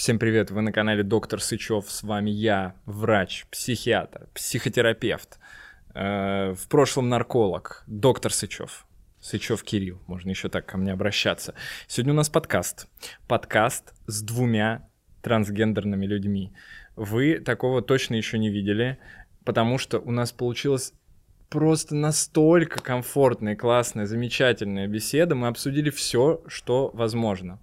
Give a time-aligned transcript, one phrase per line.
[0.00, 5.38] Всем привет, вы на канале Доктор Сычев, с вами я, врач, психиатр, психотерапевт,
[5.94, 8.86] э, в прошлом нарколог, доктор Сычев.
[9.20, 11.52] Сычев Кирилл, можно еще так ко мне обращаться.
[11.86, 12.88] Сегодня у нас подкаст.
[13.28, 14.88] Подкаст с двумя
[15.20, 16.54] трансгендерными людьми.
[16.96, 18.96] Вы такого точно еще не видели,
[19.44, 20.94] потому что у нас получилось
[21.50, 25.34] просто настолько комфортная, классная, замечательная беседа.
[25.34, 27.58] Мы обсудили все, что возможно.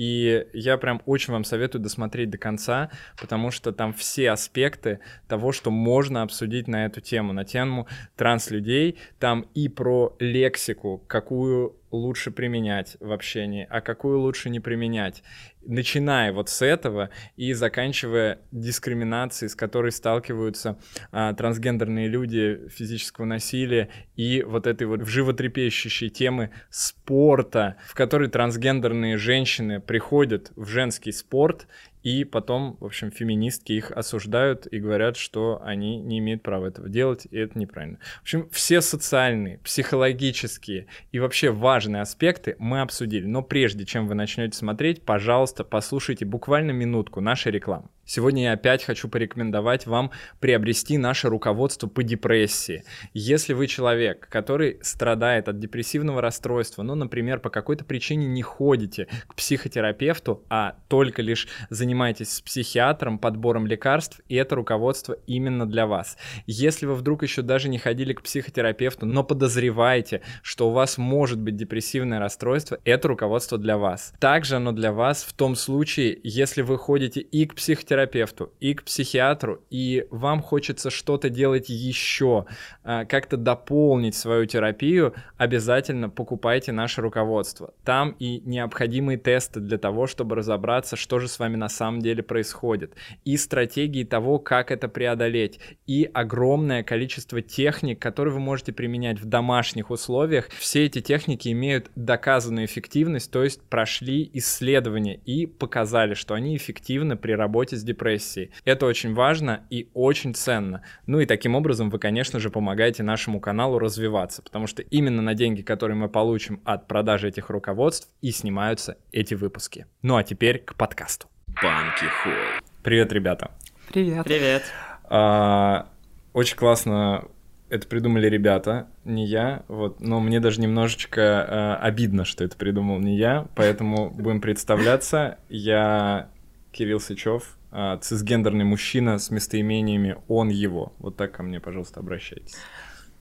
[0.00, 2.88] И я прям очень вам советую досмотреть до конца,
[3.20, 8.96] потому что там все аспекты того, что можно обсудить на эту тему, на тему транслюдей.
[9.18, 15.22] Там и про лексику, какую лучше применять в общении, а какую лучше не применять.
[15.66, 20.78] Начиная вот с этого и заканчивая дискриминацией, с которой сталкиваются
[21.12, 29.18] а, трансгендерные люди, физического насилия и вот этой вот животрепещущей темы спорта, в которой трансгендерные
[29.18, 31.66] женщины приходят в женский спорт
[32.02, 36.88] и потом, в общем, феминистки их осуждают и говорят, что они не имеют права этого
[36.88, 37.98] делать, и это неправильно.
[38.18, 43.26] В общем, все социальные, психологические и вообще важные аспекты мы обсудили.
[43.26, 47.88] Но прежде чем вы начнете смотреть, пожалуйста, послушайте буквально минутку нашей рекламы.
[48.10, 52.82] Сегодня я опять хочу порекомендовать вам приобрести наше руководство по депрессии.
[53.14, 59.06] Если вы человек, который страдает от депрессивного расстройства, ну, например, по какой-то причине не ходите
[59.28, 65.86] к психотерапевту, а только лишь занимаетесь с психиатром, подбором лекарств, и это руководство именно для
[65.86, 66.16] вас.
[66.46, 71.38] Если вы вдруг еще даже не ходили к психотерапевту, но подозреваете, что у вас может
[71.38, 74.12] быть депрессивное расстройство, это руководство для вас.
[74.20, 78.74] Также оно для вас в том случае, если вы ходите и к психотерапевту, психотерапевту, и
[78.74, 82.46] к психиатру, и вам хочется что-то делать еще,
[82.84, 87.72] а, как-то дополнить свою терапию, обязательно покупайте наше руководство.
[87.84, 92.22] Там и необходимые тесты для того, чтобы разобраться, что же с вами на самом деле
[92.22, 99.18] происходит, и стратегии того, как это преодолеть, и огромное количество техник, которые вы можете применять
[99.18, 100.48] в домашних условиях.
[100.58, 107.16] Все эти техники имеют доказанную эффективность, то есть прошли исследования и показали, что они эффективны
[107.16, 108.50] при работе с депрессией.
[108.64, 110.82] Это очень важно и очень ценно.
[111.06, 115.34] Ну и таким образом вы, конечно же, помогаете нашему каналу развиваться, потому что именно на
[115.34, 119.86] деньги, которые мы получим от продажи этих руководств, и снимаются эти выпуски.
[120.02, 121.29] Ну а теперь к подкасту.
[121.62, 122.62] Банки Холл.
[122.82, 123.50] Привет, ребята.
[123.88, 124.24] Привет.
[124.24, 124.62] Привет.
[125.04, 125.88] А,
[126.32, 127.24] очень классно
[127.70, 132.98] это придумали ребята, не я, вот, но мне даже немножечко э, обидно, что это придумал
[132.98, 135.38] не я, поэтому будем представляться.
[135.48, 136.30] Я
[136.72, 140.92] Кирилл Сычев, а, цисгендерный мужчина с местоимениями «он его».
[140.98, 142.56] Вот так ко мне, пожалуйста, обращайтесь.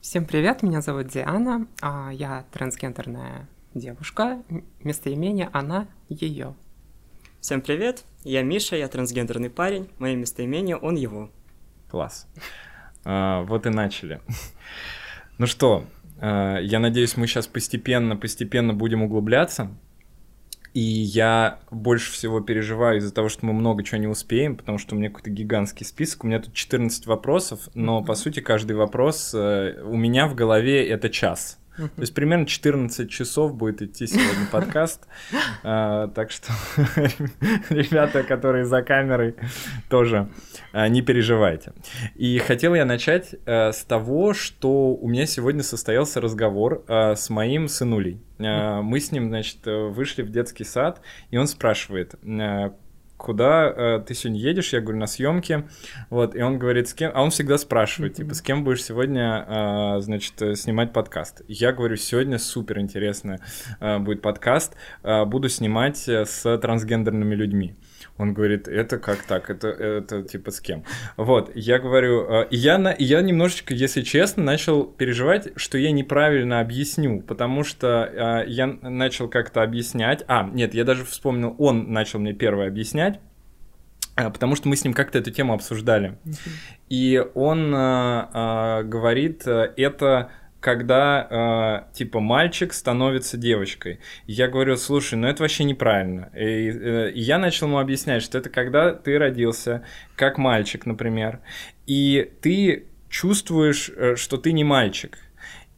[0.02, 4.42] Всем привет, меня зовут Диана, а я трансгендерная девушка,
[4.84, 6.56] местоимение «она», «ее».
[7.40, 11.30] Всем привет, я Миша, я трансгендерный парень, мое местоимение «он его».
[11.90, 12.28] Класс.
[13.04, 14.22] А, вот и начали.
[15.38, 15.86] Ну что,
[16.20, 19.72] а, я надеюсь, мы сейчас постепенно-постепенно будем углубляться.
[20.74, 24.96] И я больше всего переживаю из-за того, что мы много чего не успеем, потому что
[24.96, 26.24] у меня какой-то гигантский список.
[26.24, 30.88] У меня тут 14 вопросов, но по сути каждый вопрос э, у меня в голове
[30.88, 31.59] это час.
[31.80, 35.08] То есть примерно 14 часов будет идти сегодня подкаст.
[35.64, 36.52] А, так что,
[37.70, 39.36] ребята, которые за камерой,
[39.90, 40.30] тоже
[40.74, 41.74] а, не переживайте.
[42.16, 47.30] И хотел я начать а, с того, что у меня сегодня состоялся разговор а, с
[47.30, 48.22] моим сынулей.
[48.40, 51.02] А, мы с ним, значит, вышли в детский сад,
[51.32, 52.16] и он спрашивает,
[53.20, 54.72] куда э, ты сегодня едешь?
[54.74, 55.68] Я говорю, на съемки.
[56.10, 57.12] Вот, и он говорит, с кем?
[57.14, 61.42] А он всегда спрашивает, типа, с кем будешь сегодня, э, значит, э, снимать подкаст?
[61.48, 63.40] Я говорю, сегодня супер интересно
[63.82, 64.76] э, будет подкаст.
[65.04, 67.76] Э, буду снимать э, с трансгендерными людьми.
[68.20, 70.84] Он говорит, это как так, это, это типа с кем?
[71.16, 76.60] Вот, я говорю, и я, на, я немножечко, если честно, начал переживать, что я неправильно
[76.60, 82.20] объясню, потому что э, я начал как-то объяснять, а, нет, я даже вспомнил, он начал
[82.20, 83.22] мне первое объяснять,
[84.18, 86.18] э, потому что мы с ним как-то эту тему обсуждали.
[86.90, 87.78] И он э,
[88.34, 90.30] э, говорит, это
[90.60, 94.00] когда э, типа мальчик становится девочкой.
[94.28, 96.30] Я говорю, слушай, ну это вообще неправильно.
[96.36, 99.84] И, э, и я начал ему объяснять, что это когда ты родился
[100.16, 101.40] как мальчик, например,
[101.88, 105.18] и ты чувствуешь, э, что ты не мальчик.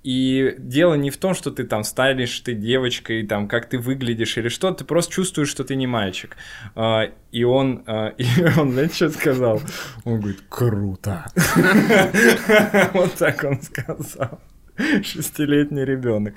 [0.04, 4.36] И дело не в том, что ты там станешь ты девочкой, там, как ты выглядишь
[4.38, 6.38] или что, ты просто чувствуешь, что ты не мальчик.
[6.74, 8.26] А, и он, а, и
[8.58, 9.62] он, знаете, что сказал?
[10.04, 11.26] Он говорит, круто.
[12.94, 14.40] Вот так он сказал.
[15.04, 16.36] Шестилетний ребенок.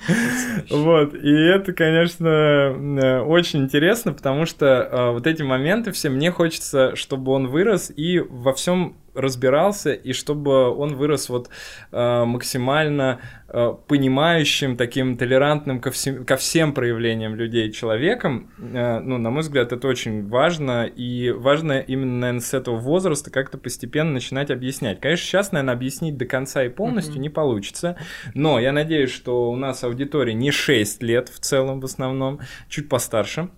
[0.70, 1.14] Вот.
[1.14, 6.96] И это, конечно, э, очень интересно, потому что э, вот эти моменты все мне хочется,
[6.96, 11.48] чтобы он вырос и во всем разбирался, и чтобы он вырос вот
[11.92, 18.50] э, максимально э, понимающим, таким толерантным ко всем, ко всем проявлениям людей человеком.
[18.58, 23.30] Э, ну, на мой взгляд, это очень важно, и важно именно, наверное, с этого возраста
[23.30, 25.00] как-то постепенно начинать объяснять.
[25.00, 27.18] Конечно, сейчас, наверное, объяснить до конца и полностью mm-hmm.
[27.18, 27.96] не получится,
[28.34, 32.88] но я надеюсь, что у нас аудитория не 6 лет в целом в основном, чуть
[32.88, 33.48] постарше.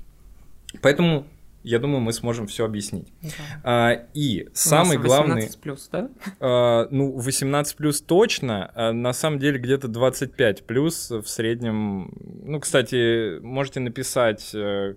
[0.83, 1.27] Поэтому
[1.67, 3.13] я думаю, мы сможем все объяснить.
[3.23, 3.29] Да.
[3.65, 5.35] А, и самый главный...
[5.35, 6.09] 18 плюс, да?
[6.39, 12.13] А, ну, 18 плюс точно, а на самом деле где-то 25 плюс в среднем.
[12.45, 14.95] Ну, кстати, можете написать э,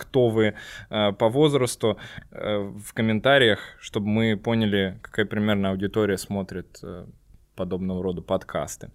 [0.00, 0.54] кто вы
[0.88, 1.98] э, по возрасту
[2.30, 7.06] э, в комментариях, чтобы мы поняли, какая примерно аудитория смотрит э,
[7.54, 8.90] подобного рода подкасты.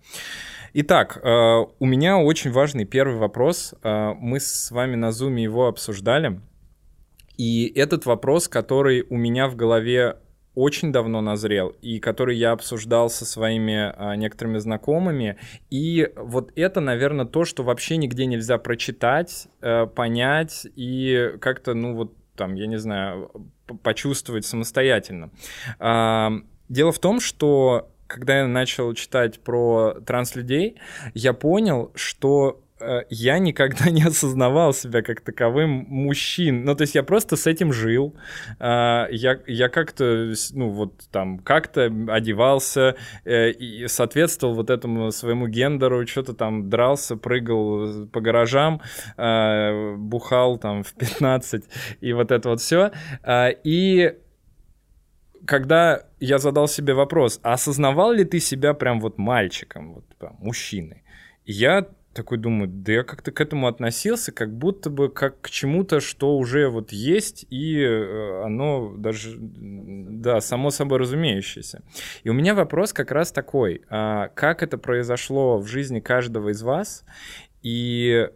[0.74, 3.76] Итак, у меня очень важный первый вопрос.
[3.84, 6.42] Мы с вами на Zoom его обсуждали.
[7.38, 10.18] И этот вопрос, который у меня в голове
[10.56, 15.38] очень давно назрел, и который я обсуждал со своими а, некоторыми знакомыми.
[15.70, 21.96] И вот это, наверное, то, что вообще нигде нельзя прочитать, а, понять и как-то, ну
[21.96, 23.32] вот там, я не знаю,
[23.84, 25.30] почувствовать самостоятельно.
[25.78, 26.32] А,
[26.70, 30.78] дело в том, что когда я начал читать про транслюдей,
[31.14, 32.65] я понял, что Э,
[33.10, 36.66] я никогда не осознавал себя как таковым мужчин.
[36.66, 38.16] Ну, то есть я просто с этим жил.
[38.60, 45.48] А, я, я как-то, ну, вот там, как-то одевался э, и соответствовал вот этому своему
[45.48, 48.82] гендеру, что-то там дрался, прыгал по гаражам,
[49.98, 51.64] бухал там в 15
[52.02, 52.92] и вот это вот все.
[53.24, 54.18] А, и
[55.46, 60.06] когда я задал себе вопрос, а осознавал ли ты себя прям вот мальчиком, вот
[60.40, 61.04] мужчиной,
[61.46, 66.00] я такой думаю, да я как-то к этому относился, как будто бы как к чему-то,
[66.00, 71.84] что уже вот есть, и э, оно даже, да, само собой разумеющееся.
[72.24, 76.64] И у меня вопрос как раз такой, а как это произошло в жизни каждого из
[76.64, 77.04] вас,
[77.62, 78.30] и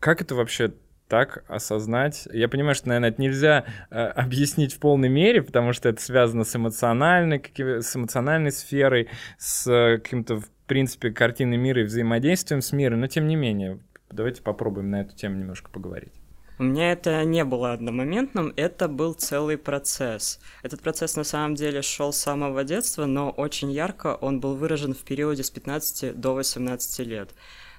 [0.00, 0.72] как это вообще
[1.08, 2.28] так осознать.
[2.32, 6.44] Я понимаю, что, наверное, это нельзя э, объяснить в полной мере, потому что это связано
[6.44, 9.08] с эмоциональной, с эмоциональной сферой,
[9.38, 13.80] с э, каким-то принципе, картины мира и взаимодействием с миром, но тем не менее,
[14.10, 16.12] давайте попробуем на эту тему немножко поговорить.
[16.60, 20.40] У меня это не было одномоментным, это был целый процесс.
[20.64, 24.92] Этот процесс на самом деле шел с самого детства, но очень ярко он был выражен
[24.92, 27.30] в периоде с 15 до 18 лет.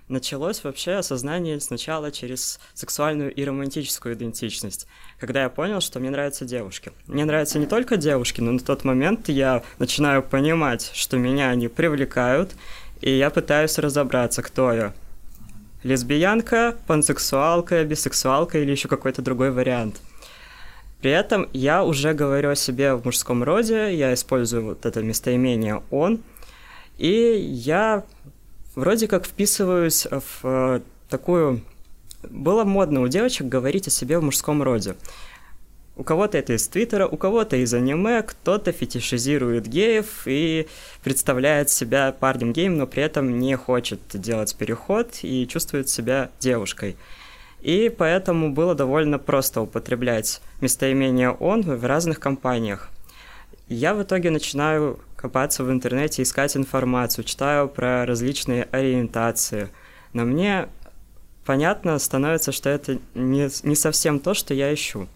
[0.09, 4.87] Началось вообще осознание сначала через сексуальную и романтическую идентичность,
[5.19, 6.91] когда я понял, что мне нравятся девушки.
[7.05, 11.67] Мне нравятся не только девушки, но на тот момент я начинаю понимать, что меня они
[11.67, 12.55] привлекают,
[13.01, 14.93] и я пытаюсь разобраться, кто я.
[15.83, 20.01] Лесбиянка, пансексуалка, бисексуалка или еще какой-то другой вариант.
[21.01, 25.81] При этом я уже говорю о себе в мужском роде, я использую вот это местоимение
[25.89, 26.21] «он»,
[26.97, 28.03] и я
[28.75, 31.61] вроде как вписываюсь в э, такую...
[32.29, 34.95] Было модно у девочек говорить о себе в мужском роде.
[35.99, 40.65] У кого-то это из Твиттера, у кого-то из аниме, кто-то фетишизирует геев и
[41.03, 46.95] представляет себя парнем геем, но при этом не хочет делать переход и чувствует себя девушкой.
[47.59, 52.87] И поэтому было довольно просто употреблять местоимение «он» в разных компаниях.
[53.67, 59.67] Я в итоге начинаю копаться в интернете, искать информацию, читаю про различные ориентации.
[60.13, 60.69] Но мне
[61.43, 65.09] понятно становится, что это не, не совсем то, что я ищу.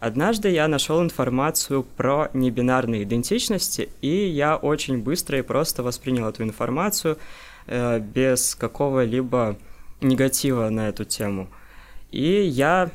[0.00, 6.44] Однажды я нашел информацию про небинарные идентичности, и я очень быстро и просто воспринял эту
[6.44, 7.18] информацию
[7.66, 9.58] э, без какого-либо
[10.00, 11.48] негатива на эту тему.
[12.12, 12.90] И я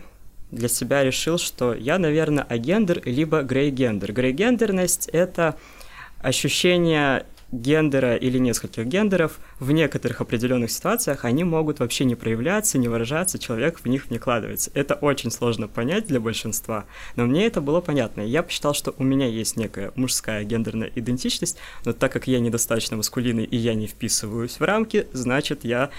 [0.52, 4.14] для себя решил, что я, наверное, агендер либо грей-гендер.
[4.14, 5.58] Грей-гендерность— это
[6.20, 12.88] ощущение гендера или нескольких гендеров в некоторых определенных ситуациях они могут вообще не проявляться, не
[12.88, 14.72] выражаться, человек в них не вкладывается.
[14.74, 18.22] Это очень сложно понять для большинства, но мне это было понятно.
[18.22, 22.98] Я посчитал, что у меня есть некая мужская гендерная идентичность, но так как я недостаточно
[22.98, 25.92] маскулинный и я не вписываюсь в рамки, значит я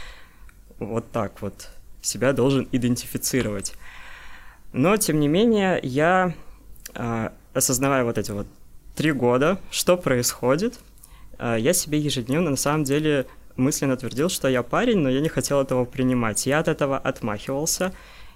[0.80, 1.68] вот так вот
[2.02, 3.74] себя должен идентифицировать.
[4.72, 6.34] Но, тем не менее, я,
[6.94, 8.48] э, осознавая вот эти вот
[8.96, 10.80] три года, что происходит,
[11.58, 15.60] я себе ежедневно, на самом деле, мысленно твердил, что я парень, но я не хотел
[15.60, 16.46] этого принимать.
[16.46, 17.92] Я от этого отмахивался.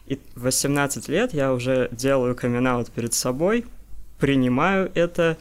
[0.07, 3.67] И в 18 лет я уже делаю камин перед собой,
[4.19, 5.37] принимаю это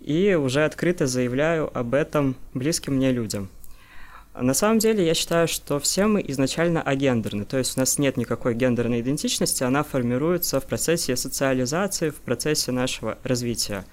[0.00, 3.48] и уже открыто заявляю об этом близким мне людям.
[4.32, 8.16] На самом деле, я считаю, что все мы изначально агендерны, то есть у нас нет
[8.16, 13.84] никакой гендерной идентичности, она формируется в процессе социализации, в процессе нашего развития.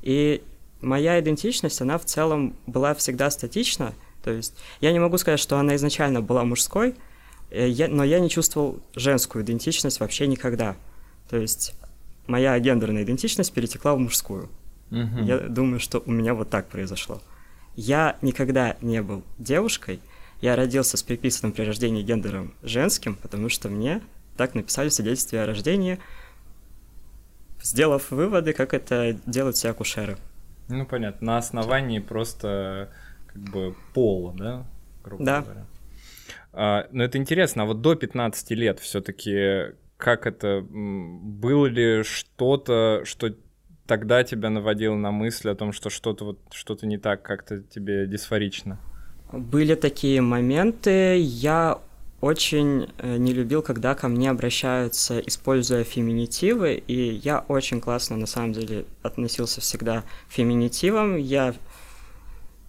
[0.00, 0.42] И
[0.84, 5.58] моя идентичность, она в целом была всегда статична, то есть я не могу сказать, что
[5.58, 6.94] она изначально была мужской,
[7.50, 10.76] э, но я не чувствовал женскую идентичность вообще никогда.
[11.28, 11.74] То есть
[12.26, 14.48] моя гендерная идентичность перетекла в мужскую.
[14.90, 15.24] Угу.
[15.24, 17.20] Я думаю, что у меня вот так произошло.
[17.76, 20.00] Я никогда не был девушкой.
[20.40, 24.00] Я родился с приписанным при рождении гендером женским, потому что мне
[24.36, 25.98] так написали свидетельстве о рождении,
[27.62, 30.18] сделав выводы, как это делают все акушеры.
[30.68, 31.26] Ну, понятно.
[31.26, 32.90] На основании просто
[33.26, 34.66] как бы пола, да?
[35.02, 35.42] Грубо да.
[35.42, 35.66] Говоря.
[36.52, 43.02] А, но это интересно, а вот до 15 лет все-таки как это было ли что-то,
[43.04, 43.34] что
[43.86, 48.06] тогда тебя наводило на мысль о том, что что-то вот что-то не так, как-то тебе
[48.06, 48.78] дисфорично?
[49.32, 51.18] Были такие моменты.
[51.18, 51.78] Я
[52.24, 58.24] очень э, не любил, когда ко мне обращаются, используя феминитивы, и я очень классно, на
[58.24, 61.18] самом деле, относился всегда к феминитивам.
[61.18, 61.54] Я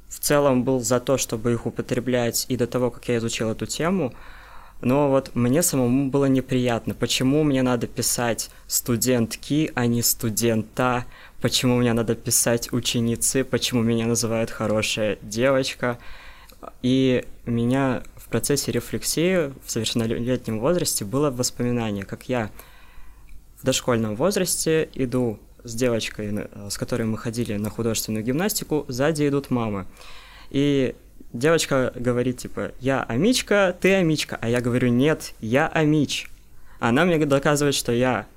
[0.10, 3.66] в целом был за то, чтобы их употреблять и до того, как я изучил эту
[3.66, 4.14] тему,
[4.82, 6.94] но вот мне самому было неприятно.
[6.94, 11.06] Почему мне надо писать студентки, а не студента?
[11.42, 13.46] Почему мне надо писать ученицы?
[13.46, 15.98] Почему меня называют хорошая девочка?
[16.82, 18.04] И меня
[18.36, 22.52] процессе рефлексии в совершеннолетнем возрасте было воспоминание, как я
[23.62, 29.52] в дошкольном возрасте иду с девочкой, с которой мы ходили на художественную гимнастику, сзади идут
[29.52, 29.86] мамы.
[30.50, 30.96] И
[31.32, 36.28] девочка говорит, типа, я Амичка, ты Амичка, а я говорю, нет, я Амич.
[36.82, 38.28] Она мне доказывает, что я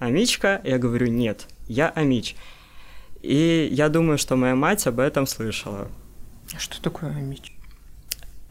[0.00, 2.34] Амичка, я говорю, нет, я Амич.
[3.22, 5.86] И я думаю, что моя мать об этом слышала.
[6.52, 7.53] А что такое Амич?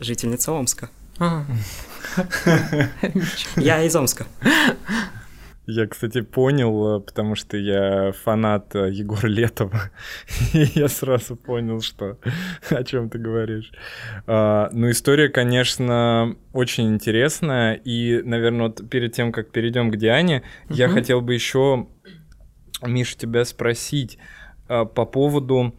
[0.04, 0.90] Жительница Омска.
[1.20, 1.46] А.
[3.56, 4.26] Я из Омска.
[5.66, 9.92] Я, кстати, понял, э, потому что я фанат э, Егора Летова,
[10.54, 12.18] и я сразу понял, что
[12.70, 13.72] о чем ты говоришь.
[14.28, 20.44] А, ну, история, конечно, очень интересная, и, наверное, вот перед тем, как перейдем к Диане,
[20.66, 20.74] угу.
[20.74, 21.88] я хотел бы еще,
[22.82, 24.18] Миша, тебя спросить
[24.68, 25.74] а, по поводу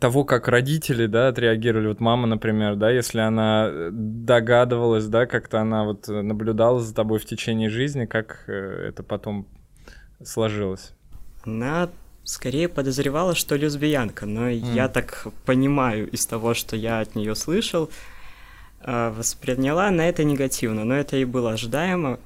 [0.00, 5.60] того, как родители, да, отреагировали, вот мама, например, да, если она э, догадывалась, да, как-то
[5.60, 9.46] она вот наблюдала за тобой в течение жизни, как э, это потом
[10.24, 10.92] сложилось?
[11.44, 11.88] Она
[12.24, 14.74] скорее подозревала, что лесбиянка, но mm.
[14.74, 17.90] я так понимаю из того, что я от нее слышал,
[18.80, 22.18] э, восприняла на это негативно, но это и было ожидаемо,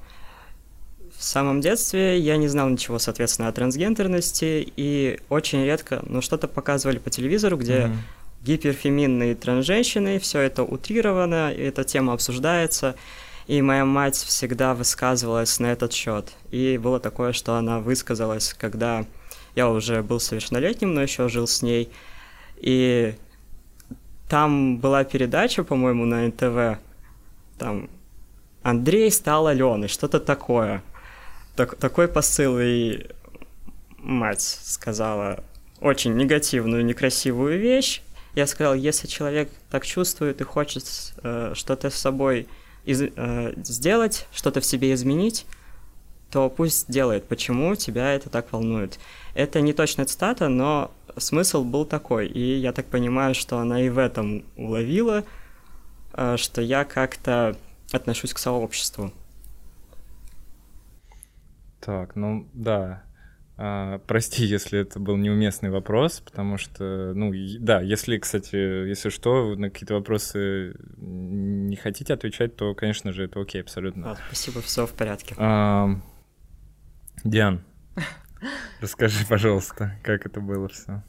[1.23, 6.49] в самом детстве я не знал ничего, соответственно, о трансгендерности, и очень редко, ну, что-то
[6.49, 7.95] показывали по телевизору, где mm-hmm.
[8.43, 12.95] гиперфеминные трансженщины, все это утрировано, и эта тема обсуждается,
[13.47, 16.33] и моя мать всегда высказывалась на этот счет.
[16.51, 19.05] И было такое, что она высказалась, когда
[19.55, 21.89] я уже был совершеннолетним, но еще жил с ней,
[22.57, 23.15] и
[24.27, 26.81] там была передача, по-моему, на НТВ,
[27.57, 27.89] там
[28.61, 30.83] Андрей стал Аленой, что-то такое
[31.55, 33.07] так, такой посыл, и
[33.97, 35.43] мать сказала
[35.79, 38.01] очень негативную, некрасивую вещь.
[38.35, 40.85] Я сказал, если человек так чувствует и хочет
[41.21, 42.47] э, что-то с собой
[42.83, 45.45] из, э, сделать, что-то в себе изменить,
[46.31, 47.25] то пусть делает.
[47.25, 48.97] Почему тебя это так волнует?
[49.35, 52.27] Это не точная цитата, но смысл был такой.
[52.27, 55.23] И я так понимаю, что она и в этом уловила,
[56.13, 57.55] э, что я как-то
[57.91, 59.11] отношусь к сообществу.
[61.83, 63.03] Так, ну да.
[63.55, 69.55] А, прости, если это был неуместный вопрос, потому что, ну, да, если, кстати, если что,
[69.55, 74.11] на какие-то вопросы не хотите отвечать, то, конечно же, это окей, абсолютно.
[74.11, 75.35] А, спасибо, все в порядке.
[75.37, 75.89] А,
[77.23, 77.63] Диан,
[78.81, 81.03] расскажи, пожалуйста, как это было все.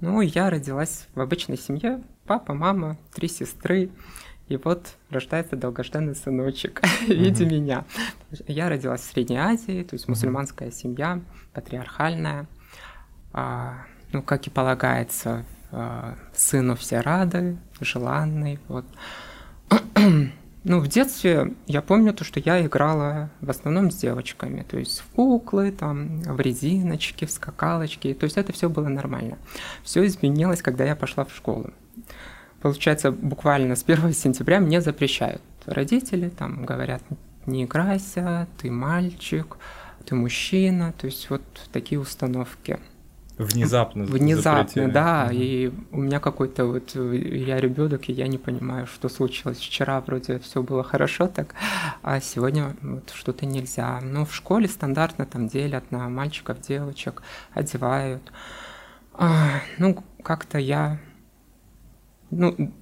[0.00, 2.02] Ну, я родилась в обычной семье.
[2.26, 3.90] Папа, мама, три сестры.
[4.48, 7.50] И вот рождается долгожданный сыночек в виде mm-hmm.
[7.50, 7.84] меня.
[8.46, 11.20] Я родилась в Средней Азии, то есть мусульманская семья,
[11.52, 12.46] патриархальная.
[13.32, 18.60] А, ну, как и полагается, а, сыну все рады, желанный.
[18.68, 18.84] Вот.
[20.64, 25.00] ну, в детстве я помню то, что я играла в основном с девочками, то есть
[25.00, 29.38] в куклы, там, в резиночки, в скакалочки, то есть это все было нормально.
[29.82, 31.72] Все изменилось, когда я пошла в школу
[32.66, 35.42] получается, буквально с 1 сентября мне запрещают.
[35.66, 37.02] Родители там говорят,
[37.46, 39.56] не играйся, ты мальчик,
[40.04, 41.42] ты мужчина, то есть вот
[41.72, 42.78] такие установки.
[43.38, 44.04] Внезапно.
[44.06, 44.90] Внезапно, запретили.
[44.90, 45.24] да.
[45.26, 45.34] Мгм.
[45.34, 49.58] И у меня какой-то вот э, я ребенок, и я не понимаю, что случилось.
[49.58, 51.54] Вчера вроде все было хорошо так,
[52.02, 54.00] а сегодня вот что-то нельзя.
[54.02, 57.22] Ну, в школе стандартно там делят на мальчиков, девочек,
[57.54, 58.22] одевают.
[59.12, 60.98] А, ну, как-то я
[62.30, 62.72] ну,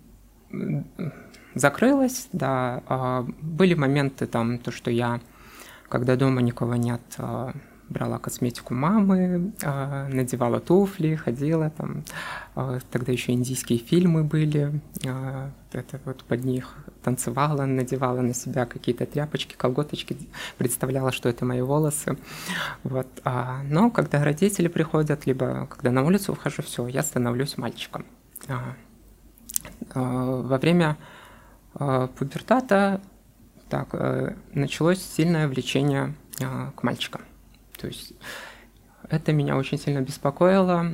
[1.55, 2.83] закрылась, да.
[2.87, 5.21] А, были моменты там, то, что я,
[5.89, 7.53] когда дома никого нет, а,
[7.89, 12.03] брала косметику мамы, а, надевала туфли, ходила там.
[12.91, 14.81] Тогда еще индийские фильмы были.
[15.73, 16.73] Это вот под них
[17.03, 20.17] танцевала, надевала на себя какие-то тряпочки, колготочки,
[20.57, 22.17] представляла, что это мои волосы.
[22.85, 23.09] Вот.
[23.65, 28.07] Но когда родители приходят, либо когда на улицу выхожу, все, я становлюсь мальчиком.
[29.95, 30.97] А, Во время
[31.75, 33.01] а, пубертата
[33.69, 37.23] так, э, началось сильное влечение а, к мальчикам.
[37.79, 38.13] То есть
[39.09, 40.87] это меня очень сильно беспокоило.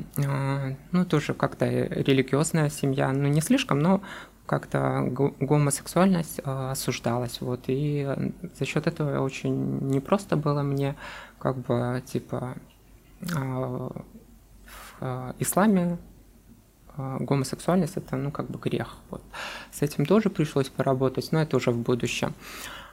[0.93, 4.01] Ну, тоже как-то религиозная семья, ну, не слишком, но
[4.47, 7.41] как-то го- гомосексуальность осуждалась.
[7.41, 7.65] Вот.
[7.69, 10.97] И э, за счет этого очень непросто было мне,
[11.39, 12.57] как бы, типа,
[13.21, 13.93] в
[15.01, 15.99] а, исламе
[17.21, 18.97] гомосексуальность это, ну, как бы грех.
[19.11, 19.23] Вот.
[19.73, 22.35] С этим тоже пришлось поработать, но это уже в будущем.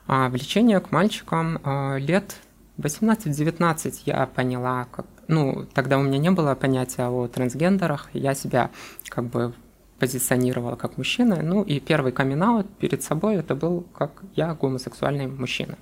[0.07, 2.37] А влечение к мальчикам а, лет
[2.77, 8.69] 18-19 я поняла, как, ну, тогда у меня не было понятия о трансгендерах, я себя
[9.09, 9.53] как бы
[9.99, 15.77] позиционировала как мужчина, ну и первый камин перед собой это был как я гомосексуальный мужчина.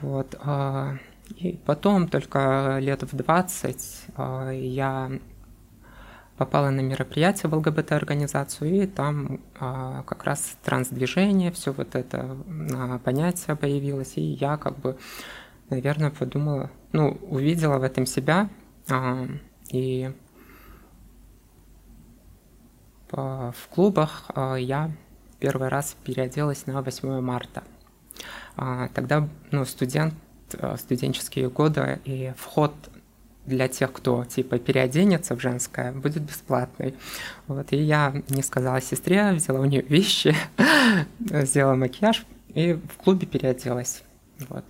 [0.00, 0.36] Вот.
[0.40, 0.96] а,
[1.36, 5.10] И потом, только лет в 20, а, я
[6.40, 12.34] попала на мероприятие в ЛГБТ-организацию, и там а, как раз трансдвижение, все вот это
[12.72, 14.96] а, понятие появилось, и я как бы,
[15.68, 18.48] наверное, подумала, ну, увидела в этом себя,
[18.88, 19.26] а,
[19.70, 20.14] и
[23.10, 24.90] по- в клубах а, я
[25.40, 27.64] первый раз переоделась на 8 марта.
[28.56, 30.14] А, Тогда, ну, студент,
[30.58, 32.72] а, студенческие годы, и вход
[33.46, 36.94] для тех, кто типа переоденется в женское, будет бесплатный.
[37.46, 40.34] Вот, и я не сказала сестре, взяла у нее вещи,
[41.18, 44.02] сделала макияж и в клубе переоделась.
[44.48, 44.64] Вот.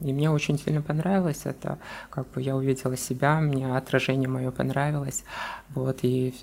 [0.00, 1.78] И мне очень сильно понравилось это,
[2.10, 5.24] как бы я увидела себя, мне отражение мое понравилось,
[5.70, 6.34] вот, и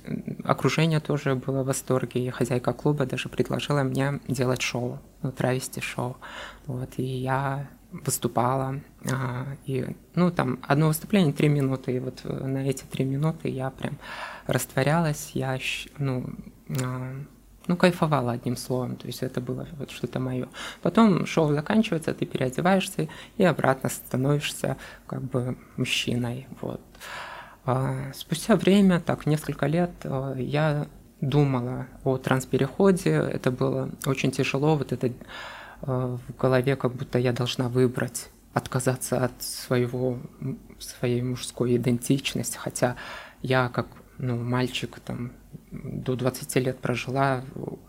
[0.43, 5.81] окружение тоже было в восторге, и хозяйка клуба даже предложила мне делать шоу, ну, травести
[5.81, 6.17] шоу,
[6.65, 8.81] вот, и я выступала,
[9.65, 13.69] и, ну, там, одно выступление три минуты, и вот э, на эти три минуты я
[13.69, 13.97] прям
[14.47, 15.59] растворялась, я,
[15.99, 16.25] ну,
[16.81, 17.13] а,
[17.67, 20.47] ну, кайфовала одним словом, то есть это было вот что-то мое.
[20.81, 24.77] Потом шоу заканчивается, ты переодеваешься и обратно становишься
[25.07, 26.81] как бы мужчиной, вот.
[27.65, 30.87] А, Спустя время, так, несколько лет, а, я
[31.21, 35.13] думала о транспереходе, это было очень тяжело, вот это
[35.85, 40.19] в голове, как будто я должна выбрать отказаться от своего,
[40.79, 42.95] своей мужской идентичности, хотя
[43.41, 45.31] я как ну, мальчик там
[45.71, 47.43] до 20 лет прожила,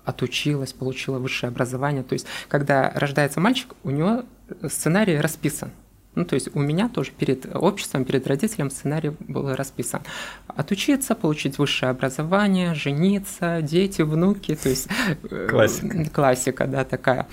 [0.05, 2.03] отучилась, получила высшее образование.
[2.03, 4.25] То есть, когда рождается мальчик, у него
[4.69, 5.71] сценарий расписан.
[6.15, 10.03] Ну, то есть у меня тоже перед обществом, перед родителем сценарий был расписан.
[10.47, 14.89] Отучиться, получить высшее образование, жениться, дети, внуки, то есть...
[15.31, 16.11] э, Классика.
[16.11, 17.27] Классика, да, такая.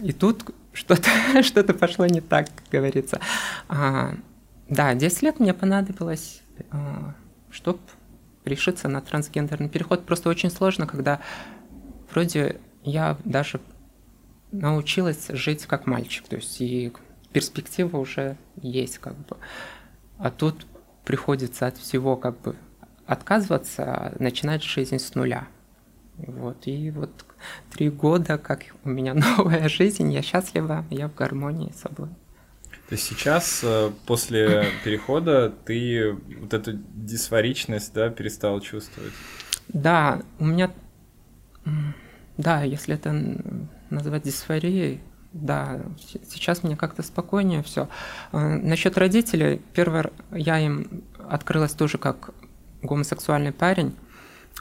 [0.00, 1.10] И тут что-то
[1.42, 3.20] что пошло не так, как говорится.
[3.68, 4.14] А,
[4.68, 6.42] да, 10 лет мне понадобилось,
[7.50, 7.80] чтобы
[8.44, 10.04] решиться на трансгендерный переход.
[10.04, 11.20] Просто очень сложно, когда
[12.10, 13.60] вроде я даже
[14.50, 16.92] научилась жить как мальчик, то есть и
[17.32, 19.36] перспектива уже есть как бы.
[20.18, 20.66] А тут
[21.04, 22.56] приходится от всего как бы
[23.06, 25.48] отказываться, начинать жизнь с нуля.
[26.16, 27.24] Вот, и вот
[27.70, 32.08] три года, как у меня новая жизнь, я счастлива, я в гармонии с собой.
[32.88, 39.12] То есть сейчас, э, после перехода, ты вот эту дисфоричность, да, перестал чувствовать?
[39.68, 40.70] Да, у меня,
[42.36, 43.14] да, если это
[43.90, 45.00] назвать дисфорией,
[45.32, 45.80] да,
[46.28, 47.88] сейчас мне как-то спокойнее все.
[48.32, 52.30] Насчет родителей, первый р- я им открылась тоже как
[52.82, 53.94] гомосексуальный парень.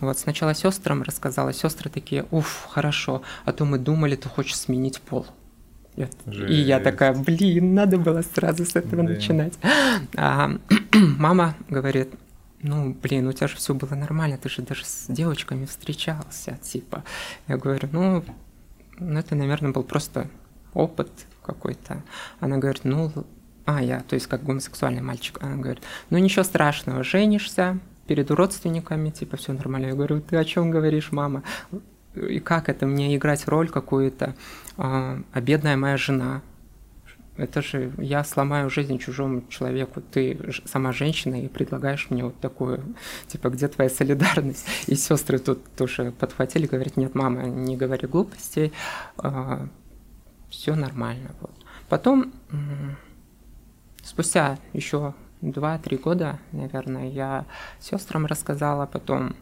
[0.02, 5.00] Вот сначала сестрам рассказала, сестры такие, уф, хорошо, а то мы думали, ты хочешь сменить
[5.02, 5.26] пол.
[6.28, 9.10] И я такая, блин, надо было сразу с этого Да.
[9.14, 9.54] начинать.
[10.18, 10.52] А,
[10.94, 12.10] мама говорит,
[12.62, 17.04] ну, блин, у тебя же все было нормально, ты же даже с девочками встречался, типа.
[17.48, 18.24] Я говорю, ну,
[19.00, 20.28] ну, это, наверное, был просто
[20.74, 21.12] опыт
[21.44, 22.02] какой-то.
[22.40, 23.12] Она говорит, ну,
[23.66, 25.38] А, я, то есть как гомосексуальный мальчик.
[25.42, 27.78] Она говорит, ну ничего страшного, женишься
[28.12, 29.86] перед родственниками, типа все нормально.
[29.86, 31.44] Я говорю, ты о чем говоришь, мама?
[32.14, 34.36] И как это мне играть роль какую-то?
[34.76, 36.42] А, а бедная моя жена,
[37.38, 40.02] это же я сломаю жизнь чужому человеку.
[40.02, 42.84] Ты сама женщина и предлагаешь мне вот такую,
[43.28, 44.68] типа, где твоя солидарность?
[44.88, 48.74] И сестры тут тоже подхватили, говорят, нет, мама, не говори глупостей,
[49.16, 49.70] а,
[50.50, 51.32] все нормально.
[51.40, 51.56] Вот.
[51.88, 52.34] Потом,
[54.04, 57.46] спустя еще два-три года, наверное, я
[57.80, 59.36] сестрам рассказала, потом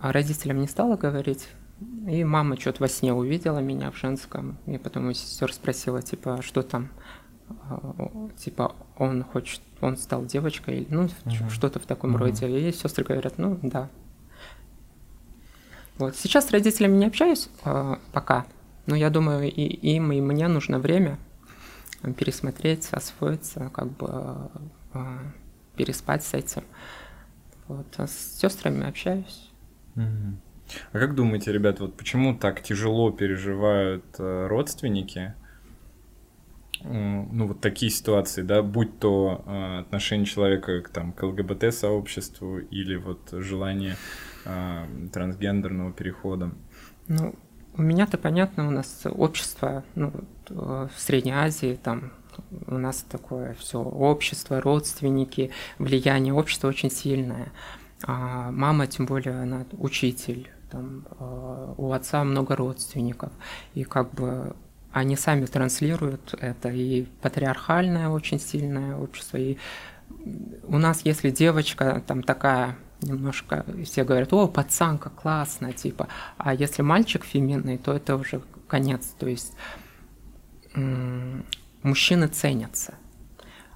[0.00, 1.48] родителям не стала говорить,
[2.08, 6.40] и мама что-то во сне увидела меня в женском, и потом у сестер спросила, типа,
[6.42, 6.88] что там,
[7.68, 11.50] а, типа, он хочет, он стал девочкой, или, ну, uh-huh.
[11.50, 12.20] что-то в таком uh-huh.
[12.20, 12.68] роде.
[12.68, 13.88] И сестры говорят, ну, да.
[15.98, 18.46] Вот, сейчас с родителями не общаюсь э, пока,
[18.86, 21.18] но я думаю, и им, и мне нужно время
[22.16, 24.50] пересмотреть, освоиться, как бы
[25.76, 26.62] переспать с этим.
[27.68, 29.50] Вот, а с сестрами общаюсь.
[29.96, 35.34] А как думаете, ребят, вот почему так тяжело переживают э, родственники?
[36.84, 42.96] ну, вот такие ситуации, да, будь то э, отношение человека к, там, к ЛГБТ-сообществу или
[42.96, 43.96] вот желание
[44.44, 46.50] э, трансгендерного перехода?
[47.08, 47.34] Ну,
[47.76, 52.12] у меня-то понятно, у нас общество, ну, вот, э, в Средней Азии, там,
[52.66, 57.52] у нас такое все общество, родственники, влияние общества очень сильное.
[58.06, 63.32] А мама, тем более, она учитель, там, э, у отца много родственников,
[63.74, 64.54] и как бы
[64.92, 69.58] они сами транслируют это, и патриархальное очень сильное общество, и
[70.64, 76.82] у нас, если девочка там такая немножко, все говорят, о, пацанка, классно, типа, а если
[76.82, 79.54] мальчик феминный, то это уже конец, то есть
[81.84, 82.94] мужчины ценятся,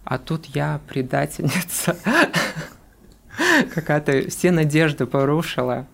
[0.05, 1.97] а тут я предательница,
[3.75, 5.87] какая-то все надежды порушила,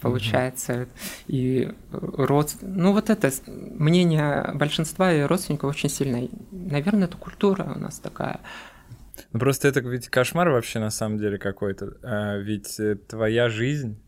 [0.00, 0.88] получается.
[1.26, 2.54] И род...
[2.60, 6.28] Ну, вот это мнение большинства и родственников очень сильное.
[6.50, 8.40] Наверное, это культура у нас такая.
[9.32, 11.96] Ну, просто это ведь кошмар вообще на самом деле какой-то.
[12.02, 14.02] А, ведь э, твоя жизнь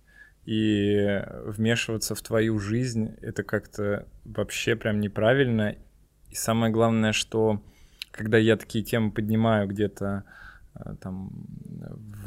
[0.44, 5.76] и вмешиваться в твою жизнь это как-то вообще прям неправильно.
[6.34, 7.62] И самое главное, что
[8.10, 10.24] когда я такие темы поднимаю где-то
[10.74, 11.30] э, там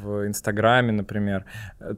[0.02, 1.43] в Инстаграме, например,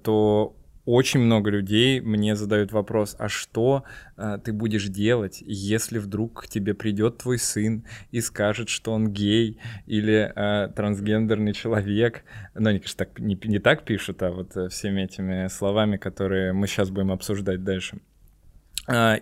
[0.03, 3.83] то очень много людей мне задают вопрос, а что
[4.17, 9.13] э, ты будешь делать, если вдруг к тебе придет твой сын и скажет, что он
[9.13, 12.23] гей или э, трансгендерный человек.
[12.55, 16.53] Ну, они, конечно, так, не, не так пишут, а вот э, всеми этими словами, которые
[16.53, 17.99] мы сейчас будем обсуждать дальше.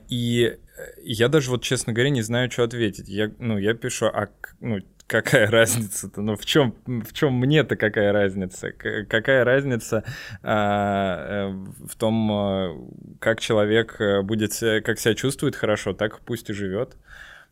[0.09, 0.57] И
[1.03, 3.07] я даже вот, честно говоря, не знаю, что ответить.
[3.09, 6.21] Я, ну, я пишу, а ну, какая разница-то?
[6.21, 8.71] Ну, в чем, в чем мне-то какая разница?
[8.71, 10.03] Какая разница
[10.43, 12.77] а, э, в том, а,
[13.19, 16.95] как человек э, будет, как себя чувствует хорошо, так пусть и живет.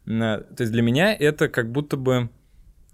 [0.05, 2.29] То есть для меня это как будто бы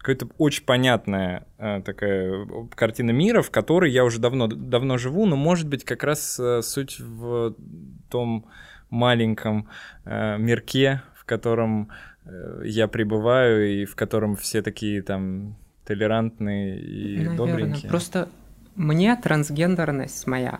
[0.01, 5.35] какая-то очень понятная а, такая картина мира, в которой я уже давно, давно живу, но,
[5.35, 7.55] может быть, как раз а, суть в
[8.09, 8.47] том
[8.91, 9.67] маленьком
[10.05, 11.89] а, мирке, в котором
[12.25, 17.37] Э, я пребываю и в котором все такие там толерантные и Наверное.
[17.37, 17.89] добренькие.
[17.89, 18.29] Просто
[18.75, 20.59] мне трансгендерность моя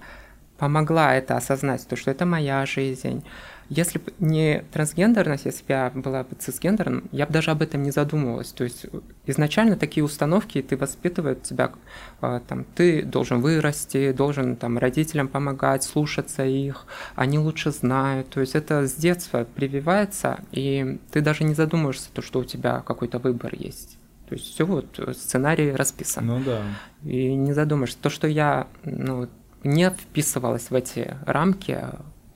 [0.57, 3.23] помогла это осознать, то, что это моя жизнь,
[3.71, 7.83] если бы не трансгендерность, если бы я была бы цисгендером, я бы даже об этом
[7.83, 8.51] не задумывалась.
[8.51, 8.85] То есть
[9.25, 11.71] изначально такие установки ты воспитывают тебя,
[12.19, 18.27] а, там, ты должен вырасти, должен там родителям помогать, слушаться их, они лучше знают.
[18.29, 22.83] То есть это с детства прививается, и ты даже не задумываешься, то, что у тебя
[22.85, 23.97] какой-то выбор есть.
[24.27, 26.25] То есть все вот сценарий расписан.
[26.25, 26.61] Ну да.
[27.09, 27.97] И не задумаешься.
[28.01, 29.29] То, что я ну,
[29.63, 31.79] не вписывалась в эти рамки,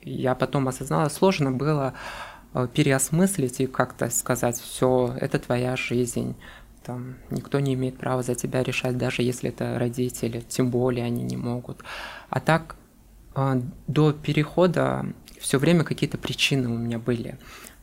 [0.06, 1.94] я потом осознала, сложно было
[2.54, 6.36] э, переосмыслить и как-то сказать, все, это твоя жизнь,
[6.84, 11.24] там, никто не имеет права за тебя решать, даже если это родители, тем более они
[11.24, 11.82] не могут.
[12.30, 12.76] А так,
[13.34, 15.06] э, до перехода
[15.40, 17.38] все время какие-то причины у меня были.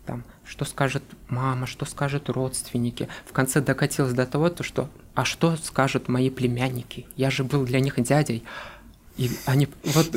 [0.05, 3.07] Там, что скажет мама, что скажут родственники.
[3.25, 7.05] В конце докатилось до того, то, что а что скажут мои племянники?
[7.15, 8.43] Я же был для них дядей.
[9.17, 10.09] И они вот,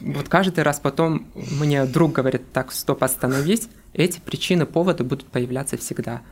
[0.00, 5.76] вот каждый раз потом мне друг говорит, так, стоп, остановись, эти причины, поводы будут появляться
[5.76, 6.22] всегда.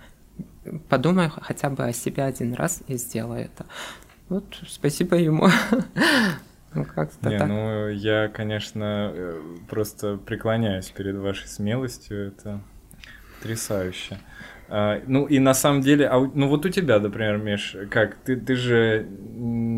[0.88, 3.66] Подумай хотя бы о себе один раз и сделай это.
[4.28, 5.48] Вот, спасибо ему.
[6.72, 7.48] Ну, как-то Не, так.
[7.48, 9.12] ну, я, конечно,
[9.68, 12.60] просто преклоняюсь перед вашей смелостью, это
[13.40, 14.20] потрясающе.
[14.72, 18.36] А, ну и на самом деле, а, ну вот у тебя, например, Миш, как ты,
[18.36, 19.08] ты же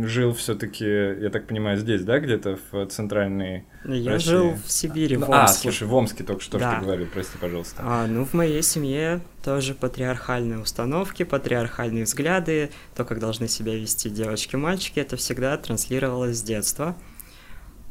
[0.04, 4.28] жил все-таки, я так понимаю, здесь, да, где-то в центральной Я России?
[4.30, 5.62] жил в Сибири, в А, Омске.
[5.62, 6.72] слушай, в Омске только что Да.
[6.76, 7.76] что говорил, прости, пожалуйста.
[7.82, 14.10] А, ну, в моей семье тоже патриархальные установки, патриархальные взгляды, то, как должны себя вести
[14.10, 16.96] девочки и мальчики, это всегда транслировалось с детства.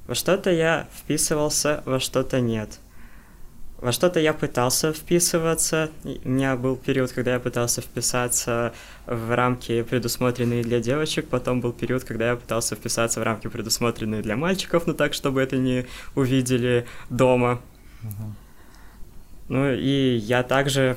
[0.08, 2.80] Во что-то я вписывался, во что-то нет.
[3.82, 5.90] Во что-то я пытался вписываться.
[6.04, 8.74] У меня был период, когда я пытался вписаться
[9.08, 11.28] в рамки, предусмотренные для девочек.
[11.28, 15.42] Потом был период, когда я пытался вписаться в рамки, предусмотренные для мальчиков, но так, чтобы
[15.42, 17.60] это не увидели дома.
[19.50, 20.96] Ну и я также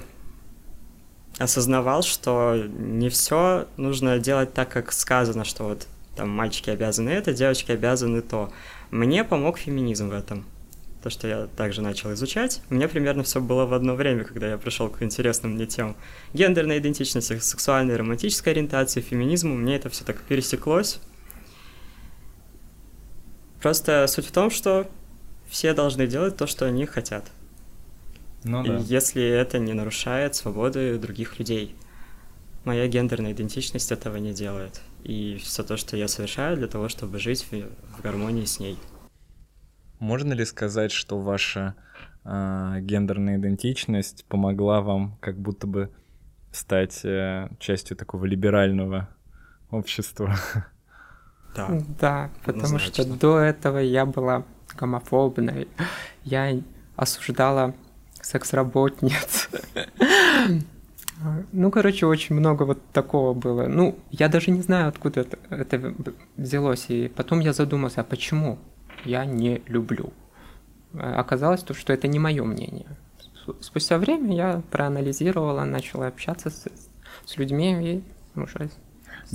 [1.38, 7.32] осознавал, что не все нужно делать так, как сказано, что вот там мальчики обязаны это,
[7.32, 8.52] девочки обязаны то.
[8.90, 10.44] Мне помог феминизм в этом.
[11.04, 12.62] То, что я также начал изучать.
[12.70, 15.96] У меня примерно все было в одно время, когда я пришел к интересным мне темам.
[16.32, 19.54] Гендерной идентичности, сексуальной, романтической ориентации, феминизму.
[19.54, 21.00] Мне это все так пересеклось.
[23.60, 24.90] Просто суть в том, что
[25.46, 27.26] все должны делать то, что они хотят.
[28.42, 28.78] Ну да.
[28.78, 31.76] если это не нарушает свободы других людей.
[32.64, 34.80] Моя гендерная идентичность этого не делает.
[35.02, 38.78] И все то, что я совершаю для того, чтобы жить в гармонии с ней.
[40.04, 41.76] Можно ли сказать, что ваша
[42.24, 45.90] а, гендерная идентичность помогла вам как будто бы
[46.52, 49.08] стать э, частью такого либерального
[49.70, 50.36] общества?
[51.56, 51.68] Да.
[52.00, 54.42] Да, потому что до этого я была
[54.76, 55.68] гомофобной.
[56.24, 56.60] Я
[56.96, 57.74] осуждала
[58.20, 59.48] секс-работниц.
[61.52, 63.68] Ну, короче, очень много вот такого было.
[63.68, 65.94] Ну, я даже не знаю, откуда это, это
[66.36, 66.86] взялось.
[66.88, 68.58] И потом я задумался, а почему
[69.04, 70.12] я не люблю?
[70.94, 72.86] А Оказалось, то, что это не мое мнение.
[73.60, 76.66] Спустя время я проанализировала, начала общаться с,
[77.26, 78.02] с людьми
[78.36, 78.70] и уже...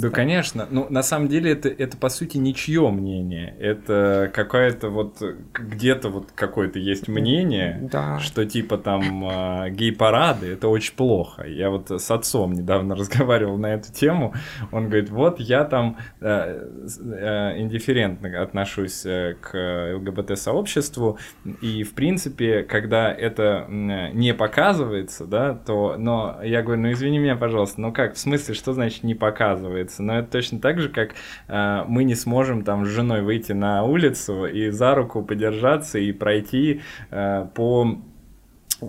[0.02, 0.68] Да, конечно.
[0.70, 3.56] Ну, на самом деле, это, это по сути ничье мнение.
[3.60, 5.22] Это какая-то вот
[5.54, 8.20] где-то вот какое-то есть мнение, Да.
[8.20, 11.44] что типа там э, гей-парады это очень плохо.
[11.48, 14.34] Я вот с отцом недавно разговаривал на эту тему.
[14.72, 21.18] Он говорит, вот я там э, э, индифферентно отношусь э, к ЛГБТ-сообществу,
[21.62, 27.36] и в принципе, когда это не показывается, да, то, но я говорю, ну извини меня,
[27.36, 29.89] пожалуйста, ну как, в смысле, что значит не показывается?
[29.98, 31.16] Но это точно так же, как
[31.48, 36.12] э, мы не сможем там с женой выйти на улицу и за руку подержаться и
[36.12, 38.00] пройти э, по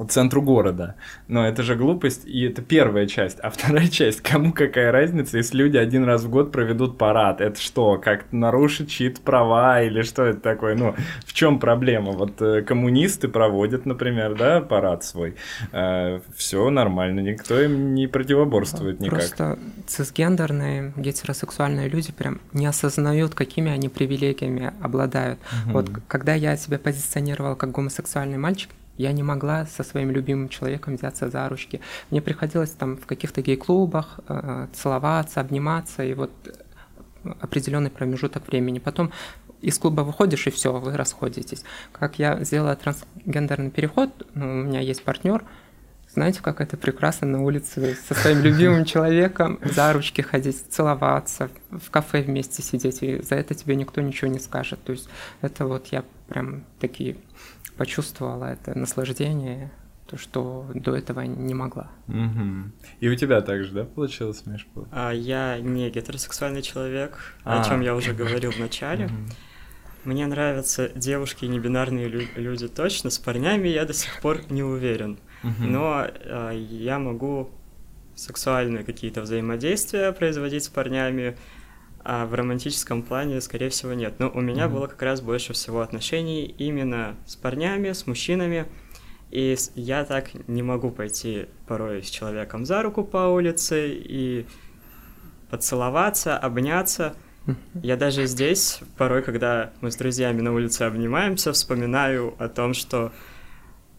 [0.08, 0.94] центру города.
[1.28, 3.38] Но это же глупость, и это первая часть.
[3.40, 7.40] А вторая часть, кому какая разница, если люди один раз в год проведут парад?
[7.40, 10.74] Это что, как нарушить чьи-то права или что это такое?
[10.74, 12.12] Ну, в чем проблема?
[12.12, 15.34] Вот э, коммунисты проводят, например, да, парад свой.
[16.34, 19.18] все нормально, никто им не противоборствует никак.
[19.18, 25.38] Просто цисгендерные, гетеросексуальные люди прям не осознают, какими они привилегиями обладают.
[25.66, 28.70] Вот к- когда я себя позиционировала как гомосексуальный мальчик,
[29.00, 31.80] я не могла со своим любимым человеком взяться за ручки.
[32.10, 38.78] Мне приходилось там в каких-то гей-клубах э, целоваться, обниматься, и вот э, определенный промежуток времени.
[38.78, 39.10] Потом
[39.62, 41.64] из клуба выходишь, и все, вы расходитесь.
[41.92, 45.44] Как я сделала трансгендерный переход, ну, у меня есть партнер,
[46.12, 51.90] знаете, как это прекрасно на улице со своим любимым человеком за ручки ходить, целоваться, в
[51.90, 54.82] кафе вместе сидеть, и за это тебе никто ничего не скажет.
[54.82, 55.08] То есть
[55.40, 57.16] это вот я прям такие
[57.80, 59.70] почувствовала это наслаждение,
[60.06, 61.90] то, что до этого не могла.
[62.08, 62.74] Мгм.
[63.00, 64.66] И у тебя также, да, получилось, Миш?
[64.92, 67.62] А я не гетеросексуальный человек, А.
[67.62, 69.08] о чем я уже говорил в начале.
[70.04, 74.62] Мне нравятся девушки и небинарные лю- люди точно, с парнями я до сих пор не
[74.62, 75.18] уверен.
[75.42, 77.48] Но э, я могу
[78.14, 81.34] сексуальные какие-то взаимодействия производить с парнями,
[82.04, 84.14] а в романтическом плане, скорее всего, нет.
[84.18, 84.76] Но у меня Мгм.
[84.76, 88.66] было как раз больше всего отношений именно с парнями, с мужчинами.
[89.30, 94.46] И я так не могу пойти порой с человеком за руку по улице и
[95.50, 97.14] поцеловаться, обняться.
[97.82, 103.12] Я даже здесь, порой, когда мы с друзьями на улице обнимаемся, вспоминаю о том, что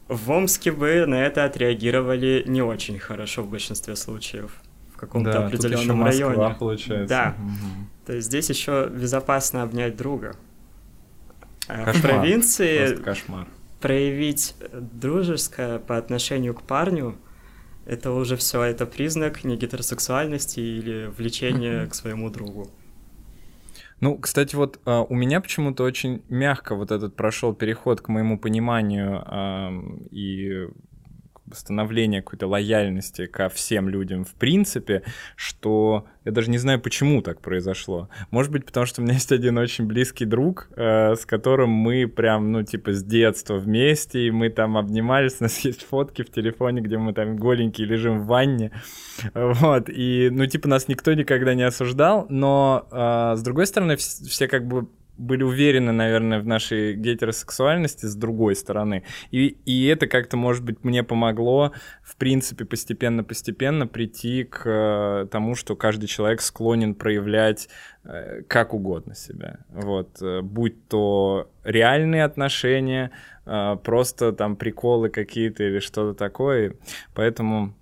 [0.08, 4.62] в Омске бы на это отреагировали не очень хорошо в большинстве случаев.
[5.02, 6.56] В каком-то Да, тут еще определенном Москва, районе.
[6.60, 7.08] получается.
[7.08, 7.36] Да.
[7.40, 7.90] Мгм.
[8.06, 10.36] То есть здесь еще безопасно обнять друга.
[11.68, 12.02] В Кошмар.
[12.02, 13.48] провинции Просто кошмар.
[13.80, 17.16] проявить дружеское по отношению к парню,
[17.88, 22.70] это уже все, это признак не гетеросексуальности или влечения к своему другу.
[24.02, 28.38] Ну, кстати, вот а, у меня почему-то очень мягко вот этот прошел переход к моему
[28.38, 30.68] пониманию ам, и
[31.52, 35.04] как становления какой-то лояльности ко всем людям в принципе,
[35.36, 38.10] что я даже не знаю, почему так произошло.
[38.30, 42.08] Может быть, потому что у меня есть один очень близкий друг, э, с которым мы
[42.08, 46.32] прям, ну, типа, с детства вместе, и мы там обнимались, у нас есть фотки в
[46.32, 48.72] телефоне, где мы там голенькие лежим в ванне,
[49.34, 54.48] вот, и, ну, типа, нас никто никогда не осуждал, но, э, с другой стороны, все
[54.48, 54.88] как бы
[55.22, 59.04] были уверены, наверное, в нашей гетеросексуальности с другой стороны.
[59.30, 61.72] И, и это как-то, может быть, мне помогло,
[62.04, 67.70] в принципе, постепенно-постепенно прийти к э, тому, что каждый человек склонен проявлять
[68.04, 69.60] э, как угодно себя.
[69.70, 70.22] Вот.
[70.22, 73.12] Э, будь то реальные отношения,
[73.44, 76.76] просто там приколы какие-то или что-то такое.
[77.16, 77.74] Поэтому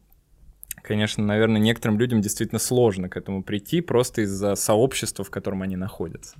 [0.82, 5.76] конечно, наверное, некоторым людям действительно сложно к этому прийти просто из-за сообщества, в котором они
[5.76, 6.38] находятся.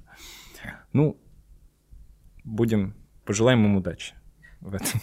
[0.94, 1.20] Ну,
[2.44, 4.16] будем, пожелаем им удачи
[4.62, 5.00] в этом.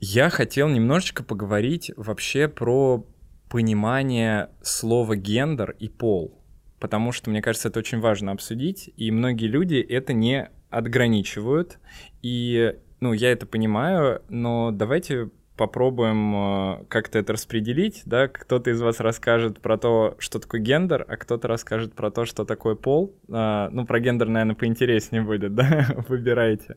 [0.00, 3.04] Я хотел немножечко поговорить вообще про
[3.50, 6.40] понимание слова гендер и пол,
[6.78, 11.78] потому что, мне кажется, это очень важно обсудить, и многие люди это не отграничивают,
[12.22, 18.80] и, ну, я это понимаю, но давайте попробуем э, как-то это распределить, да, кто-то из
[18.80, 23.14] вас расскажет про то, что такое гендер, а кто-то расскажет про то, что такое пол.
[23.30, 26.76] А, ну, про гендер, наверное, поинтереснее будет, да, выбирайте.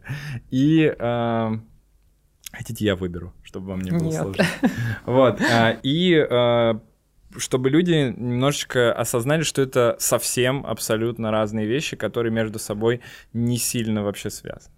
[0.50, 1.54] И а,
[2.52, 4.22] хотите, я выберу, чтобы вам не было Нет.
[4.22, 4.46] сложно.
[5.06, 6.76] Вот, а, и
[7.38, 13.00] чтобы люди немножечко осознали, что это совсем абсолютно разные вещи, которые между собой
[13.32, 14.76] не сильно вообще связаны.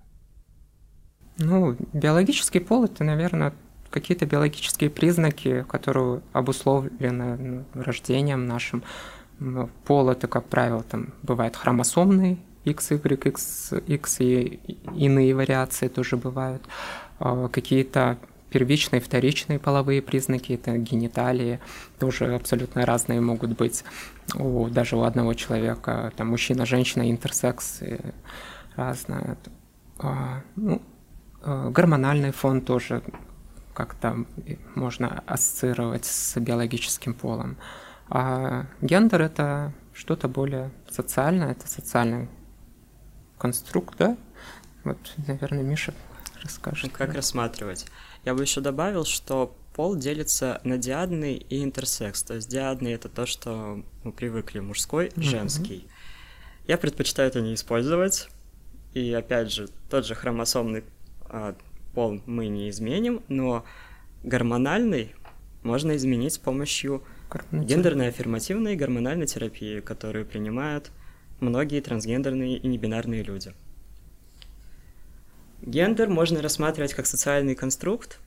[1.37, 3.53] Ну, биологический пол это, наверное,
[3.93, 8.83] какие-то биологические признаки, которые обусловлены ну, рождением нашим.
[9.85, 14.59] Пол это, как правило, там бывает хромосомный, X, Y, X, X и
[14.95, 16.63] иные вариации тоже бывают.
[17.19, 18.17] А, какие-то
[18.49, 21.59] первичные, вторичные половые признаки, это гениталии,
[21.99, 23.83] тоже абсолютно разные могут быть.
[24.35, 27.81] У, даже у одного человека, там мужчина, женщина, интерсекс
[28.75, 29.37] разное.
[29.99, 30.81] А, ну,
[31.43, 33.03] а, гормональный фон тоже
[33.73, 34.25] как-то
[34.75, 37.57] можно ассоциировать с биологическим полом.
[38.09, 42.29] А гендер— это что-то более социальное, это социальный
[43.37, 44.17] конструкт, да?
[44.83, 45.93] Вот, наверное, Миша
[46.41, 46.91] расскажет.
[46.91, 47.15] Как да.
[47.15, 47.87] рассматривать?
[48.25, 52.23] Я бы еще добавил, что пол делится на диадный и интерсекс.
[52.23, 55.87] То есть диадный— это то, что мы привыкли, мужской, женский.
[55.87, 56.67] Mm-hmm.
[56.67, 58.29] Я предпочитаю это не использовать.
[58.93, 60.83] И опять же, тот же хромосомный
[61.25, 61.55] а,
[61.93, 63.65] пол мы не изменим, но
[64.23, 65.13] гормональный
[65.63, 67.03] можно изменить с помощью
[67.51, 70.91] гендерной аффирмативной гормональной терапии, которую принимают
[71.39, 73.53] многие трансгендерные и небинарные люди.
[75.61, 78.19] Гендер можно рассматривать как социальный конструкт,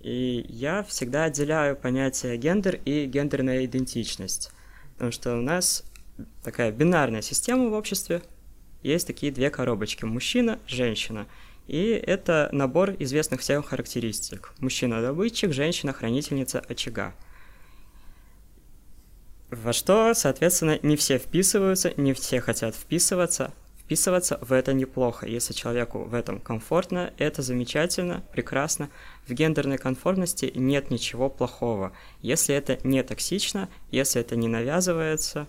[0.00, 4.52] и я всегда отделяю понятие гендер и гендерная идентичность,
[4.94, 5.84] потому что у нас
[6.42, 8.22] такая бинарная система в обществе,
[8.82, 11.26] есть такие две коробочки– мужчина, женщина–
[11.70, 14.52] и это набор известных всем характеристик.
[14.58, 17.14] Мужчина-добытчик, женщина-хранительница очага.
[19.50, 23.52] Во что, соответственно, не все вписываются, не все хотят вписываться.
[23.78, 25.28] Вписываться в это неплохо.
[25.28, 28.90] Если человеку в этом комфортно, это замечательно, прекрасно.
[29.28, 31.92] В гендерной конформности нет ничего плохого.
[32.20, 35.46] Если это не токсично, если это не навязывается,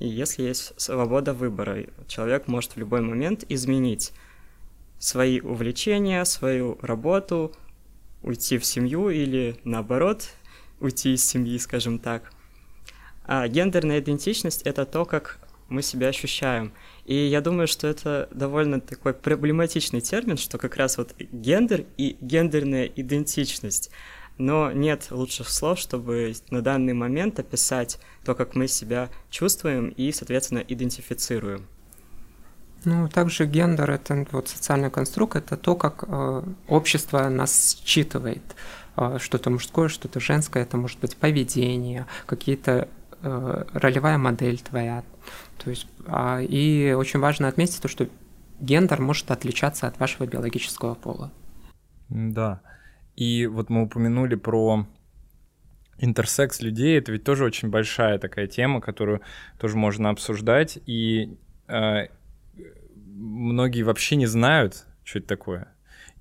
[0.00, 4.12] и если есть свобода выбора, человек может в любой момент изменить
[4.98, 7.52] свои увлечения, свою работу,
[8.22, 10.28] уйти в семью или наоборот,
[10.80, 12.32] уйти из семьи, скажем так.
[13.24, 16.72] А гендерная идентичность— это то, как мы себя ощущаем.
[17.04, 22.16] И я думаю, что это довольно такой проблематичный термин, что как раз вот гендер и
[22.20, 23.90] гендерная идентичность.
[24.38, 30.12] Но нет лучших слов, чтобы на данный момент описать то, как мы себя чувствуем и,
[30.12, 31.66] соответственно, идентифицируем.
[32.84, 38.42] Ну, также гендер это вот социальный конструкт, это то, как э, общество нас считывает.
[38.96, 42.88] Э, что-то мужское, что-то женское, это может быть поведение, какие-то
[43.22, 45.02] э, ролевая модель твоя.
[45.62, 48.08] То есть, э, и очень важно отметить то, что
[48.60, 51.32] гендер может отличаться от вашего биологического пола.
[52.08, 52.60] Да.
[53.16, 54.86] И вот мы упомянули про
[55.98, 59.20] интерсекс людей, это ведь тоже очень большая такая тема, которую
[59.58, 60.78] тоже можно обсуждать.
[60.86, 61.36] И
[61.66, 62.06] э,
[63.18, 65.68] многие вообще не знают, что это такое.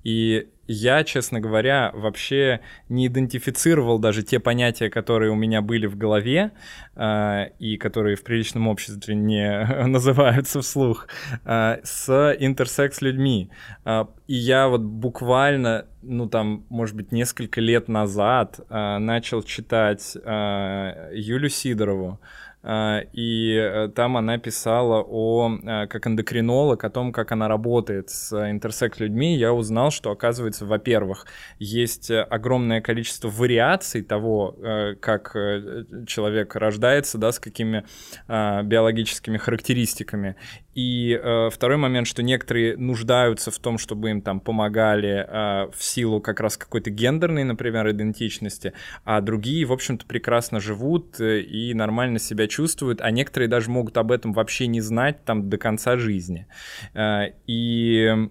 [0.03, 5.97] И я, честно говоря, вообще не идентифицировал даже те понятия, которые у меня были в
[5.97, 6.51] голове
[6.95, 11.07] э, и которые в приличном обществе не называются вслух,
[11.45, 13.49] э, с интерсекс-людьми.
[13.85, 20.15] Э, и я вот буквально, ну там, может быть, несколько лет назад э, начал читать
[20.15, 22.46] э, Юлю Сидорову, а,
[23.13, 28.33] и э, там она писала о, э, как эндокринолог, о том, как она работает с
[28.33, 29.37] интерсекс-людьми.
[29.37, 31.27] Я узнал, что, оказывается, во-первых,
[31.59, 35.33] есть огромное количество вариаций того, э, как
[36.07, 37.85] человек рождается, да, с какими
[38.27, 40.35] а, биологическими характеристиками.
[40.77, 45.83] И э, второй момент, что некоторые нуждаются в том, чтобы им там помогали э, в
[45.83, 48.73] силу как раз какой-то гендерной, например, идентичности,
[49.03, 53.97] а другие, в общем-то, прекрасно живут э, и нормально себя чувствуют, а некоторые даже могут
[53.97, 56.45] об этом вообще не знать там до конца жизни.
[56.93, 58.29] Э, и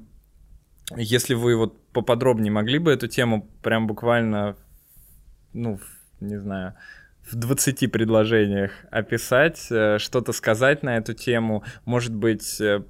[0.97, 4.55] если вы вот поподробнее могли бы эту тему прям буквально,
[5.53, 5.81] ну,
[6.21, 6.77] не знаю,
[7.31, 11.65] в 20 предложениях описать, э, что-то сказать на эту тему.
[11.85, 12.83] Может быть, э,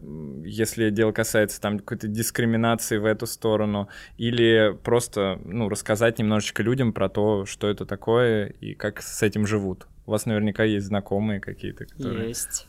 [0.45, 6.93] если дело касается там какой-то дискриминации в эту сторону, или просто ну, рассказать немножечко людям
[6.93, 9.87] про то, что это такое и как с этим живут.
[10.07, 12.69] У вас наверняка есть знакомые какие-то, которые есть.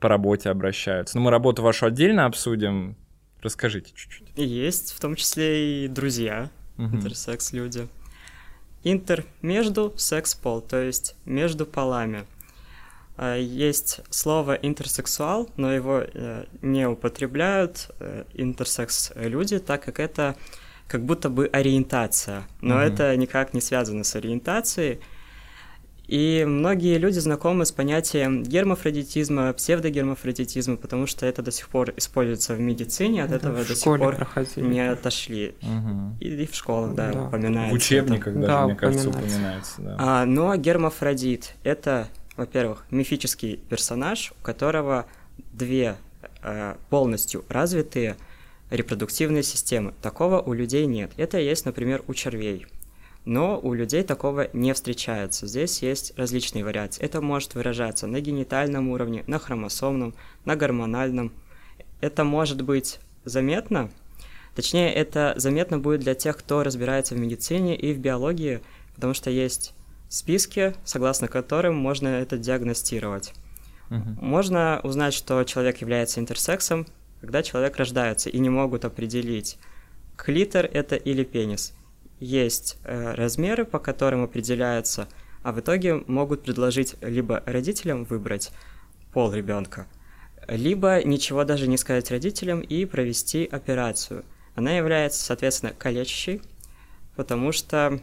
[0.00, 1.16] по работе обращаются.
[1.16, 2.96] Ну, мы работу вашу отдельно обсудим.
[3.40, 4.28] Расскажите чуть-чуть.
[4.36, 6.96] Есть, в том числе и друзья, угу.
[6.96, 7.88] интерсекс-люди.
[8.90, 12.24] Интер между секс-пол, то есть между полами.
[13.18, 20.36] А, есть слово интерсексуал, но его э, не употребляют э, интерсекс-люди, так как это
[20.86, 22.44] как будто бы ориентация.
[22.62, 22.94] Но mm-hmm.
[22.94, 25.00] это никак не связано с ориентацией.
[26.08, 32.54] И многие люди знакомы с понятием гермафродитизма, псевдогермафродитизма, потому что это до сих пор используется
[32.54, 34.66] в медицине, от это этого до сих пор проходили.
[34.66, 35.54] не отошли.
[35.60, 36.16] Угу.
[36.20, 37.24] И, и в школах, да, да.
[37.24, 37.74] упоминается.
[37.74, 38.40] В учебниках это.
[38.40, 39.82] даже, да, мне кажется, упоминается.
[39.82, 39.96] Да.
[39.98, 45.04] А, но гермафродит— это, во-первых, мифический персонаж, у которого
[45.52, 45.96] две
[46.42, 48.16] э, полностью развитые
[48.70, 49.92] репродуктивные системы.
[50.00, 51.10] Такого у людей нет.
[51.18, 52.66] Это есть, например, у червей—
[53.28, 55.46] но у людей такого не встречается.
[55.46, 57.04] Здесь есть различные вариации.
[57.04, 60.14] Это может выражаться на генитальном уровне, на хромосомном,
[60.46, 61.30] на гормональном.
[62.00, 63.90] Это может быть заметно,
[64.54, 68.62] точнее, это заметно будет для тех, кто разбирается в медицине и в биологии,
[68.94, 69.74] потому что есть
[70.08, 73.34] списки, согласно которым можно это диагностировать.
[73.90, 74.24] Угу.
[74.24, 76.86] Можно узнать, что человек является интерсексом,
[77.20, 79.58] когда человек рождается и не могут определить,
[80.16, 81.74] клитор это или пенис
[82.20, 85.08] есть э, размеры, по которым определяется,
[85.42, 88.50] а в итоге могут предложить либо родителям выбрать
[89.12, 89.86] пол ребенка,
[90.46, 94.24] либо ничего даже не сказать родителям и провести операцию.
[94.54, 96.42] Она является, соответственно, калечащей,
[97.16, 98.00] потому что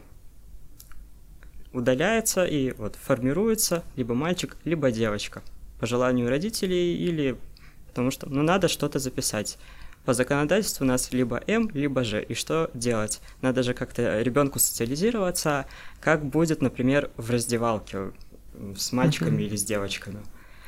[1.74, 5.44] удаляется и вот формируется либо мальчик, либо девочка
[5.80, 7.38] по желанию родителей или
[7.88, 9.58] потому что ну надо что-то записать.
[10.06, 12.24] По законодательству у нас либо М, либо Ж.
[12.24, 13.22] И что делать?
[13.42, 15.66] Надо же как-то ребенку социализироваться,
[16.00, 18.12] как будет, например, в раздевалке
[18.78, 20.20] с мальчиками или с девочками.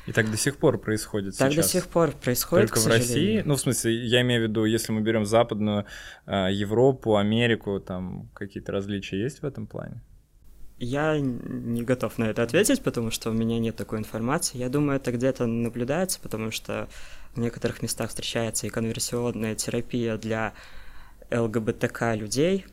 [0.07, 1.65] И так до сих пор происходит так сейчас.
[1.65, 3.43] до сих пор происходит, Только в России?
[3.45, 5.85] Ну, в смысле, я имею в виду, если мы берем западную
[6.25, 10.01] э, Европу, Америку, там какие-то различия есть в этом плане?
[10.79, 14.59] Я не готов на это ответить, потому что у меня нет такой информации.
[14.59, 16.87] Я думаю, это где-то наблюдается, потому что
[17.37, 20.53] в некоторых местах встречается и конверсионная терапия для
[21.31, 22.65] ЛГБТК людей.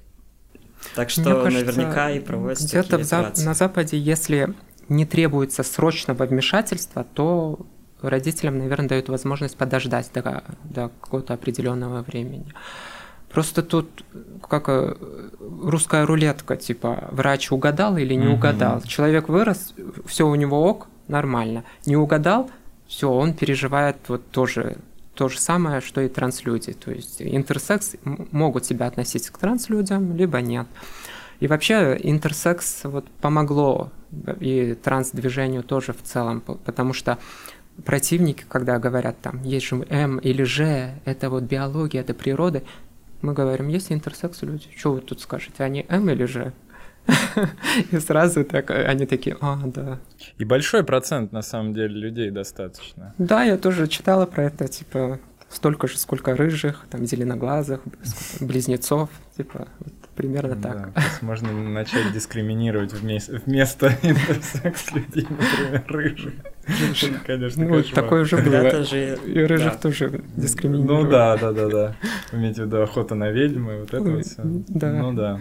[0.94, 4.54] Так что кажется, наверняка и проводится где-то зап- на Западе, если
[4.88, 7.66] не требуется срочного вмешательства, то
[8.02, 12.52] родителям, наверное, дают возможность подождать до, до какого-то определенного времени.
[13.32, 14.04] Просто тут
[14.48, 14.94] как э,
[15.40, 18.36] русская рулетка, типа врач угадал или не угу.
[18.36, 18.82] угадал.
[18.82, 19.74] Человек вырос,
[20.06, 21.64] все у него ок, нормально.
[21.86, 22.50] Не угадал,
[22.86, 24.76] все, он переживает вот тоже
[25.14, 26.72] то же самое, что и транслюди.
[26.72, 30.66] То есть интерсекс могут себя относить к транслюдям, либо нет.
[31.40, 33.90] И вообще интерсекс вот помогло
[34.40, 37.18] и трансдвижению тоже в целом, потому что
[37.84, 42.62] противники, когда говорят там, есть же М или Ж, это вот биология, это природа,
[43.20, 46.52] мы говорим, есть интерсекс люди, что вы тут скажете, они М или Ж?
[47.92, 49.98] И сразу так, они такие, а, да.
[50.38, 53.14] И большой процент, на самом деле, людей достаточно.
[53.18, 57.80] Да, я тоже читала про это, типа, столько же, сколько рыжих, там, зеленоглазых,
[58.40, 60.92] близнецов, типа, вот, примерно так.
[60.94, 66.32] Да, можно начать дискриминировать вместо, вместо интерсекс людей, например, рыжих.
[67.26, 68.44] Конечно, Ну, такое уже было.
[68.44, 69.18] Когда-то же...
[69.26, 69.78] И рыжих да.
[69.78, 71.04] тоже дискриминировали.
[71.04, 71.96] Ну да, да, да, да.
[72.32, 74.42] Имеете в виду охота на ведьмы, вот это вот все.
[74.44, 74.92] Да.
[74.92, 75.40] Ну да.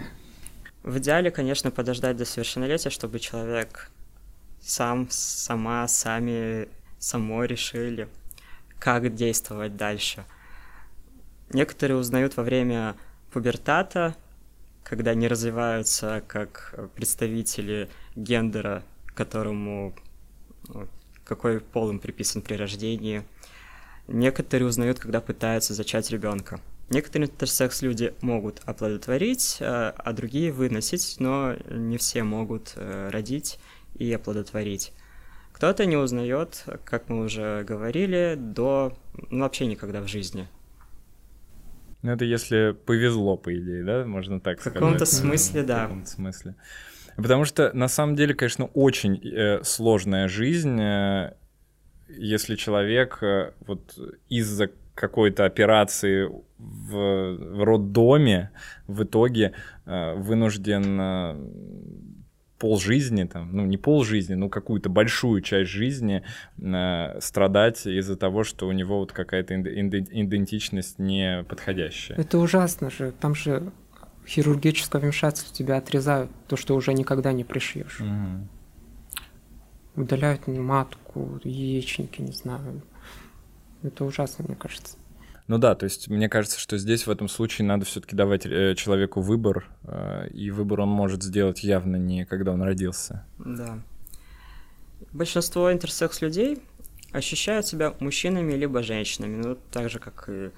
[0.84, 3.90] В идеале, конечно, подождать до совершеннолетия, чтобы человек
[4.60, 6.68] сам, сама, сами,
[6.98, 8.06] самой решили,
[8.78, 10.26] как действовать дальше.
[11.50, 12.96] Некоторые узнают во время
[13.32, 14.14] пубертата,
[14.82, 18.82] когда они развиваются как представители гендера,
[19.14, 19.94] которому
[20.68, 20.86] ну,
[21.24, 23.24] какой пол им приписан при рождении.
[24.06, 26.60] Некоторые узнают, когда пытаются зачать ребенка.
[26.90, 33.58] Некоторые интерсекс-люди могут оплодотворить, э, а другие выносить, но не все могут э, родить
[33.94, 34.92] и оплодотворить.
[35.52, 38.96] Кто-то не узнает, как мы уже говорили, до
[39.30, 40.48] ну, вообще никогда в жизни.
[42.02, 44.78] Ну это если повезло, по идее, да, можно так В сказать.
[44.78, 45.82] каком-то смысле, В да.
[45.84, 46.54] каком-то смысле.
[47.16, 51.34] Потому что на самом деле, конечно, очень э, сложная жизнь, э,
[52.08, 53.96] если человек э, вот
[54.28, 56.28] из-за какой-то операции
[56.64, 58.50] в, в роддоме
[58.86, 59.52] в итоге
[59.86, 61.34] э, вынужден э,
[62.58, 66.22] полжизни, там, ну не полжизни, но какую-то большую часть жизни
[66.58, 72.18] э, страдать из-за того, что у него вот какая-то идентичность не подходящая.
[72.18, 73.12] Это ужасно же.
[73.20, 73.70] Там же
[74.26, 78.00] хирургическое вмешательство тебя отрезают, то, что уже никогда не пришьешь.
[78.00, 78.48] Мгм.
[79.96, 82.82] Удаляют матку, яичники, не знаю.
[83.82, 84.96] Это ужасно, мне кажется.
[85.46, 88.74] Ну да, то есть мне кажется, что здесь в этом случае надо все-таки давать э,
[88.76, 93.26] человеку выбор, э, и выбор он может сделать явно не когда он родился.
[93.38, 93.78] Да.
[95.12, 96.62] Большинство интерсекс-людей
[97.12, 100.50] ощущают себя мужчинами либо женщинами, ну, так же, как и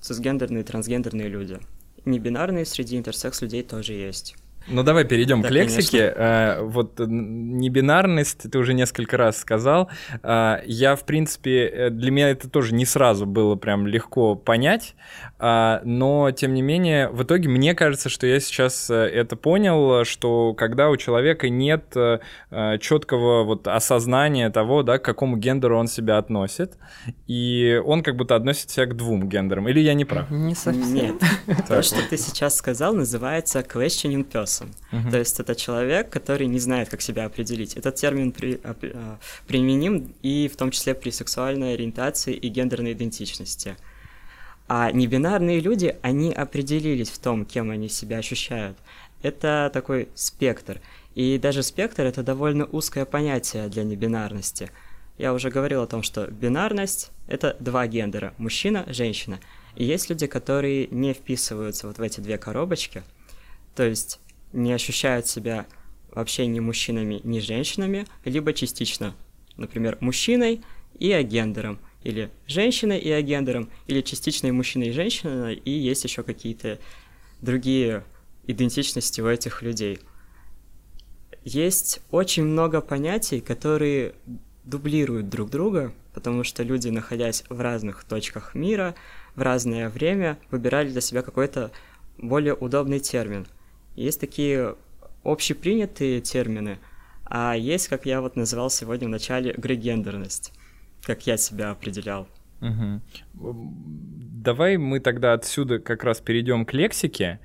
[0.00, 1.58] цисгендерные трансгендерные люди.
[2.06, 4.36] Небинарные среди интерсекс-людей тоже есть.
[4.68, 6.12] Ну давай перейдем Да, к лексике.
[6.14, 9.90] Э, вот небинарность ты уже несколько раз сказал.
[10.22, 14.94] Э, я, в принципе, э, для меня это тоже не сразу было прям легко понять,
[15.38, 20.54] э, но тем не менее, в итоге мне кажется, что я сейчас это понял, что
[20.54, 21.94] когда у человека нет
[22.80, 26.76] четкого вот осознания того, да, к какому гендеру он себя относит,
[27.26, 29.68] и он как будто относит себя к двум гендерам.
[29.68, 30.30] Или я не прав?
[30.30, 30.94] Не совсем.
[30.94, 31.14] Нет,
[31.68, 34.51] то, что ты сейчас сказал, называется questioning person.
[34.90, 35.10] Мгм.
[35.10, 37.74] То есть это человек, который не знает, как себя определить.
[37.74, 42.92] Этот термин при- оп- а, применим и в том числе при сексуальной ориентации и гендерной
[42.92, 43.76] идентичности.
[44.68, 48.76] А небинарные люди, они определились в том, кем они себя ощущают.
[49.22, 50.80] Это такой спектр.
[51.14, 54.70] И даже спектр— это довольно узкое понятие для небинарности.
[55.18, 59.38] Я уже говорил о том, что бинарность— это два гендера— мужчина, женщина.
[59.76, 63.02] И есть люди, которые не вписываются вот в эти две коробочки,
[63.74, 64.20] то есть
[64.52, 65.66] не ощущают себя
[66.10, 69.14] вообще ни мужчинами, ни женщинами, либо частично,
[69.56, 70.62] например, мужчиной
[70.98, 76.22] и агендером, или женщиной и агендером, или частично и мужчиной и женщиной, и есть еще
[76.22, 76.78] какие-то
[77.40, 78.04] другие
[78.46, 80.00] идентичности у этих людей.
[81.44, 84.14] Есть очень много понятий, которые
[84.64, 88.94] дублируют друг друга, потому что люди, находясь в разных точках мира,
[89.34, 91.72] в разное время, выбирали для себя какой-то
[92.18, 93.46] более удобный термин.
[93.94, 94.76] Есть такие
[95.24, 96.78] общепринятые термины,
[97.24, 100.52] а есть, как я вот называл сегодня в начале, грегендерность,
[101.02, 102.28] как я себя определял.
[102.60, 103.02] Мгм.
[103.34, 107.40] Давай мы тогда отсюда как раз перейдем к лексике.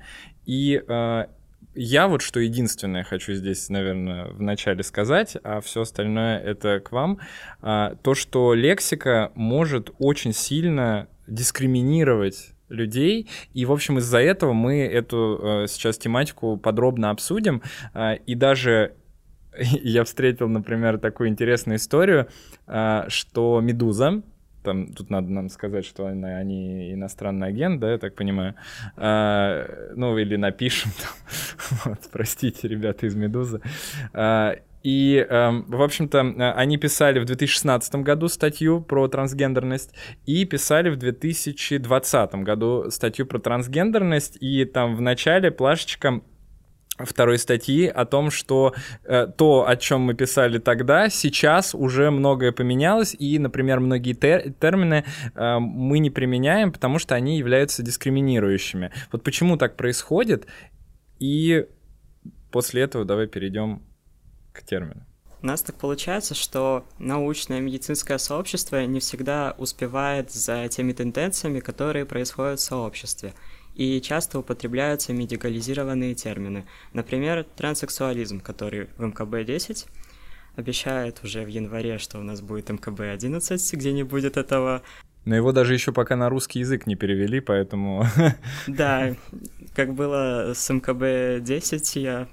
[0.46, 1.26] И э,
[1.74, 7.20] я вот что единственное хочу здесь, наверное, вначале сказать, а все остальное это к вам.
[7.60, 14.80] А, то, что лексика может очень сильно дискриминировать людей, и, в общем, из-за этого мы
[14.80, 17.62] эту э, сейчас тематику подробно обсудим,
[17.94, 18.94] А, и даже
[19.58, 22.28] я встретил, например, такую интересную историю,
[22.66, 24.22] а, что «Медуза»,
[24.64, 28.54] там, тут надо нам сказать, что они, иностранный агент, да, я так понимаю.
[28.96, 31.78] А, ну, или напишем там.
[31.84, 33.60] вот, простите, ребята из «Медузы».
[34.82, 39.94] И, эм, в общем-то, э, они писали в 2016 году статью про трансгендерность
[40.26, 46.22] и писали в 2020 году статью про трансгендерность, и там в начале плашечка
[46.98, 48.74] второй статьи о том, что
[49.04, 54.52] э, то, о чем мы писали тогда, сейчас уже многое поменялось, и, например, многие тер-
[54.60, 55.04] термины
[55.34, 58.90] э, мы не применяем, потому что они являются дискриминирующими.
[59.12, 60.46] Вот почему так происходит,
[61.18, 61.66] и
[62.50, 63.82] после этого давай перейдем
[64.58, 65.04] к термину.
[65.40, 72.06] У нас так получается, что научное медицинское сообщество не всегда успевает за теми тенденциями, которые
[72.06, 73.34] происходят в сообществе.
[73.76, 76.66] И часто употребляются медикализированные термины.
[76.92, 79.86] Например, транссексуализм, который в МКБ-10
[80.56, 84.82] обещает уже в январе, что у нас будет МКБ-11, где не будет этого
[85.28, 88.06] но его даже еще пока на русский язык не перевели, поэтому...
[88.66, 89.14] Да,
[89.74, 92.28] как было с МКБ-10, я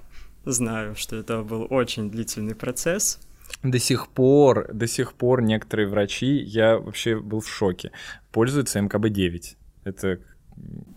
[0.52, 3.20] знаю, что это был очень длительный процесс.
[3.62, 7.92] До сих пор, до сих пор некоторые врачи, я вообще был в шоке,
[8.32, 9.56] пользуются МКБ-9.
[9.84, 10.20] Это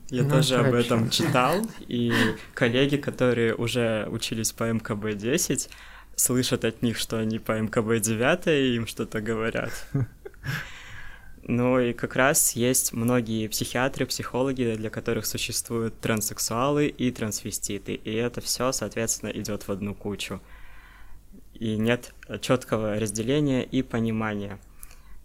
[0.09, 2.11] я ну, тоже об этом читал, и
[2.53, 5.69] коллеги, которые уже учились по МКБ-10,
[6.15, 9.71] слышат от них, что они по МКБ-9, и им что-то говорят.
[11.43, 18.13] Ну и как раз есть многие психиатры, психологи, для которых существуют транссексуалы и трансвеститы, и
[18.13, 20.41] это все, соответственно, идет в одну кучу.
[21.53, 24.59] И нет четкого разделения и понимания.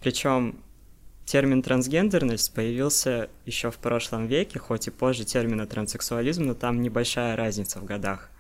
[0.01, 0.61] Причем
[1.25, 7.37] термин трансгендерность появился еще в прошлом веке, хоть и позже термина транссексуализм, но там небольшая
[7.37, 8.31] разница в годах.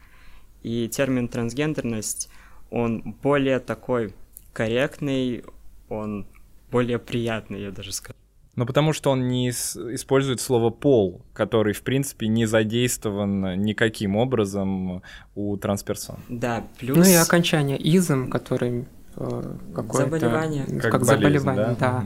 [0.62, 2.28] И термин трансгендерность,
[2.70, 4.14] он более такой
[4.52, 5.44] корректный,
[5.88, 6.26] он
[6.74, 8.18] более приятный, я даже скажу.
[8.56, 15.02] Ну, потому что он не использует слово «пол», который, в принципе, не задействован никаким образом
[15.34, 16.16] у трансперсон.
[16.28, 16.96] Да, плюс...
[16.96, 20.18] Ну и окончание «изм», который э, какое-то...
[20.18, 20.64] Заболевание.
[20.80, 22.04] Как, как болезнь, заболевание, да.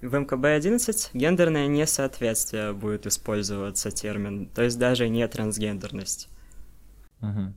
[0.00, 0.08] да.
[0.08, 6.28] В МКБ-11 гендерное несоответствие будет использоваться термин, то есть даже не трансгендерность.
[7.22, 7.54] Угу.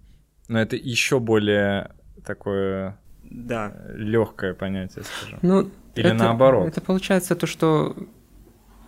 [0.47, 1.91] Но это еще более
[2.25, 3.73] такое да.
[3.95, 5.39] легкое понятие, скажем.
[5.41, 6.67] Ну, Или это, наоборот.
[6.67, 7.95] Это получается то, что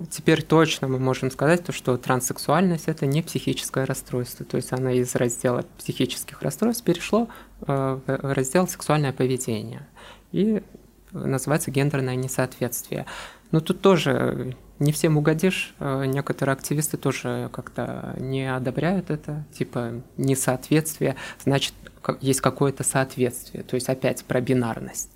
[0.09, 4.45] теперь точно мы можем сказать, то, что транссексуальность это не психическое расстройство.
[4.45, 7.27] То есть она из раздела психических расстройств перешло
[7.67, 9.87] э, в раздел сексуальное поведение.
[10.31, 10.63] И
[11.11, 13.05] называется гендерное несоответствие.
[13.51, 15.75] Но тут тоже не всем угодишь.
[15.79, 19.43] Э, некоторые активисты тоже как-то не одобряют это.
[19.53, 21.73] Типа несоответствие, значит,
[22.21, 23.63] есть какое-то соответствие.
[23.63, 25.11] То есть опять про бинарность.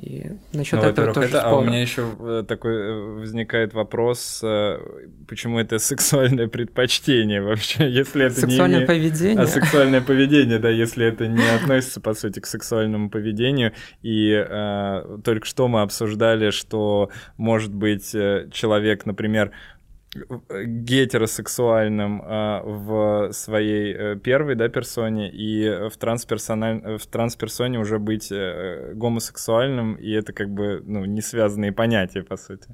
[0.00, 4.40] И насчет ну, этого тоже это, А у меня еще э, такой э, возникает вопрос,
[4.42, 4.78] э,
[5.26, 8.86] почему это сексуальное предпочтение вообще, если это сексуальное не...
[8.86, 9.42] поведение.
[9.42, 13.72] А сексуальное поведение, да, если это не относится, по сути, к сексуальному поведению.
[14.02, 19.52] И э, только что мы обсуждали, что, может быть, человек, например,
[20.14, 26.98] гетеросексуальным э, в своей э, первой да, персоне и в, трансперсональ...
[26.98, 32.36] в трансперсоне уже быть э, гомосексуальным, и это как бы ну, не связанные понятия, по
[32.36, 32.68] сути.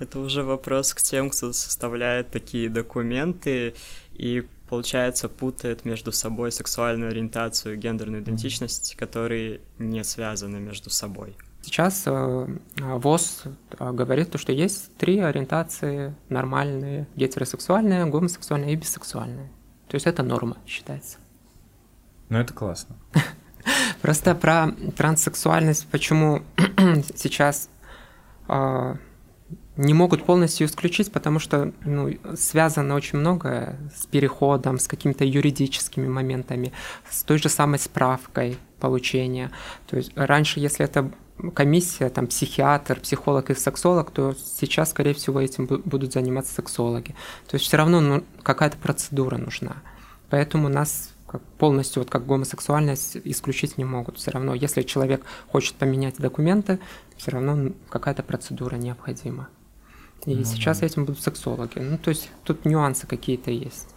[0.00, 3.74] Это уже вопрос к тем, кто составляет такие документы
[4.14, 11.36] и, получается, путает между собой сексуальную ориентацию и гендерную идентичность, которые не связаны между собой.
[11.62, 12.46] Сейчас э,
[12.78, 13.44] ВОЗ
[13.78, 19.50] э, говорит, что есть три ориентации нормальные, гетеросексуальная, гомосексуальная и бисексуальная.
[19.88, 21.18] То есть это норма считается.
[22.28, 22.96] Ну это классно.
[24.02, 26.42] Просто про транссексуальность, почему
[27.14, 27.68] сейчас
[28.48, 28.94] э,
[29.76, 36.08] не могут полностью исключить, потому что ну, связано очень многое с переходом, с какими-то юридическими
[36.08, 36.72] моментами,
[37.08, 39.50] с той же самой справкой получения.
[39.86, 41.10] То есть раньше, если это
[41.54, 47.14] комиссия, там, психиатр, психолог и сексолог, то сейчас, скорее всего, этим будут заниматься сексологи.
[47.48, 49.76] То есть все равно ну, какая-то процедура нужна.
[50.28, 54.18] Поэтому нас как полностью, вот как гомосексуальность, исключить не могут.
[54.18, 55.22] Все равно, если человек
[55.52, 56.80] хочет поменять документы,
[57.16, 59.48] все равно какая-то процедура необходима.
[60.26, 61.78] И ну, сейчас этим будут сексологи.
[61.78, 63.88] Ну, то есть тут нюансы какие-то есть.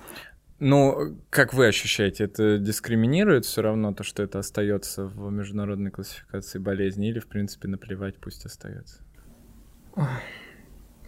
[0.65, 6.57] Ну, как вы ощущаете, это дискриминирует все равно то, что это остается в международной классификации
[6.57, 9.01] болезни, или, в принципе, наплевать, пусть остается?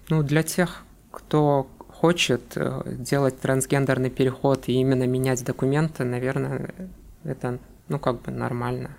[0.09, 6.75] Ну, для тех, кто хочет э, делать трансгендерный переход и именно менять документы, наверное,
[7.23, 8.97] это, ну, как бы нормально.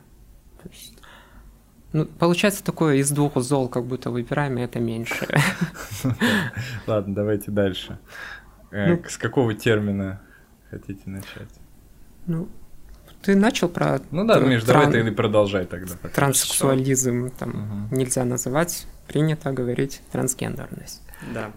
[0.62, 0.98] То есть,
[1.92, 5.28] ну, получается такое из двух зол, как будто выбираем, и это меньше.
[6.86, 7.98] Ладно, давайте дальше.
[8.70, 10.22] Э, ну, С какого термина
[10.78, 11.48] хотите начать?
[12.26, 12.48] Ну,
[13.22, 14.00] ты начал про...
[14.10, 14.90] Ну да, Миш, тран...
[14.90, 15.94] давай ты продолжай тогда.
[16.14, 17.96] Транссексуализм там угу.
[17.96, 21.02] нельзя называть, принято говорить трансгендерность.
[21.34, 21.52] Да,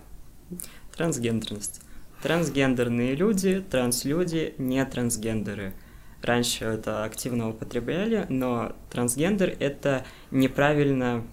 [0.96, 1.82] трансгендерность.
[2.22, 5.74] Трансгендерные люди, транслюди, не трансгендеры.
[6.22, 11.24] Раньше это активно употребляли, но трансгендер— это неправильно,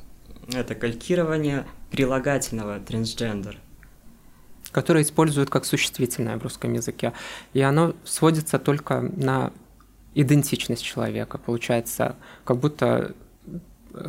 [0.55, 3.59] это калькирование прилагательного трансгендер
[4.77, 7.15] которое используют как существительное в русском языке.
[7.55, 9.51] И оно сводится только на
[10.15, 11.39] идентичность человека.
[11.39, 12.15] Получается,
[12.45, 13.15] как будто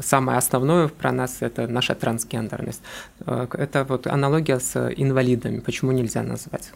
[0.01, 2.81] самое основное про нас это наша трансгендерность.
[3.25, 5.61] Э, это вот аналогия с инвалидами.
[5.61, 6.69] Почему нельзя назвать?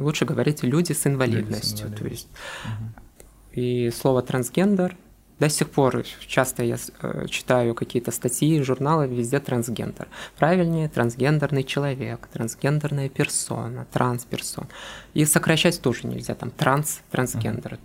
[0.00, 1.90] Лучше говорить люди с инвалидностью.
[1.90, 1.96] Люди с инвалидностью.
[1.96, 2.28] То есть.
[2.64, 3.60] Угу.
[3.60, 4.96] И слово трансгендер
[5.40, 10.08] до сих пор часто я э, читаю какие-то статьи, журналы, везде трансгендер.
[10.36, 14.66] Правильнее трансгендерный человек, трансгендерная персона, трансперсон.
[15.14, 17.78] И сокращать тоже нельзя, там транс, трансгендер.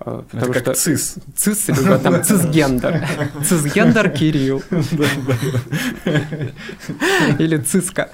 [0.00, 1.16] Э, потому Это как что цис.
[1.34, 3.08] Цис, либо там цисгендер.
[3.44, 4.62] Цисгендер Кирилл.
[7.38, 8.10] Или циска.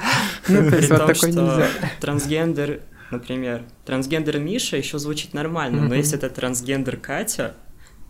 [0.48, 1.68] Ну, то есть вот такой нельзя.
[2.00, 2.80] Трансгендер
[3.10, 7.54] например, трансгендер Миша еще звучит нормально, но если это трансгендер Катя,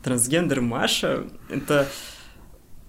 [0.05, 1.89] трансгендер Маша, это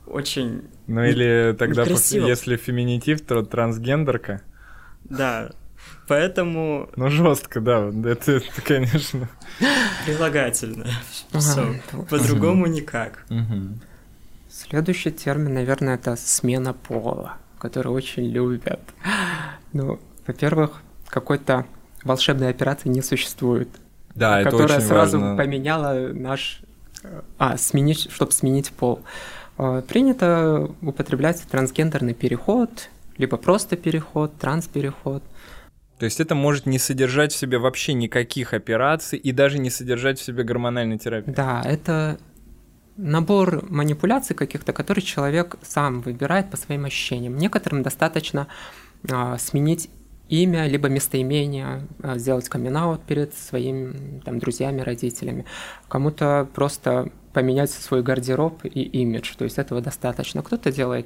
[0.05, 0.63] очень...
[0.87, 2.27] Ну или тогда, красиво.
[2.27, 4.41] если феминитив, то трансгендерка.
[5.05, 5.51] Да,
[6.07, 6.89] поэтому...
[6.95, 9.29] Ну жестко, да, это, это конечно...
[10.05, 10.87] Прилагательно.
[11.31, 13.25] Все, по-другому никак.
[14.49, 18.81] Следующий термин, наверное, это смена пола, который очень любят.
[19.73, 21.65] Ну, во-первых, какой-то
[22.03, 23.69] волшебной операции не существует.
[24.13, 25.37] Да, это которая очень сразу важно.
[25.37, 26.61] поменяла наш
[27.37, 29.01] а, сменить, чтобы сменить пол.
[29.57, 35.23] А, принято употреблять трансгендерный переход, либо просто переход, транспереход.
[35.97, 40.19] То есть это может не содержать в себе вообще никаких операций и даже не содержать
[40.19, 41.31] в себе гормональной терапии.
[41.31, 42.17] Да, это
[42.97, 47.37] набор манипуляций каких-то, которые человек сам выбирает по своим ощущениям.
[47.37, 48.47] Некоторым достаточно
[49.09, 49.89] а, сменить
[50.29, 55.45] имя, либо местоимение, а, сделать камин перед своими там, друзьями, родителями.
[55.87, 60.41] Кому-то просто поменять свой гардероб и имидж, то есть этого достаточно.
[60.41, 61.05] Кто-то делает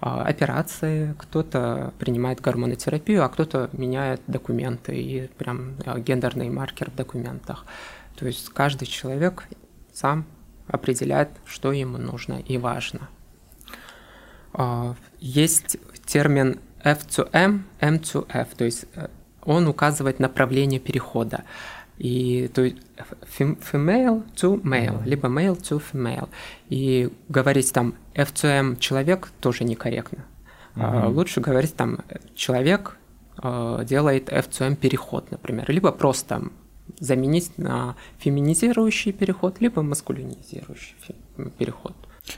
[0.00, 6.96] а, операции, кто-то принимает гормонотерапию, а кто-то меняет документы и прям а, гендерный маркер в
[6.96, 7.64] документах.
[8.16, 9.44] То есть каждый человек
[9.92, 10.26] сам
[10.66, 13.08] определяет, что ему нужно и важно.
[14.52, 16.58] А, есть термин
[16.88, 19.08] F to M, M to F, то есть э,
[19.44, 21.44] он указывает направление перехода.
[21.98, 22.76] И то есть
[23.38, 26.28] female to male, либо male to female.
[26.68, 30.24] И говорить там F to M человек тоже некорректно.
[30.76, 31.08] Uh-huh.
[31.08, 31.98] Лучше говорить там
[32.36, 32.96] человек
[33.42, 36.42] э, делает F to M переход, например, либо просто
[37.00, 40.94] заменить на феминизирующий переход, либо маскулинизирующий
[41.58, 41.94] переход.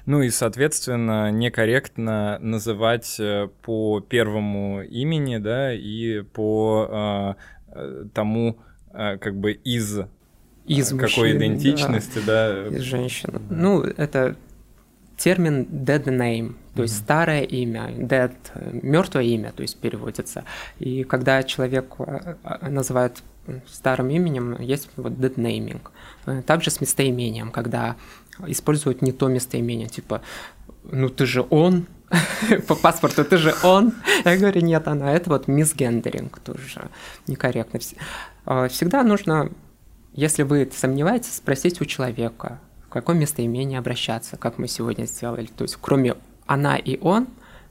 [0.07, 7.37] Ну и, соответственно, некорректно называть э, по первому имени, да, и по
[7.75, 8.59] э, тому,
[8.93, 10.01] э, как бы из,
[10.67, 12.69] из какой мужчин, идентичности, да.
[12.69, 12.77] да.
[12.77, 13.31] Из женщин.
[13.33, 13.41] Да.
[13.51, 14.37] Ну, это
[15.17, 17.03] термин dead name, то есть mm-hmm.
[17.03, 18.33] старое имя, dead,
[18.83, 20.45] мертвое имя, то есть переводится.
[20.79, 21.95] И когда человек
[22.63, 23.23] называют
[23.67, 25.81] старым именем, есть вот dead naming.
[26.43, 27.97] Также с местоимением, когда
[28.47, 30.23] используют не то местоимение, типа,
[30.85, 31.87] ну ты же он,
[32.69, 33.93] по паспорту ты же он.
[34.25, 36.89] Я говорю, нет, она, это вот мисгендеринг тоже
[37.27, 37.81] некорректно.
[38.45, 39.53] А, всегда нужно,
[40.13, 45.47] если вы сомневаетесь, спросить у человека, в какое местоимение обращаться, как мы сегодня сделали.
[45.47, 46.17] То есть кроме
[46.47, 47.29] она и он,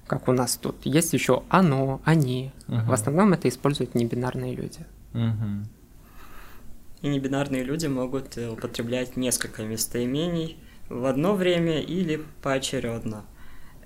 [0.08, 2.52] как у нас тут, есть еще оно, они.
[2.68, 2.82] Угу.
[2.88, 4.80] В основном это используют небинарные люди.
[5.14, 5.66] Угу.
[7.02, 10.58] И небинарные люди могут э, употреблять несколько местоимений
[10.90, 13.24] в одно время или поочередно.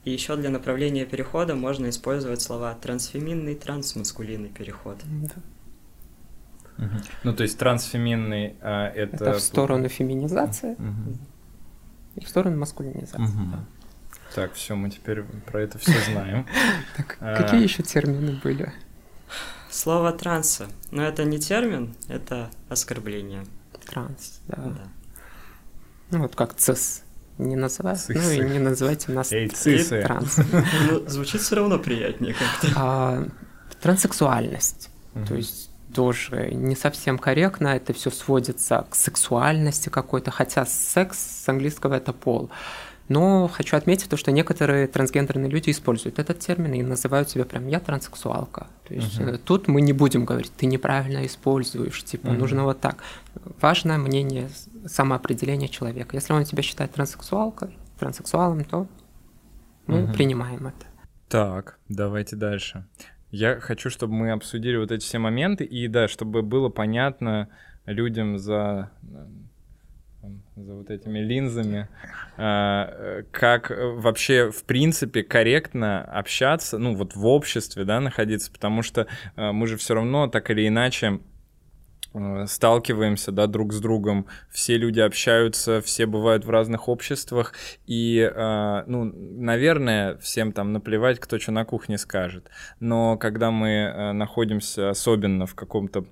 [0.03, 4.97] И еще для направления перехода можно использовать слова трансфеминный, трансмаскулинный переход.
[5.05, 6.86] Да.
[6.86, 6.95] Угу.
[7.24, 9.16] Ну, то есть трансфеминный а, это...
[9.16, 11.18] Это в сторону феминизации угу.
[12.16, 13.22] и в сторону маскулинизации.
[13.22, 13.51] Угу.
[13.51, 13.66] Да.
[14.36, 16.47] Так, все, мы теперь про это все знаем.
[17.20, 18.74] Какие еще термины были?
[19.74, 20.67] Слово транса.
[20.91, 23.45] Но это не термин, это оскорбление.
[23.86, 24.55] Транс, да.
[24.57, 24.88] да.
[26.11, 27.03] Ну вот как цис.
[27.39, 30.03] Не называть, ну и не называйте нас Эй, цисы.
[30.03, 30.38] транс.
[30.91, 32.67] Ну, звучит все равно приятнее как-то.
[32.76, 33.28] А,
[33.82, 34.91] транссексуальность.
[35.28, 41.49] То есть тоже не совсем корректно, это все сводится к сексуальности какой-то, хотя секс с
[41.49, 42.51] английского это пол.
[43.14, 47.68] Но хочу отметить то, что некоторые трансгендерные люди используют этот термин и называют себя прям
[47.68, 48.66] «я транссексуалка».
[48.88, 49.38] То есть uh-huh.
[49.38, 52.38] тут мы не будем говорить «ты неправильно используешь», типа uh-huh.
[52.38, 53.03] нужно вот так.
[53.61, 54.49] Важно мнение,
[54.88, 56.16] самоопределение человека.
[56.16, 58.88] Если он тебя считает транссексуалкой, транссексуалом, то
[59.86, 60.14] мы uh-huh.
[60.14, 60.88] принимаем это.
[61.30, 62.88] Так, давайте дальше.
[63.30, 67.49] Я хочу, чтобы мы обсудили вот эти все моменты, и да, чтобы было понятно
[67.86, 68.89] людям за
[70.55, 71.89] за вот этими линзами,
[72.38, 79.07] а, как вообще в принципе корректно общаться, ну вот в обществе, да, находиться, потому что
[79.36, 81.19] а, мы же все равно так или иначе
[82.45, 87.55] сталкиваемся, да, друг с другом, все люди общаются, все бывают в разных обществах,
[87.88, 94.91] и, ну, наверное, всем там наплевать, кто что на кухне скажет, но когда мы находимся
[94.91, 96.05] особенно в каком-то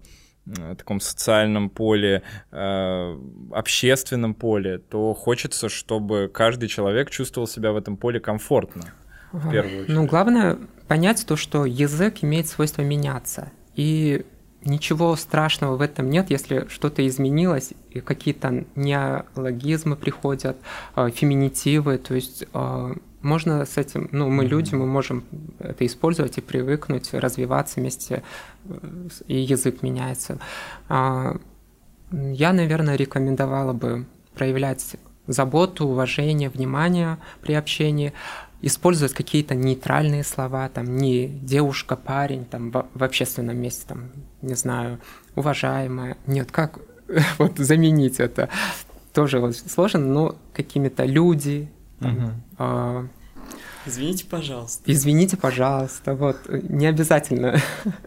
[0.77, 3.19] таком социальном поле, э,
[3.51, 8.93] общественном поле, то хочется, чтобы каждый человек чувствовал себя в этом поле комфортно.
[9.31, 9.95] В первую очередь.
[9.95, 13.51] Ну, главное понять то, что язык имеет свойство меняться.
[13.75, 14.25] И
[14.63, 20.57] ничего страшного в этом нет, если что-то изменилось, и какие-то неологизмы приходят,
[20.95, 25.23] э, феминитивы, то есть э, можно с этим, ну, мы люди, мы можем
[25.59, 28.23] это использовать и привыкнуть, развиваться вместе,
[28.65, 30.39] э, и язык меняется.
[30.89, 31.37] А,
[32.11, 34.95] я, наверное, рекомендовала бы проявлять
[35.27, 38.13] заботу, уважение, внимание при общении,
[38.61, 44.11] использовать какие-то нейтральные слова, там, не девушка, парень, там, в, в общественном месте, там,
[44.41, 44.99] не знаю,
[45.35, 46.17] уважаемая.
[46.27, 46.79] Нет, как
[47.37, 48.49] вот заменить это?
[49.13, 51.69] Тоже вот сложно, но какими-то люди,
[52.57, 53.07] А,
[53.85, 54.83] Извините, пожалуйста.
[54.85, 57.57] Извините, пожалуйста, вот не обязательно.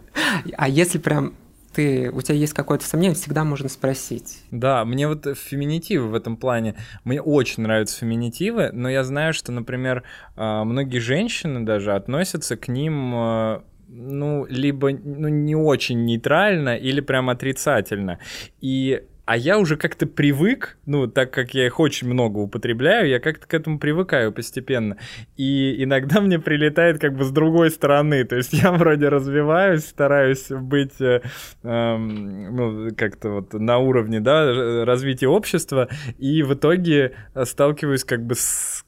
[0.57, 1.33] А если прям
[1.73, 4.43] ты, у тебя есть какое-то сомнение, всегда можно спросить.
[4.51, 9.51] Да, мне вот феминитивы в этом плане, мне очень нравятся феминитивы, но я знаю, что,
[9.51, 10.03] например,
[10.35, 17.01] а, многие женщины даже относятся к ним, а, ну, либо ну, не очень нейтрально, или
[17.01, 18.19] прям отрицательно.
[18.61, 23.19] И а я уже как-то привык, ну, так как я их очень много употребляю, я
[23.19, 24.97] как-то к этому привыкаю постепенно.
[25.35, 28.23] И иногда мне прилетает как бы с другой стороны.
[28.23, 31.21] То есть я вроде развиваюсь, стараюсь быть, э,
[31.63, 38.23] эм, ну, как-то вот на уровне, да, развития общества, и в итоге э, сталкиваюсь как
[38.23, 38.85] бы с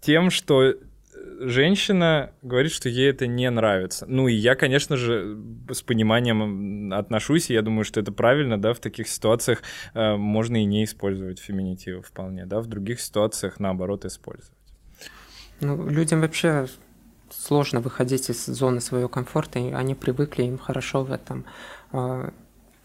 [0.00, 0.74] тем, что
[1.40, 4.06] женщина говорит, что ей это не нравится.
[4.08, 5.38] Ну и я, конечно же,
[5.70, 9.62] с пониманием отношусь, и я думаю, что это правильно, да, в таких ситуациях
[9.94, 14.56] э, можно и не использовать феминитивы вполне, да, в других ситуациях наоборот использовать.
[15.60, 16.66] Ну, людям вообще
[17.30, 21.44] сложно выходить из зоны своего комфорта, и они привыкли, им хорошо в этом.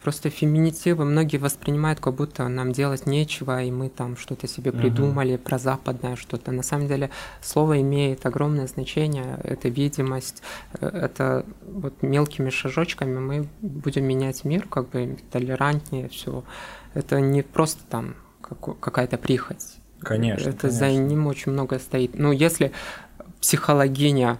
[0.06, 5.36] Просто феминитивы многие воспринимают, как будто нам делать нечего, и мы там что-то себе придумали
[5.36, 6.52] про западное что-то.
[6.52, 7.10] На самом деле
[7.42, 10.44] слово имеет огромное значение, это видимость,
[10.80, 16.44] э, это вот мелкими шажочками мы будем менять мир, как бы толерантнее все.
[16.94, 18.14] Это не просто там
[18.80, 19.78] какая-то прихоть.
[20.02, 21.04] Конечно, Это за конечно.
[21.04, 22.12] ним очень много стоит.
[22.14, 22.74] Ну, если
[23.42, 24.38] психологиня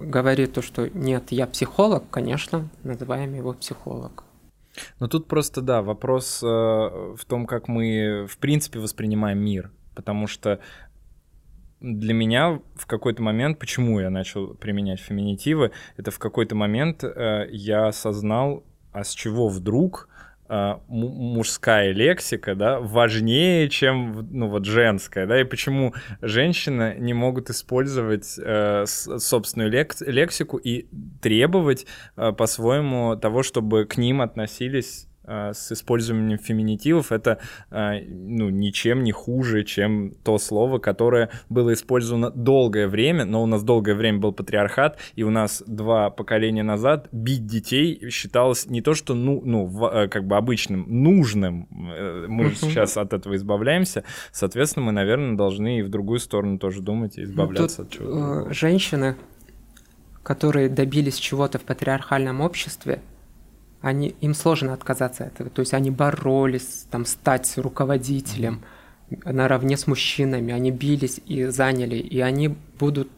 [0.00, 4.22] говорит то, что нет, я психолог, конечно, называем его психолог.
[5.00, 9.70] Но тут просто, да, вопрос э, в том, как мы, в принципе, воспринимаем мир.
[9.94, 10.60] Потому что
[11.80, 17.48] для меня в какой-то момент, почему я начал применять феминитивы, это в какой-то момент э,
[17.50, 20.08] я осознал, а с чего вдруг
[20.88, 28.38] мужская лексика, да, важнее, чем, ну, вот женская, да, и почему женщины не могут использовать
[28.38, 30.86] э, собственную лек- лексику и
[31.20, 31.86] требовать
[32.16, 37.38] э, по-своему того, чтобы к ним относились с использованием феминитивов, это
[37.70, 43.46] э, ну, ничем не хуже, чем то слово, которое было использовано долгое время, но у
[43.46, 48.80] нас долгое время был патриархат, и у нас два поколения назад бить детей считалось не
[48.82, 51.68] то, что ну, ну в- э, как бы обычным, нужным.
[51.94, 56.58] Э, Мы же сейчас от этого избавляемся, соответственно, мы, наверное, должны и в другую сторону
[56.58, 58.50] тоже думать и избавляться Ну, Тут, от чего-то.
[58.50, 59.16] э, женщины,
[60.22, 63.00] которые добились чего-то в патриархальном обществе,
[63.86, 65.50] они, им сложно отказаться от этого.
[65.50, 68.62] То есть они боролись там, стать руководителем
[69.24, 73.10] наравне с мужчинами, они бились и заняли, и они будут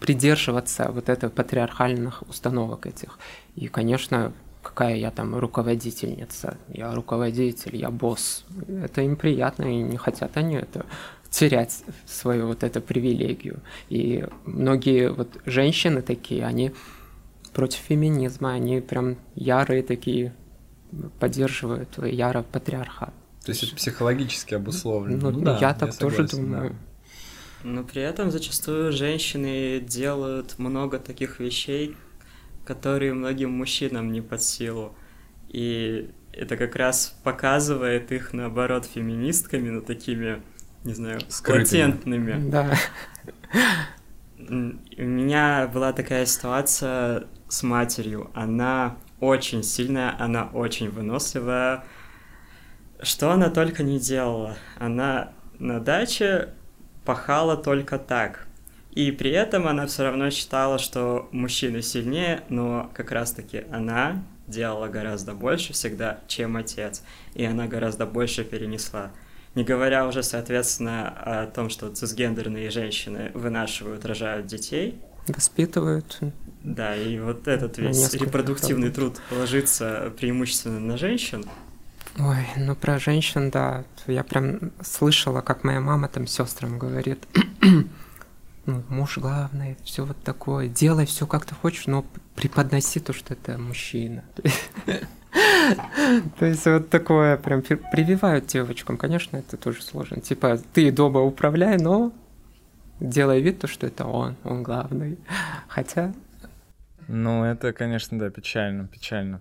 [0.00, 3.18] придерживаться вот этого патриархальных установок этих.
[3.54, 8.44] И, конечно, какая я там руководительница, я руководитель, я босс.
[8.82, 10.86] Это им приятно, и не хотят они это
[11.30, 13.60] терять свою вот эту привилегию.
[13.90, 16.72] И многие вот женщины такие, они
[17.56, 20.34] против феминизма, они прям ярые такие,
[21.18, 23.14] поддерживают яро патриархат.
[23.46, 25.30] То есть это психологически обусловлено.
[25.30, 26.76] Ну, я так тоже думаю.
[27.64, 31.96] Но при этом зачастую женщины делают много таких вещей,
[32.66, 34.94] которые многим мужчинам не под силу.
[35.48, 40.42] И это как раз показывает их, наоборот, феминистками, но такими,
[40.84, 41.62] не знаю, Скрытыми.
[41.62, 42.50] латентными.
[42.50, 42.76] Да.
[44.38, 48.30] У меня была такая ситуация с матерью.
[48.34, 51.84] Она очень сильная, она очень выносливая.
[53.02, 54.56] Что она только не делала.
[54.78, 56.50] Она на даче
[57.04, 58.46] пахала только так.
[58.92, 64.88] И при этом она все равно считала, что мужчина сильнее, но как раз-таки она делала
[64.88, 67.02] гораздо больше всегда, чем отец.
[67.34, 69.10] И она гораздо больше перенесла.
[69.54, 75.00] Не говоря уже, соответственно, о том, что цисгендерные женщины вынашивают, рожают детей,
[75.32, 76.18] воспитывают.
[76.62, 81.44] Да, и вот этот весь репродуктивный труд ложится преимущественно на женщин.
[82.18, 83.84] Ой, ну про женщин, да.
[84.06, 87.26] Я прям слышала, как моя мама там сестрам говорит.
[88.66, 90.68] ну, муж главный, все вот такое.
[90.68, 92.04] Делай все как ты хочешь, но
[92.34, 94.24] преподноси то, что это мужчина.
[96.38, 98.96] То есть вот такое прям прививают девочкам.
[98.96, 100.20] Конечно, это тоже сложно.
[100.20, 102.12] Типа, ты дома управляй, но
[103.00, 105.18] делай вид, то, что это он, он главный.
[105.68, 106.12] Хотя...
[107.08, 109.40] Ну, это, конечно, да, печально, печально.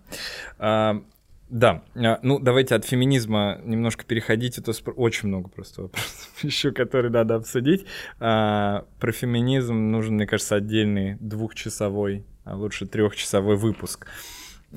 [0.59, 1.01] А,
[1.49, 7.11] да, а, ну давайте от феминизма немножко переходить, это очень много просто вопросов еще, которые
[7.11, 7.85] надо обсудить.
[8.19, 14.07] А, про феминизм нужен, мне кажется, отдельный двухчасовой, а лучше трехчасовой выпуск.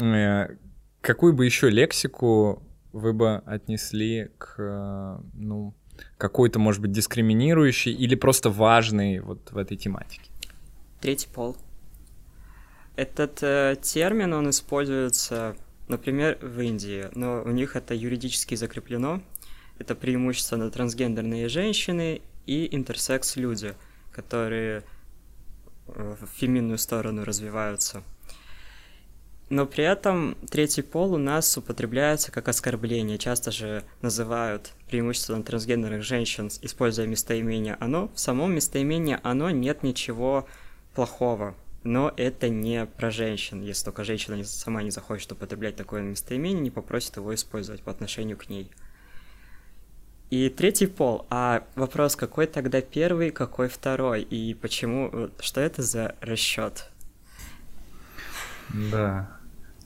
[0.01, 0.57] Э,
[1.01, 2.63] какую бы еще лексику
[2.93, 5.75] вы бы отнесли к, ну,
[6.19, 10.31] какой-то, может быть, дискриминирующей или просто важной вот в этой тематике?
[11.01, 11.57] Третий пол.
[12.97, 15.57] Этот э, термин, он используется,
[15.87, 19.23] например, в Индии, но у них это юридически закреплено.
[19.79, 23.75] Это преимущественно трансгендерные женщины и интерсекс-люди,
[24.11, 24.83] которые
[25.87, 28.03] э, в феминную сторону развиваются–
[29.51, 33.17] но при этом третий пол у нас употребляется как оскорбление.
[33.19, 38.09] Часто же называют преимущественно трансгендерных женщин, используя местоимение «оно».
[38.09, 40.47] В самом местоимении «оно» нет ничего
[40.95, 41.55] плохого.
[41.85, 43.63] Но это не про женщин.
[43.63, 48.37] Если только женщина сама не захочет употреблять такое местоимение, не попросит его использовать по отношению
[48.37, 48.71] к ней.
[50.31, 51.27] И третий пол.
[51.31, 54.23] А вопрос, какой тогда первый, какой второй?
[54.23, 55.31] И почему?
[55.41, 56.91] Что это за расчет?
[58.91, 59.38] Да.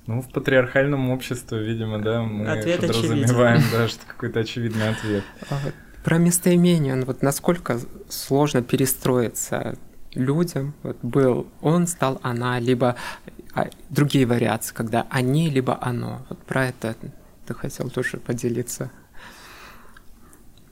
[0.06, 3.78] Ну, в патриархальном обществе, видимо, да, мы ответ подразумеваем, очевиден.
[3.78, 5.22] да, что какой-то очевидный ответ.
[5.48, 5.58] А
[6.02, 7.78] про местоимение, ну, вот насколько
[8.08, 9.78] сложно перестроиться
[10.14, 12.96] людям, вот был он, стал она, либо
[13.54, 16.26] а, другие вариации, когда они, либо оно.
[16.28, 16.96] Вот про это
[17.46, 18.90] ты хотел тоже поделиться.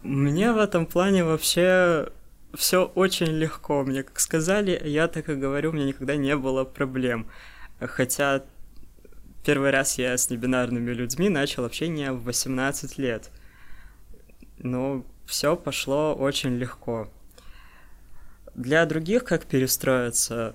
[0.03, 2.09] Мне в этом плане вообще
[2.55, 3.85] все очень легко.
[3.85, 7.27] Мне как сказали, я так и говорю, у меня никогда не было проблем.
[7.81, 8.43] Хотя
[9.45, 13.31] Первый раз я с небинарными людьми начал общение в 18 лет.
[14.59, 17.11] Но все пошло очень легко.
[18.55, 20.55] Для других, как перестроиться,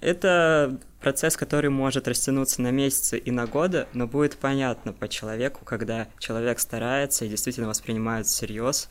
[0.00, 5.64] это процесс, который может растянуться на месяцы и на годы, но будет понятно по человеку,
[5.64, 8.88] когда человек старается и действительно воспринимает всерьез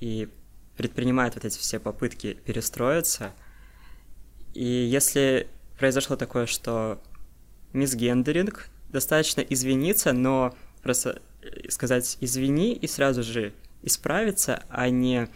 [0.00, 0.28] и
[0.76, 3.32] предпринимает вот эти все попытки перестроиться.
[4.54, 5.48] И если
[5.78, 7.00] произошло такое, что
[7.72, 13.52] мисгендеринг, достаточно извиниться, но просто э, сказать извини и сразу же
[13.82, 15.28] исправиться, а не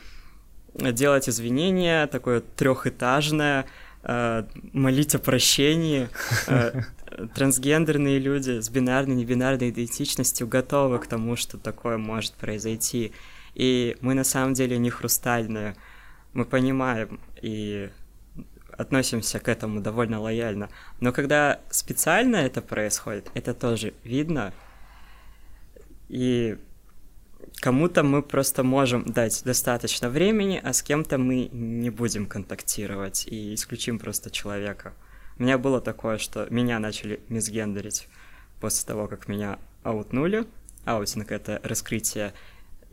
[0.75, 3.67] делать извинения такое трехэтажное,
[4.03, 6.09] э, молить о прощении.
[6.47, 6.83] Э,
[7.35, 13.13] трансгендерные люди с бинарной, небинарной идентичностью готовы к тому, что такое может произойти.
[13.55, 15.77] И мы на самом деле не хрустальные.
[16.33, 17.91] Мы понимаем и
[18.83, 20.69] относимся к этому довольно лояльно.
[21.01, 24.53] Но когда специально это происходит, это тоже видно.
[26.09, 26.59] И
[27.61, 33.55] кому-то мы просто можем дать достаточно времени, а с кем-то мы не будем контактировать и
[33.55, 34.93] исключим просто человека.
[35.39, 38.09] У меня было такое, что меня начали мисгендерить
[38.61, 40.47] после того, как меня аутнули.
[40.85, 42.35] Аутинг— это раскрытие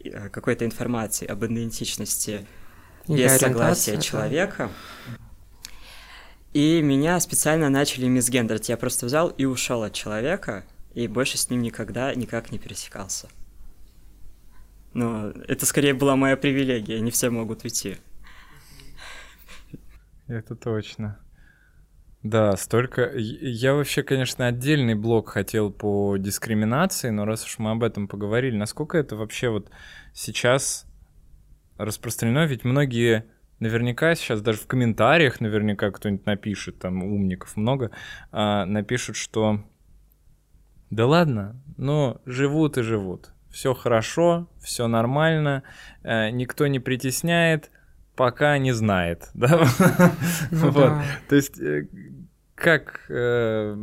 [0.04, 2.46] э, какой-то информации об идентичности
[3.08, 4.70] без согласия человека.
[6.54, 8.70] И меня специально начали мисгендерить.
[8.70, 13.30] Я просто взял и ушел от человека, и больше с ним никогда никак не пересекался.
[14.94, 17.98] Но это скорее была моя привилегия, не все могут уйти.
[20.28, 21.20] Это точно.
[22.24, 23.14] Да, столько...
[23.16, 28.58] Я вообще, конечно, отдельный блок хотел по дискриминации, но раз уж мы об этом поговорили,
[28.58, 29.70] насколько это вообще вот
[30.14, 30.86] сейчас
[31.78, 32.46] распространено?
[32.46, 33.26] Ведь многие
[33.60, 37.92] наверняка сейчас даже в комментариях наверняка кто-нибудь напишет, там умников много,
[38.32, 39.64] а, напишут, что
[40.90, 43.32] да ладно, но живут и живут.
[43.52, 45.64] Все хорошо, все нормально,
[46.04, 47.72] э, никто не притесняет,
[48.16, 49.30] пока не знает.
[49.34, 49.68] Да?
[50.52, 50.74] Ну, вот.
[50.74, 51.04] да.
[51.28, 51.88] То есть, э,
[52.56, 53.76] как э,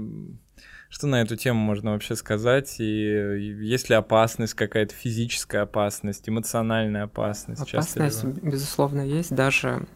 [0.88, 2.76] что на эту тему можно вообще сказать?
[2.78, 7.62] И есть ли опасность какая-то, физическая опасность, эмоциональная опасность?
[7.62, 9.34] Опасность, безусловно, есть.
[9.34, 9.86] Даже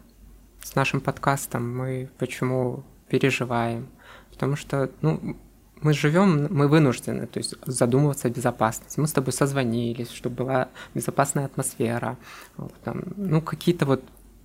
[0.63, 3.89] с нашим подкастом мы почему переживаем?
[4.31, 5.37] Потому что, ну,
[5.81, 8.99] мы живем, мы вынуждены, то есть задумываться о безопасности.
[8.99, 12.17] Мы с тобой созвонились, чтобы была безопасная атмосфера.
[12.57, 14.03] Вот, там, ну, какие-то вот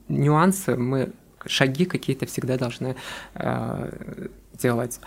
[0.08, 1.12] нюансы мы
[1.44, 2.96] шаги какие-то всегда должны
[3.34, 5.00] э, делать.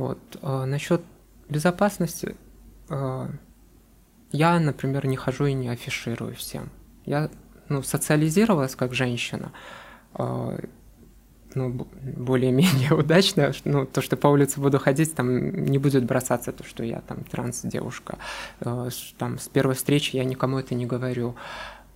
[0.00, 0.18] Вот.
[0.40, 1.02] А насчет
[1.50, 2.34] безопасности
[2.88, 3.28] э,
[4.32, 6.70] я, например, не хожу и не афиширую всем.
[7.04, 7.28] Я
[7.68, 9.52] ну, социализировалась как женщина,
[10.14, 10.58] э,
[11.54, 16.64] ну, более-менее удачно, ну, то, что по улице буду ходить, там не будет бросаться то,
[16.64, 18.16] что я там транс-девушка.
[18.58, 21.36] Там с первой встречи я никому это не говорю.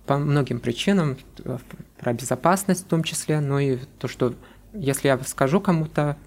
[0.05, 1.57] По многим причинам, э,
[1.97, 4.35] про безопасность в том числе, но и то, что
[4.73, 6.17] если я скажу кому-то,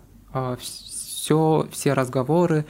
[1.28, 2.64] все, все разговоры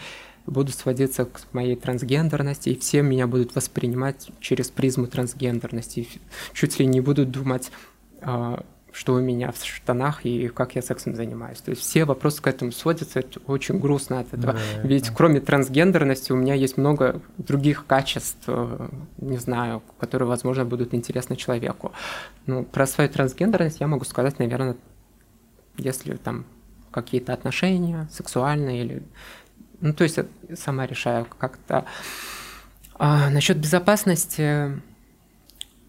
[0.47, 6.09] будут сводиться к моей трансгендерности, и все меня будут воспринимать через призму трансгендерности.
[6.55, 7.71] Чуть ли не будут думать,
[8.21, 11.61] что у меня в штанах и как я сексом занимаюсь.
[11.61, 14.55] То есть все вопросы к этому сводятся, это очень грустно от этого.
[14.55, 15.15] Да, Ведь это...
[15.15, 18.89] кроме трансгендерности у меня есть много других качеств, э,
[19.19, 21.93] не знаю, которые, возможно, будут интересны человеку.
[22.47, 24.75] Ну, про свою трансгендерность я могу сказать, наверное,
[25.77, 26.45] если там
[26.91, 29.03] какие-то отношения сексуальные или...
[29.81, 30.19] Ну, то есть
[30.57, 31.85] сама решаю как-то.
[32.95, 34.81] А, насчет безопасности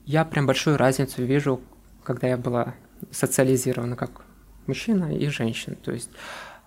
[0.05, 1.61] я прям большую разницу вижу,
[2.03, 2.75] когда я была
[3.11, 4.25] социализирована как
[4.67, 5.75] мужчина и женщина.
[5.75, 6.09] То есть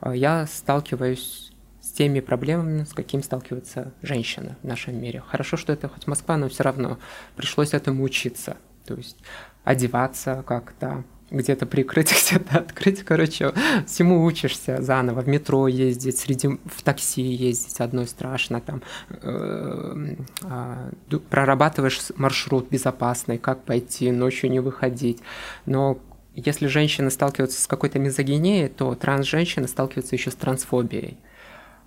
[0.01, 5.23] э, я сталкиваюсь с теми проблемами, с какими сталкивается женщина в нашем мире.
[5.27, 6.99] Хорошо, что это хоть Москва, но все равно
[7.37, 8.57] пришлось этому учиться.
[8.87, 9.17] То есть
[9.65, 13.53] одеваться как-то, где-то прикрыть, где-то открыть, короче,
[13.87, 21.19] всему учишься заново, в метро ездить, среди, в такси ездить, одной страшно, там, э, э,
[21.31, 25.21] прорабатываешь маршрут безопасный, как пойти, ночью не выходить,
[25.67, 25.99] но
[26.35, 31.19] если женщины сталкиваются с какой-то мизогинией, то транс-женщины сталкиваются еще с трансфобией.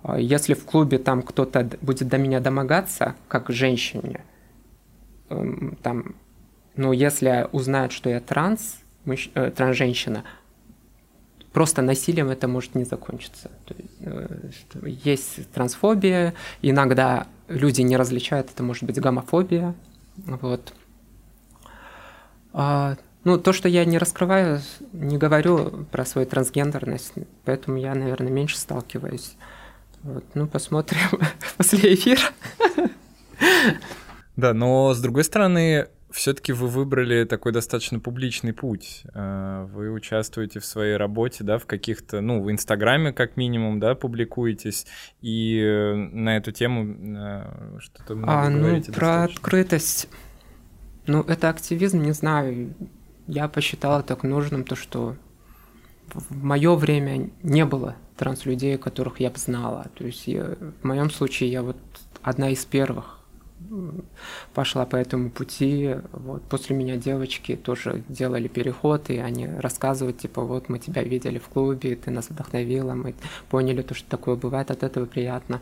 [0.02, 4.24] А если в клубе там кто-то будет до меня домогаться, как женщине,
[5.30, 6.14] эм, там,
[6.76, 9.30] ну, если узнают, что я транс, мужч...
[9.34, 10.24] э, транс-женщина,
[11.52, 13.50] просто насилием это может не закончиться.
[14.00, 14.50] Э,
[14.82, 19.74] есть трансфобия, иногда люди не различают, это может быть гомофобия.
[20.16, 20.72] Вот.
[22.52, 24.60] А, ну, то, что я не раскрываю,
[24.92, 27.12] не говорю про свою трансгендерность,
[27.44, 29.36] поэтому я, наверное, меньше сталкиваюсь.
[30.02, 31.00] Вот, ну, посмотрим
[31.56, 32.20] после эфира.
[34.36, 39.02] Да, но с другой стороны, все-таки вы выбрали такой достаточно публичный путь.
[39.14, 43.94] Э, вы участвуете в своей работе, да, в каких-то, ну, в Инстаграме как минимум, да,
[43.94, 44.86] публикуетесь,
[45.20, 48.92] и э, на эту тему э, что-то много а, ну, говорите.
[48.92, 49.40] Про достаточно.
[49.40, 50.08] открытость.
[51.06, 52.74] Ну, это активизм, не знаю
[53.26, 55.16] я посчитала так нужным то, что
[56.14, 59.86] в мое время не было транслюдей, которых я бы знала.
[59.94, 61.76] То есть я, в моем случае я вот
[62.22, 63.15] одна из первых
[64.54, 65.96] пошла по этому пути.
[66.12, 71.38] Вот после меня девочки тоже делали переход, и они рассказывают, типа, вот мы тебя видели
[71.38, 73.14] в клубе, ты нас вдохновила, мы
[73.48, 75.60] поняли то, что такое бывает, от этого приятно.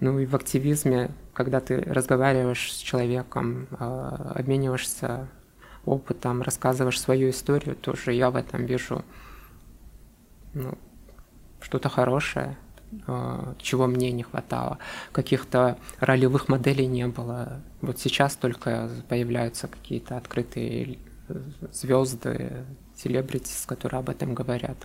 [0.00, 5.28] Ну и в активизме, когда ты разговариваешь с человеком, а, обмениваешься
[5.84, 9.04] опытом, рассказываешь свою историю, тоже я в этом вижу
[10.54, 10.76] ну,
[11.60, 12.56] что-то хорошее,
[13.58, 14.78] чего мне не хватало.
[15.12, 17.60] Каких-то ролевых моделей не было.
[17.80, 20.98] Вот сейчас только появляются какие-то открытые
[21.72, 22.64] звезды,
[22.96, 24.76] селебритис, которые об этом говорят,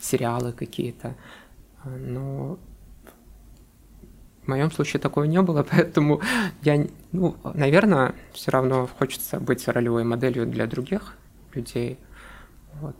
[0.00, 1.14] сериалы какие-то.
[1.84, 2.58] Но
[4.44, 6.20] в моем случае такого не было, поэтому
[6.62, 11.16] я, ну, наверное, все равно хочется быть ролевой моделью для других
[11.54, 11.98] людей.
[12.80, 12.96] Вот,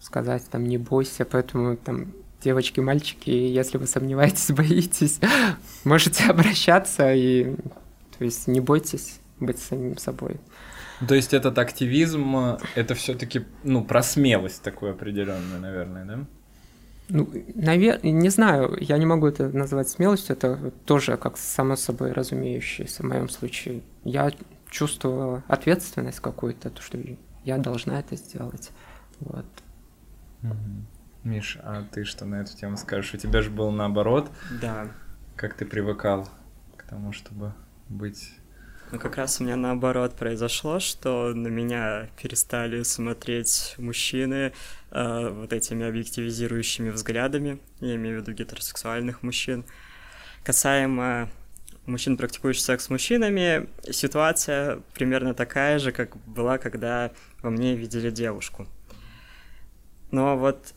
[0.00, 2.12] сказать там не бойся, поэтому там
[2.42, 5.20] девочки, мальчики, если вы сомневаетесь, боитесь,
[5.84, 7.54] можете обращаться и,
[8.18, 10.36] то есть, не бойтесь быть самим собой.
[11.06, 16.18] То есть этот активизм, это все-таки, ну, про смелость такую определенную, наверное, да?
[17.08, 22.12] Ну, наверное, не знаю, я не могу это назвать смелостью, это тоже как само собой
[22.12, 23.80] разумеющееся в моем случае.
[24.04, 24.30] Я
[24.68, 26.98] чувствовала ответственность какую-то, то, что
[27.44, 28.70] я должна это сделать.
[29.18, 29.46] Вот.
[30.42, 30.52] Угу.
[31.24, 33.14] Миш, а ты что на эту тему скажешь?
[33.14, 34.30] У тебя же было наоборот.
[34.60, 34.88] Да.
[35.36, 36.28] Как ты привыкал
[36.76, 37.54] к тому, чтобы
[37.88, 38.32] быть
[38.92, 44.52] ну, как раз у меня наоборот произошло, что на меня перестали смотреть мужчины
[44.90, 49.64] э, вот этими объективизирующими взглядами, я имею в виду гетеросексуальных мужчин.
[50.42, 51.28] Касаемо
[51.86, 58.10] мужчин, практикующих секс с мужчинами, ситуация примерно такая же, как была, когда во мне видели
[58.10, 58.66] девушку.
[60.10, 60.74] Но вот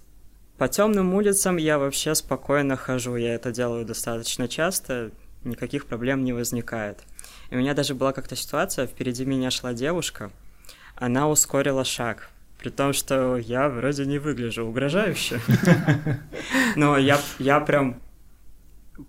[0.64, 5.12] по темным улицам я вообще спокойно хожу, я это делаю достаточно часто,
[5.44, 7.04] никаких проблем не возникает.
[7.50, 10.32] И у меня даже была как-то ситуация, впереди меня шла девушка,
[10.96, 12.30] она ускорила шаг,
[12.60, 15.42] При том, что я вроде не выгляжу угрожающе.
[16.78, 18.02] Но я, я прям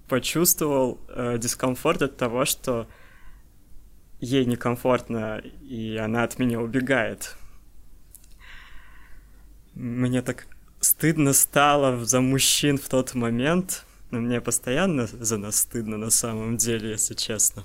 [0.09, 2.89] почувствовал э, дискомфорт от того, что
[4.19, 7.37] ей некомфортно, и она от меня убегает.
[9.75, 10.49] Мне так
[11.05, 16.57] стыдно стало за мужчин в тот момент, но мне постоянно за нас стыдно на самом
[16.57, 17.63] деле, если честно.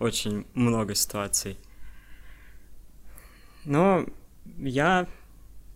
[0.00, 1.56] Очень много ситуаций.
[3.64, 4.04] Но
[4.58, 5.06] я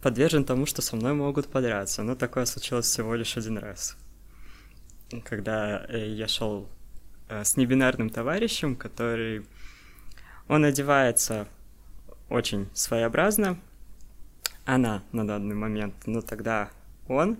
[0.02, 2.02] подвержен тому, что со мной могут подраться.
[2.02, 3.96] Но такое случилось всего лишь один раз.
[5.22, 6.68] Когда э, я шел
[7.28, 9.46] э, с небинарным товарищем, который...
[10.48, 11.46] Он одевается
[12.28, 13.56] очень своеобразно.
[14.64, 16.70] Она на данный момент, но тогда
[17.08, 17.38] он.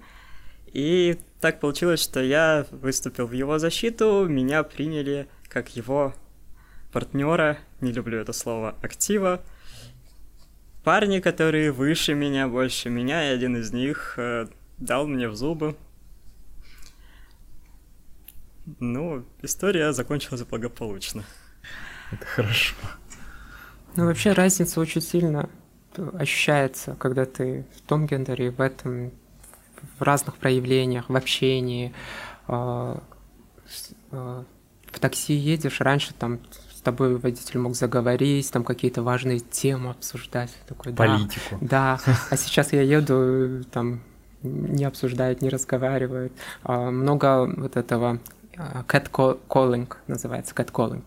[0.66, 6.14] И так получилось, что я выступил в его защиту, меня приняли как его
[6.92, 9.42] партнера, не люблю это слово, актива,
[10.84, 14.46] парни, которые выше меня, больше меня, и один из них э,
[14.78, 15.76] дал мне в зубы.
[18.80, 21.24] Ну, история закончилась благополучно.
[22.12, 22.74] Это хорошо.
[23.96, 25.48] Ну, вообще разница очень сильно
[26.14, 29.12] ощущается, когда ты в том гендере, в этом,
[29.98, 31.92] в разных проявлениях, в общении.
[32.48, 32.98] Э,
[34.10, 34.44] э,
[34.92, 36.40] в такси едешь, раньше там
[36.74, 40.50] с тобой водитель мог заговорить, там какие-то важные темы обсуждать.
[40.66, 41.58] Такой, Политику.
[41.60, 42.18] Да, да.
[42.30, 44.00] А сейчас я еду, там
[44.42, 46.32] не обсуждают, не разговаривают.
[46.62, 48.20] А, много вот этого
[48.56, 51.02] а, catcalling называется, catcalling.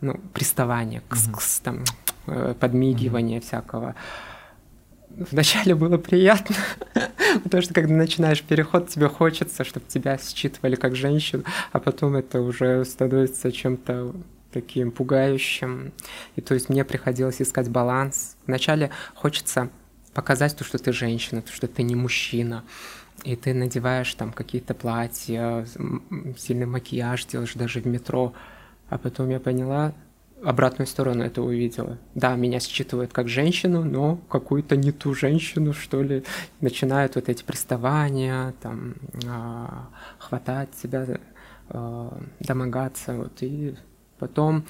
[0.00, 1.84] Ну, приставание, кс-кс, там,
[2.26, 3.42] э, подмигивание mm-hmm.
[3.42, 3.94] всякого.
[5.10, 6.54] Вначале было приятно,
[7.42, 12.40] потому что когда начинаешь переход, тебе хочется, чтобы тебя считывали как женщину, а потом это
[12.40, 14.14] уже становится чем-то
[14.52, 15.92] таким пугающим.
[16.36, 18.36] И то есть мне приходилось искать баланс.
[18.46, 19.70] Вначале хочется
[20.14, 22.64] показать то, что ты женщина, то, что ты не мужчина.
[23.24, 25.66] И ты надеваешь там какие-то платья,
[26.38, 28.32] сильный макияж делаешь даже в метро.
[28.88, 29.92] А потом я поняла,
[30.42, 31.98] обратную сторону это увидела.
[32.14, 36.24] Да, меня считывают как женщину, но какую-то не ту женщину, что ли.
[36.60, 38.94] Начинают вот эти приставания, там,
[39.26, 39.88] а,
[40.18, 41.06] хватать себя,
[41.68, 43.14] а, домогаться.
[43.14, 43.76] Вот, и
[44.18, 44.64] Потом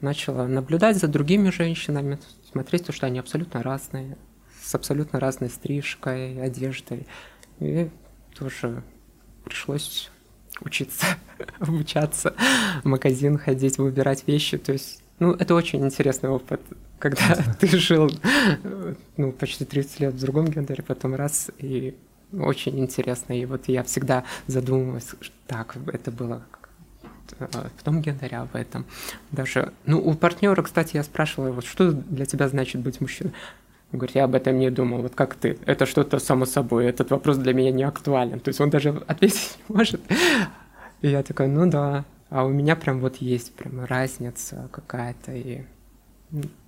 [0.00, 2.18] начала наблюдать за другими женщинами,
[2.50, 4.16] смотреть, то, что они абсолютно разные,
[4.62, 7.06] с абсолютно разной стрижкой, одеждой.
[7.60, 7.90] И
[8.34, 8.82] тоже
[9.44, 10.10] пришлось
[10.60, 11.06] учиться,
[11.58, 12.34] обучаться,
[12.82, 14.58] в магазин ходить, выбирать вещи.
[14.58, 16.60] То есть, ну, это очень интересный опыт,
[16.98, 18.10] когда ты жил,
[19.16, 21.94] ну, почти 30 лет в другом гендере, потом раз, и
[22.32, 23.32] очень интересно.
[23.32, 25.14] И вот я всегда задумывалась,
[25.46, 26.42] так, это было
[27.38, 28.84] Э, в том гендере, а в этом.
[29.30, 33.32] Даже, ну, у партнера, кстати, я спрашивала, вот что для тебя значит быть мужчиной?
[33.92, 35.58] Он говорит, я об этом не думал, вот как ты?
[35.66, 38.38] Это что-то само собой, этот вопрос для меня не актуален.
[38.40, 40.00] То есть он даже ответить не может.
[41.02, 45.62] И я такая, ну да, а у меня прям вот есть прям разница какая-то, и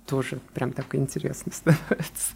[0.05, 2.35] тоже прям так интересно становится.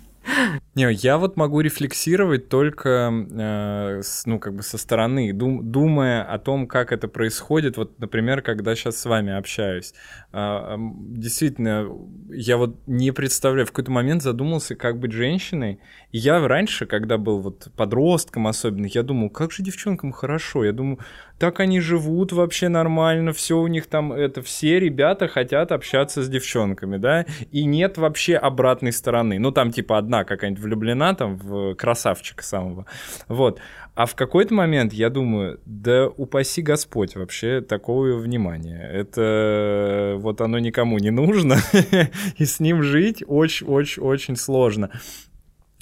[0.76, 6.24] Не, я вот могу рефлексировать только, э, с, ну, как бы со стороны, дум, думая
[6.24, 7.78] о том, как это происходит.
[7.78, 9.94] Вот, например, когда сейчас с вами общаюсь.
[10.34, 11.88] Э, действительно,
[12.30, 15.80] я вот не представляю, в какой-то момент задумался, как быть женщиной.
[16.12, 20.64] И я раньше, когда был вот подростком особенно, я думал, как же девчонкам хорошо.
[20.64, 21.00] Я думаю,
[21.40, 26.30] так они живут вообще нормально, все у них там, это все ребята хотят общаться с
[26.30, 29.40] девчонками, да, и нет вообще обратной стороны.
[29.40, 32.86] Ну, там типа одна какая-нибудь влюблена там в красавчика самого.
[33.28, 33.60] Вот.
[33.96, 38.88] А в какой-то момент я думаю, да упаси Господь вообще такого внимания.
[38.92, 41.58] Это вот оно никому не нужно,
[42.38, 44.92] и с ним жить очень-очень-очень сложно.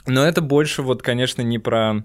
[0.07, 2.03] Но это больше вот, конечно, не про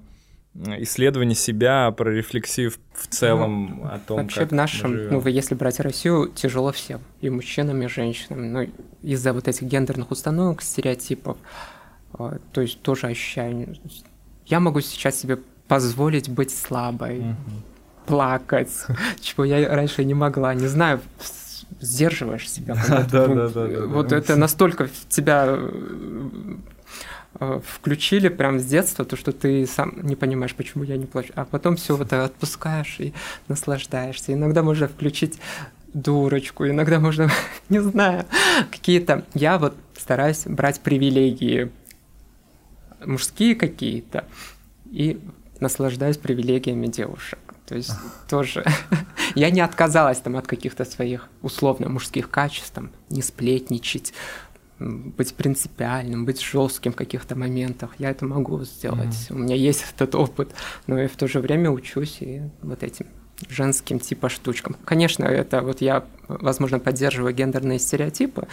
[0.54, 5.54] исследование себя, про рефлексию в целом ну, о том, вообще как в нашем, ну, если
[5.54, 8.68] брать Россию, тяжело всем, и мужчинам, и женщинам, ну,
[9.02, 11.36] из-за вот этих гендерных установок, стереотипов,
[12.14, 13.76] а, то есть тоже ощущаю,
[14.46, 17.36] я могу сейчас себе позволить быть слабой, угу.
[18.06, 18.72] плакать,
[19.20, 21.00] чего я раньше не могла, не знаю,
[21.80, 22.76] сдерживаешь себя.
[22.88, 23.86] Да, да, да, да.
[23.86, 26.56] Вот это настолько тебя Э,
[27.38, 31.44] включили прям с детства, то, что ты сам не понимаешь, почему я не плачу, а
[31.44, 33.14] потом все вот отпускаешь и
[33.48, 34.32] наслаждаешься.
[34.32, 35.38] Иногда можно включить
[35.94, 37.30] дурочку, иногда можно,
[37.68, 38.26] не знаю,
[38.70, 39.24] какие-то...
[39.34, 41.70] Я вот стараюсь брать привилегии,
[43.04, 44.24] мужские какие-то,
[44.90, 45.20] и
[45.60, 47.38] наслаждаюсь привилегиями девушек.
[47.66, 47.92] То есть
[48.28, 48.64] тоже
[49.36, 54.12] я не отказалась там от каких-то своих условно мужских качеств, там, не сплетничать,
[54.80, 57.90] быть принципиальным, быть жестким в каких-то моментах.
[57.98, 59.08] Я это могу сделать.
[59.08, 59.34] Mm-hmm.
[59.34, 60.52] У меня есть этот опыт,
[60.86, 63.06] но я в то же время учусь и вот этим
[63.48, 64.76] женским типа штучкам.
[64.84, 68.48] Конечно, это вот я, возможно, поддерживаю гендерные стереотипы,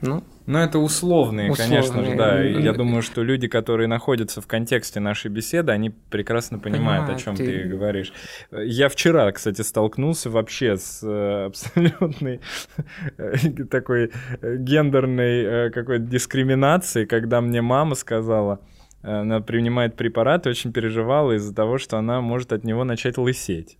[0.00, 2.46] ну, ну, это условные, условные, конечно же, да.
[2.46, 7.16] И я думаю, что люди, которые находятся в контексте нашей беседы, они прекрасно понимают, Понимаю,
[7.16, 7.46] о чем ты...
[7.46, 8.12] ты говоришь.
[8.52, 12.40] Я вчера, кстати, столкнулся вообще с э, абсолютной
[13.16, 13.36] э,
[13.70, 14.12] такой
[14.42, 18.60] э, гендерной какой-то дискриминацией, когда мне мама сказала,
[19.00, 23.78] она принимает препарат и очень переживала из-за того, что она может от него начать лысеть.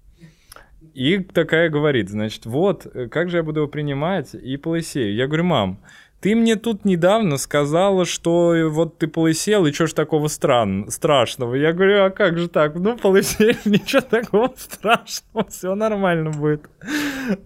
[0.94, 5.14] И такая говорит, значит, вот, как же я буду его принимать и полысею.
[5.14, 5.80] Я говорю, мам,
[6.24, 11.54] ты мне тут недавно сказала, что вот ты полысел, и что ж такого стран, страшного?
[11.54, 12.76] Я говорю, а как же так?
[12.76, 16.62] Ну, полысел, ничего такого страшного, все нормально будет.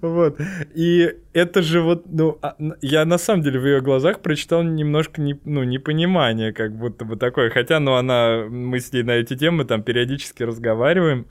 [0.00, 0.40] Вот.
[0.76, 5.20] И это же вот, ну, а, я на самом деле в ее глазах прочитал немножко,
[5.20, 7.50] не, ну, непонимание, как будто бы такое.
[7.50, 11.26] Хотя, ну, она, мы с ней на эти темы там периодически разговариваем.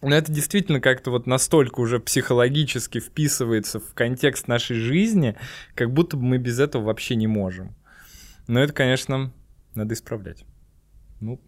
[0.00, 5.36] Но это действительно как-то вот настолько уже психологически вписывается в контекст нашей жизни,
[5.74, 7.74] как будто бы мы без этого вообще не можем.
[8.46, 9.32] Но это, конечно,
[9.74, 10.44] надо исправлять.
[11.20, 11.40] Ну,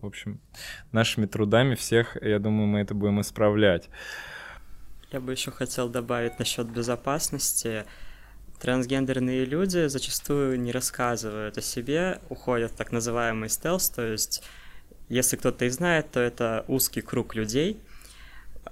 [0.00, 0.40] в общем,
[0.90, 3.88] нашими трудами всех, я думаю, мы это будем исправлять.
[5.12, 7.84] Я бы еще хотел добавить насчет безопасности.
[8.60, 14.42] Трансгендерные люди зачастую не рассказывают о себе, уходят в так называемый стелс, то есть
[15.08, 17.78] если кто-то и знает, то это узкий круг людей,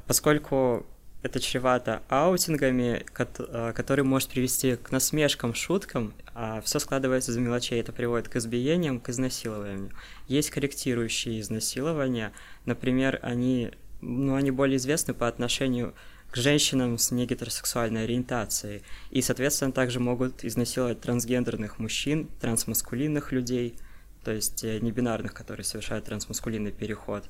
[0.07, 0.87] поскольку
[1.23, 7.81] это чревато аутингами, э, который может привести к насмешкам, шуткам, а все складывается из мелочей.
[7.81, 9.91] Это приводит к избиениям, к изнасилованию.
[10.27, 12.33] Есть корректирующие изнасилования.
[12.65, 15.95] Например, они, ну, они более известны по отношению
[16.33, 18.83] к женщинам с негетеросексуальной ориентацией.
[19.11, 23.77] И, соответственно, также могут изнасиловать трансгендерных мужчин, трансмаскулинных людей–
[24.25, 27.25] то есть э, небинарных, которые совершают трансмаскулинный переход.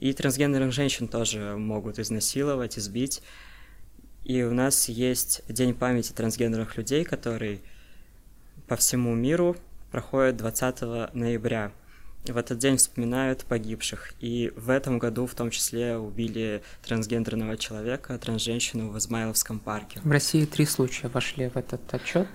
[0.00, 3.22] И трансгендерных женщин тоже могут изнасиловать, избить.
[4.24, 7.60] И у нас есть День памяти трансгендерных людей, который
[8.66, 9.56] по всему миру
[9.90, 11.72] проходит 20 ноября.
[12.24, 14.14] В этот день вспоминают погибших.
[14.20, 20.00] И в этом году в том числе убили трансгендерного человека, трансженщину в Измайловском парке.
[20.04, 22.28] В России три случая вошли в этот отчет.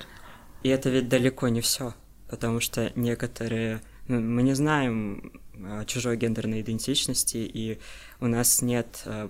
[0.64, 1.94] И это ведь далеко не все
[2.30, 3.82] потому что некоторые...
[4.08, 7.80] Ну, мы не знаем э, чужой гендерной идентичности, и
[8.20, 9.30] у нас нет э,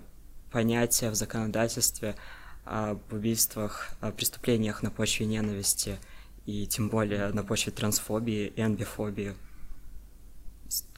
[0.51, 2.15] понятия в законодательстве
[2.65, 5.97] об убийствах, о преступлениях на почве ненависти,
[6.45, 9.33] и тем более на почве трансфобии и амбифобии.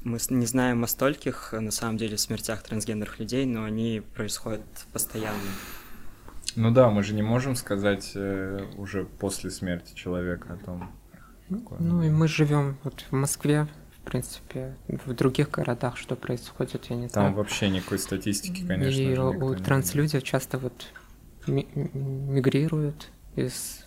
[0.03, 4.63] Мы не знаем о стольких, на самом деле, смертях трансгендерных людей, но они происходят
[4.93, 5.37] постоянно.
[6.55, 10.91] Ну да, мы же не можем сказать э, уже после смерти человека о том,
[11.49, 13.67] Ну и мы живем вот в Москве,
[13.97, 17.27] в принципе, в других городах, что происходит, я не Там знаю.
[17.29, 18.99] Там вообще никакой статистики, конечно.
[18.99, 20.87] И у транслюдей часто вот
[21.47, 23.85] мигрируют из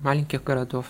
[0.00, 0.86] маленьких городов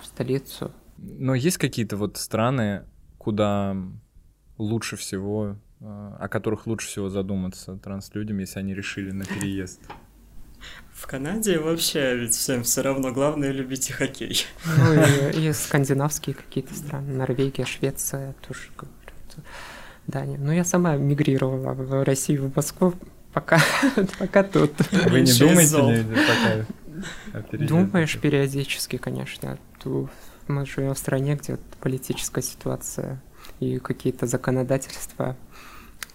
[0.00, 0.72] в столицу.
[0.98, 2.84] Но есть какие-то вот страны,
[3.18, 3.76] куда
[4.56, 9.80] лучше всего, э, о которых лучше всего задуматься транслюдям, если они решили на переезд?
[10.96, 14.46] В Канаде вообще ведь всем все равно, главное любите хоккей.
[14.64, 18.96] Ну и, и скандинавские какие-то страны, Норвегия, Швеция тоже говорят.
[20.06, 20.38] Дания.
[20.38, 22.94] Ну я сама мигрировала в Россию, в Москву,
[23.34, 23.60] пока,
[24.18, 24.72] пока тут.
[24.90, 26.06] Вы не думаете
[27.34, 27.56] пока?
[27.58, 29.58] Думаешь периодически, конечно.
[30.48, 33.20] Мы живем в стране, где политическая ситуация
[33.60, 35.36] и какие-то законодательства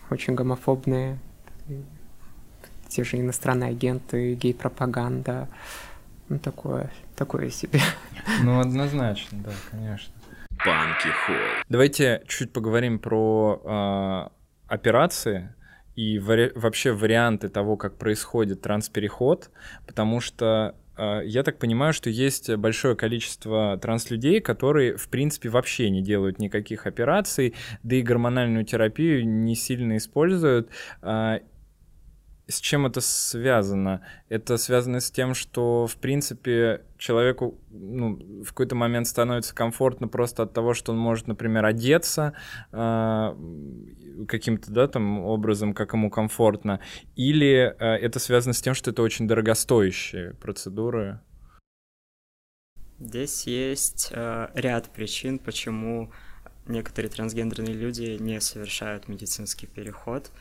[0.09, 1.19] очень гомофобные
[2.91, 5.47] те же иностранные агенты, гей-пропаганда.
[6.29, 7.79] Ну, такое, такое себе.
[8.43, 10.13] Ну, однозначно, да, конечно.
[10.63, 11.35] Панки Холл.
[11.69, 14.29] Давайте чуть поговорим про
[14.69, 15.55] э, операции
[15.95, 19.49] и вари- вообще варианты того, как происходит транспереход,
[19.87, 25.89] потому что э, я так понимаю, что есть большое количество транслюдей, которые, в принципе, вообще
[25.89, 30.69] не делают никаких операций, да и гормональную терапию не сильно используют.
[32.51, 34.05] С чем это связано?
[34.27, 40.43] Это связано с тем, что, в принципе, человеку ну, в какой-то момент становится комфортно просто
[40.43, 42.33] от того, что он может, например, одеться
[42.73, 43.35] э,
[44.27, 46.81] каким-то, да, там, образом, как ему комфортно,
[47.15, 51.21] или э, это связано с тем, что это очень дорогостоящие процедуры?
[52.99, 56.11] Здесь есть э, ряд причин, почему
[56.67, 60.31] некоторые трансгендерные люди не совершают медицинский переход.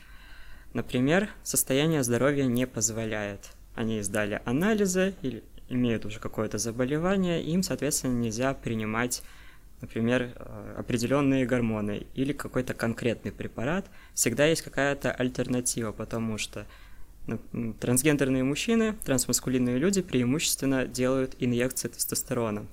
[0.73, 3.51] Например, состояние здоровья не позволяет.
[3.75, 9.23] Они сдали анализы или имеют уже какое-то заболевание, им, соответственно, нельзя принимать,
[9.81, 13.85] например, э, определенные гормоны или какой-то конкретный препарат.
[14.13, 16.65] Всегда есть какая-то альтернатива, потому что
[17.27, 22.67] ну, трансгендерные мужчины, трансмаскулинные люди преимущественно делают инъекции тестостерона.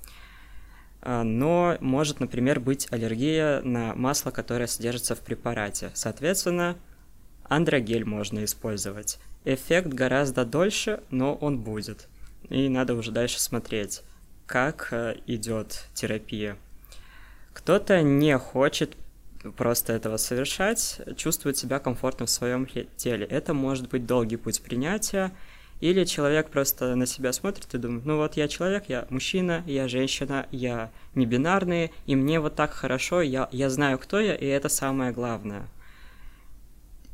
[1.01, 5.91] А, но может, например, быть аллергия на масло, которое содержится в препарате.
[5.93, 6.77] Соответственно,
[7.49, 9.19] андрогель можно использовать.
[9.45, 12.07] Эффект гораздо дольше, но он будет.
[12.49, 14.01] И надо уже дальше смотреть,
[14.45, 16.57] как э, идет терапия.
[17.53, 18.95] Кто-то не хочет
[19.57, 22.67] просто этого совершать, чувствует себя комфортно в своем
[22.97, 23.25] теле.
[23.25, 25.31] Это может быть долгий путь принятия,
[25.79, 29.87] или человек просто на себя смотрит и думает, ну вот я человек, я мужчина, я
[29.87, 34.45] женщина, я не бинарный, и мне вот так хорошо, я, я знаю, кто я, и
[34.45, 35.67] это самое главное.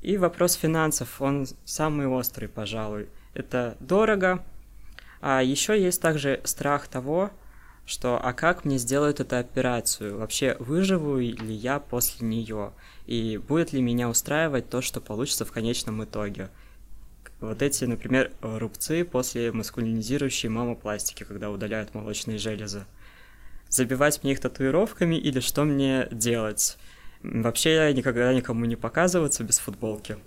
[0.05, 3.09] И вопрос финансов, он самый острый, пожалуй.
[3.33, 4.45] Это дорого.
[5.19, 7.31] А еще есть также страх того,
[7.87, 10.19] что а как мне сделают эту операцию?
[10.19, 12.71] Вообще выживу ли я после нее?
[13.07, 16.49] И будет ли меня устраивать то, что получится в конечном итоге?
[17.39, 22.85] Вот эти, например, рубцы после маскулинизирующей мамопластики, когда удаляют молочные железы.
[23.69, 26.77] Забивать мне их татуировками или что мне делать?
[27.33, 30.17] Вообще никогда никому не показываться без футболки.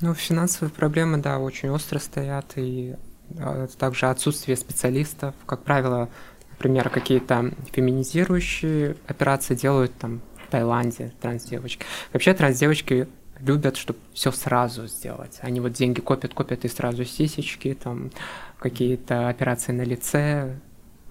[0.00, 2.96] Ну, финансовые проблемы, да, очень остро стоят, и
[3.38, 5.34] а, также отсутствие специалистов.
[5.46, 6.08] Как правило,
[6.52, 11.84] например, какие-то феминизирующие операции делают там в Таиланде трансдевочки.
[12.12, 13.08] Вообще трансдевочки
[13.38, 15.38] любят, чтобы все сразу сделать.
[15.42, 18.10] Они вот деньги копят, копят и сразу сисечки, там
[18.58, 20.56] какие-то операции на лице,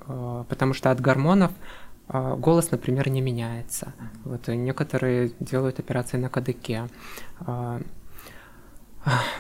[0.02, 1.52] а, потому что от гормонов
[2.10, 3.94] голос, например, не меняется.
[4.26, 6.88] Вот некоторые делают операции на кадыке.
[7.42, 7.80] А,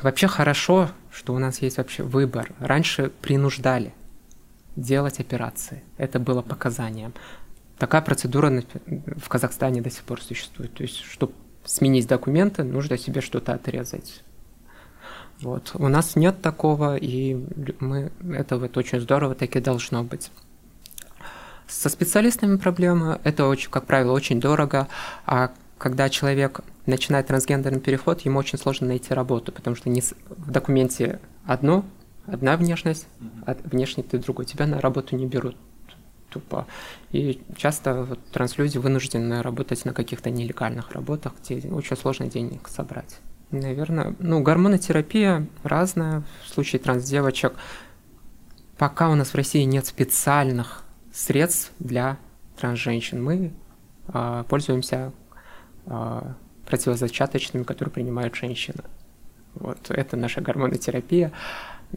[0.01, 2.53] вообще хорошо, что у нас есть вообще выбор.
[2.59, 3.93] Раньше принуждали
[4.75, 5.83] делать операции.
[5.97, 7.13] Это было показанием.
[7.77, 10.73] Такая процедура в Казахстане до сих пор существует.
[10.73, 11.33] То есть, чтобы
[11.65, 14.21] сменить документы, нужно себе что-то отрезать.
[15.41, 15.71] Вот.
[15.73, 17.35] У нас нет такого, и
[17.79, 20.31] мы, это вот очень здорово, так и должно быть.
[21.69, 24.87] Со специалистами проблемы, это, очень, как правило, очень дорого,
[25.27, 30.49] а когда человек начинает трансгендерный переход, ему очень сложно найти работу, потому что не, в
[30.49, 31.85] документе одно,
[32.25, 33.07] одна внешность,
[33.45, 34.45] а внешне ты другой.
[34.45, 35.55] Тебя на работу не берут
[36.31, 36.65] тупо.
[37.11, 43.19] И часто вот, транслюди вынуждены работать на каких-то нелегальных работах, где очень сложно денег собрать.
[43.51, 47.53] Наверное, ну, гормонотерапия разная в случае трансдевочек.
[48.77, 50.83] Пока у нас в России нет специальных
[51.19, 52.17] средств для
[52.57, 53.51] трансженщин, мы
[54.07, 55.11] э, пользуемся
[55.85, 56.21] э,
[56.65, 58.83] противозачаточными, которые принимают женщины.
[59.55, 61.31] Вот это наша гормонотерапия.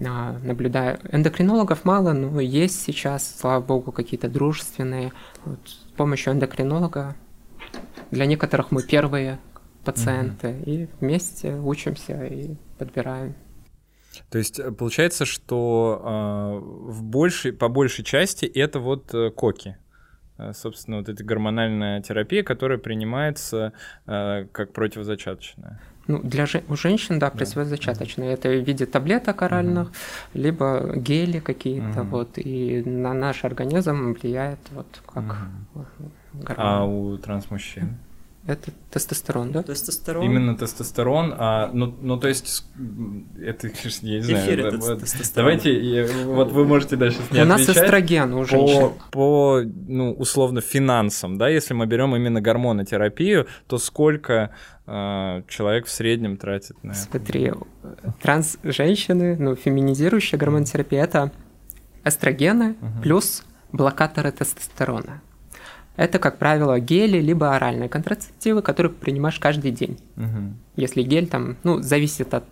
[0.04, 0.98] А, наблюдаю.
[1.12, 5.12] Эндокринологов мало, но есть сейчас, слава богу, какие-то дружественные.
[5.44, 7.14] Вот, с помощью эндокринолога
[8.10, 9.38] для некоторых мы первые
[9.84, 10.64] пациенты, mm-hmm.
[10.64, 13.34] и вместе учимся и подбираем.
[14.30, 19.76] То есть э, получается, что э, в большей, по большей части это вот э, коки.
[20.38, 23.72] Э, собственно, вот эта гормональная терапия, которая принимается
[24.06, 25.80] э, как противозачаточная.
[26.08, 28.30] Ну, для же, у женщин, да, противозачаточные.
[28.30, 28.34] Да.
[28.34, 29.94] Это в виде таблеток оральных, угу.
[30.34, 32.10] либо гели какие-то, угу.
[32.10, 35.24] вот, и на наш организм влияет вот как
[35.74, 35.84] угу.
[36.34, 36.66] гормон.
[36.66, 37.98] А у трансмужчин?
[38.44, 39.62] Это тестостерон, да?
[39.62, 40.24] Тестостерон.
[40.24, 42.64] Именно тестостерон, а, ну, ну то есть,
[43.40, 44.44] это, я не знаю.
[44.44, 45.04] Эфир это вот,
[45.36, 48.90] давайте, я, вот вы можете дальше не У нас эстроген у женщин.
[49.10, 54.50] По, по, ну, условно, финансам, да, если мы берем именно гормонотерапию, то сколько
[54.86, 57.52] э, человек в среднем тратит на Смотри,
[58.22, 61.30] транс-женщины, ну, феминизирующая гормонотерапия, это
[62.04, 63.02] эстрогены угу.
[63.02, 65.22] плюс блокаторы тестостерона.
[65.96, 69.98] Это, как правило, гели, либо оральные контрацептивы, которые принимаешь каждый день.
[70.16, 70.54] Угу.
[70.76, 72.44] Если гель там, ну, зависит от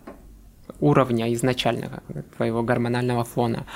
[0.81, 2.03] уровня изначального
[2.37, 3.67] твоего гормонального фона.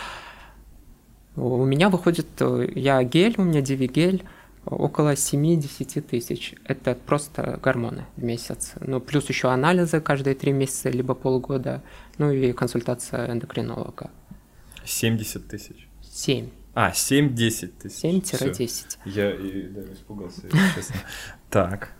[1.36, 2.26] У меня выходит,
[2.74, 4.22] я гель, у меня дивигель,
[4.64, 6.54] около 7-10 тысяч.
[6.64, 8.74] Это просто гормоны в месяц.
[8.80, 11.82] Ну, плюс еще анализы каждые три месяца, либо полгода,
[12.18, 14.10] ну и консультация эндокринолога.
[14.84, 15.88] 70 тысяч?
[16.02, 16.50] 7.
[16.74, 18.04] А, 7-10 тысяч.
[18.04, 18.98] 7-10.
[19.04, 20.42] Я и, да, испугался,
[20.74, 20.96] честно.
[21.48, 21.92] Так.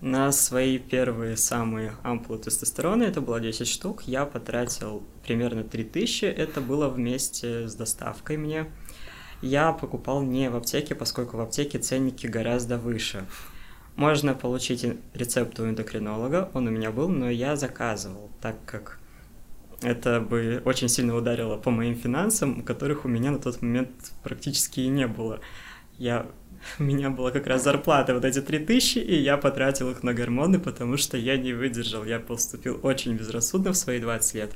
[0.00, 6.60] На свои первые самые ампулы тестостерона, это было 10 штук, я потратил примерно 3000, это
[6.60, 8.66] было вместе с доставкой мне.
[9.42, 13.26] Я покупал не в аптеке, поскольку в аптеке ценники гораздо выше.
[13.96, 18.98] Можно получить рецепт у эндокринолога, он у меня был, но я заказывал, так как
[19.84, 23.90] это бы очень сильно ударило по моим финансам, которых у меня на тот момент
[24.22, 25.40] практически и не было.
[25.98, 26.26] Я
[26.78, 30.58] у меня была как раз зарплата вот эти 3000, и я потратил их на гормоны,
[30.58, 32.04] потому что я не выдержал.
[32.04, 34.52] Я поступил очень безрассудно в свои 20 лет.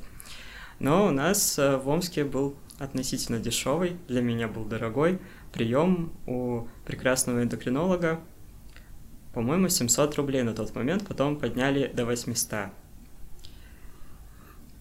[0.79, 5.19] Но у нас э, в Омске был относительно дешевый, для меня был дорогой
[5.51, 8.21] прием у прекрасного эндокринолога.
[9.33, 12.71] По-моему, 700 рублей на тот момент, потом подняли до 800.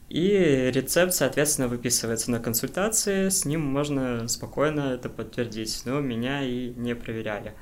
[0.08, 6.70] И рецепт, соответственно, выписывается на консультации, с ним можно спокойно это подтвердить, но меня и
[6.70, 7.52] не проверяли.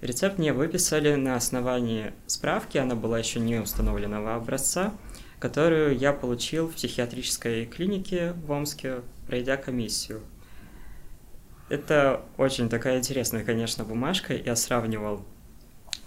[0.00, 4.94] Рецепт мне выписали на основании справки, она была еще не установленного образца,
[5.38, 10.22] которую я получил в психиатрической клинике в Омске, пройдя комиссию.
[11.68, 14.34] Это очень такая интересная, конечно, бумажка.
[14.34, 15.26] Я сравнивал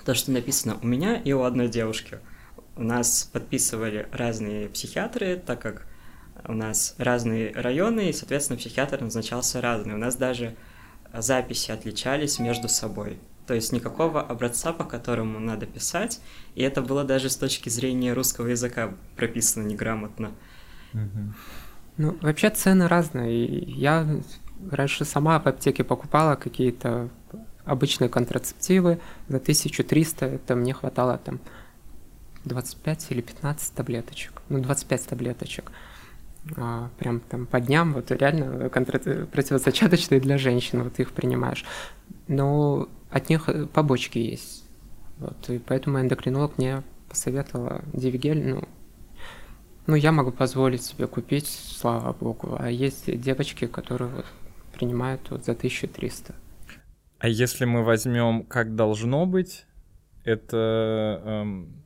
[0.04, 2.18] то, что написано у меня и у одной девушки–
[2.80, 5.86] у нас подписывали разные психиатры, так как
[6.48, 9.96] у нас разные районы, и, соответственно, психиатр назначался разный.
[9.96, 10.56] У нас даже
[11.14, 13.20] записи отличались между собой.
[13.46, 16.22] То есть никакого образца, по которому надо писать,
[16.56, 20.32] и это было даже с точки зрения русского языка прописано неграмотно.
[21.98, 23.46] Ну, вообще цены разные.
[23.46, 24.08] Я
[24.72, 27.10] раньше сама в аптеке покупала какие-то
[27.66, 31.40] обычные контрацептивы за 1300, это мне хватало там
[32.50, 34.42] 25 или 15 таблеточек.
[34.50, 35.72] Ну, 25 таблеточек.
[36.58, 41.66] А, прям там по дням, вот реально противозачаточные для женщин, вот их принимаешь.
[42.28, 44.66] Но от них э, побочки есть.
[45.18, 48.68] Вот, и поэтому эндокринолог мне посоветовала Дивигель, ну,
[49.88, 52.56] ну, я могу позволить себе купить, слава богу.
[52.60, 54.26] А есть девочки, которые вот
[54.72, 56.36] принимают вот за 1300.
[57.18, 59.66] А если мы возьмем, как должно быть,
[60.24, 61.79] это эм,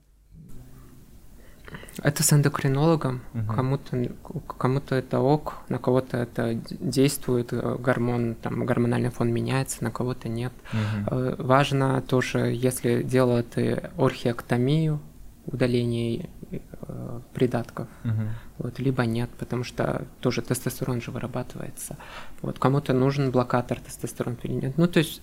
[2.02, 3.22] это с эндокринологом.
[3.34, 3.54] Угу.
[3.54, 4.12] Кому-то
[4.58, 10.30] кому-то это ок, на кого-то это действует, э, гормон, там, гормональный фон меняется, на кого-то
[10.30, 10.54] нет.
[10.74, 11.44] Угу.
[11.44, 13.58] Важно тоже, если делают
[13.98, 15.00] орхиэктомию,
[15.46, 18.22] удаление э, придатков, угу.
[18.60, 21.98] вот, либо нет, потому что тоже тестостерон же вырабатывается.
[22.42, 24.78] Вот кому-то нужен блокатор тестостерона или нет.
[24.78, 25.22] Ну, то есть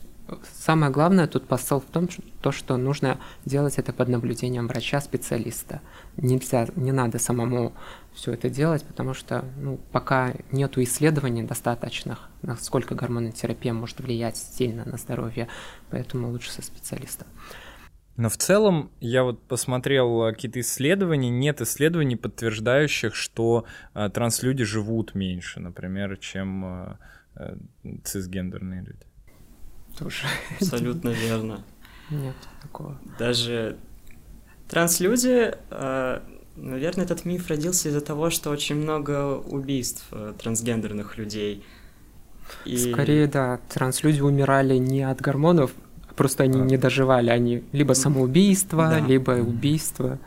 [0.52, 2.08] самое главное тут посыл в том,
[2.40, 5.80] то, что нужно делать это под наблюдением врача-специалиста.
[6.16, 7.72] Нельзя, не надо самому
[8.12, 14.84] все это делать, потому что ну, пока нет исследований достаточных, насколько гормонотерапия может влиять сильно
[14.84, 15.48] на здоровье,
[15.90, 17.26] поэтому лучше со специалистом.
[18.16, 24.64] Но в целом я вот посмотрел э, какие-то исследования, нет исследований, подтверждающих, что э, транслюди
[24.64, 26.96] живут меньше, например, чем э,
[27.36, 27.56] э,
[28.04, 29.09] цисгендерные люди
[30.00, 30.24] тоже.
[30.60, 31.62] Абсолютно верно.
[32.10, 32.98] Нет такого.
[33.18, 33.76] Даже
[34.68, 36.22] транслюди, а,
[36.56, 41.64] наверное, этот миф родился из-за того, что очень много убийств э, трансгендерных людей.
[42.64, 42.76] И...
[42.76, 45.72] Скорее, да, транслюди умирали не от гормонов,
[46.16, 46.64] просто они а...
[46.64, 49.00] не доживали, они либо самоубийство, да.
[49.00, 50.18] либо убийство.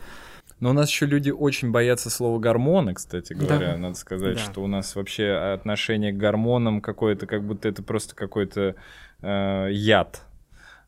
[0.59, 3.73] Но у нас еще люди очень боятся слова гормоны, кстати говоря.
[3.73, 3.77] Да.
[3.77, 4.39] Надо сказать, да.
[4.41, 8.75] что у нас вообще отношение к гормонам какое-то, как будто это просто какой-то
[9.23, 10.21] э, яд.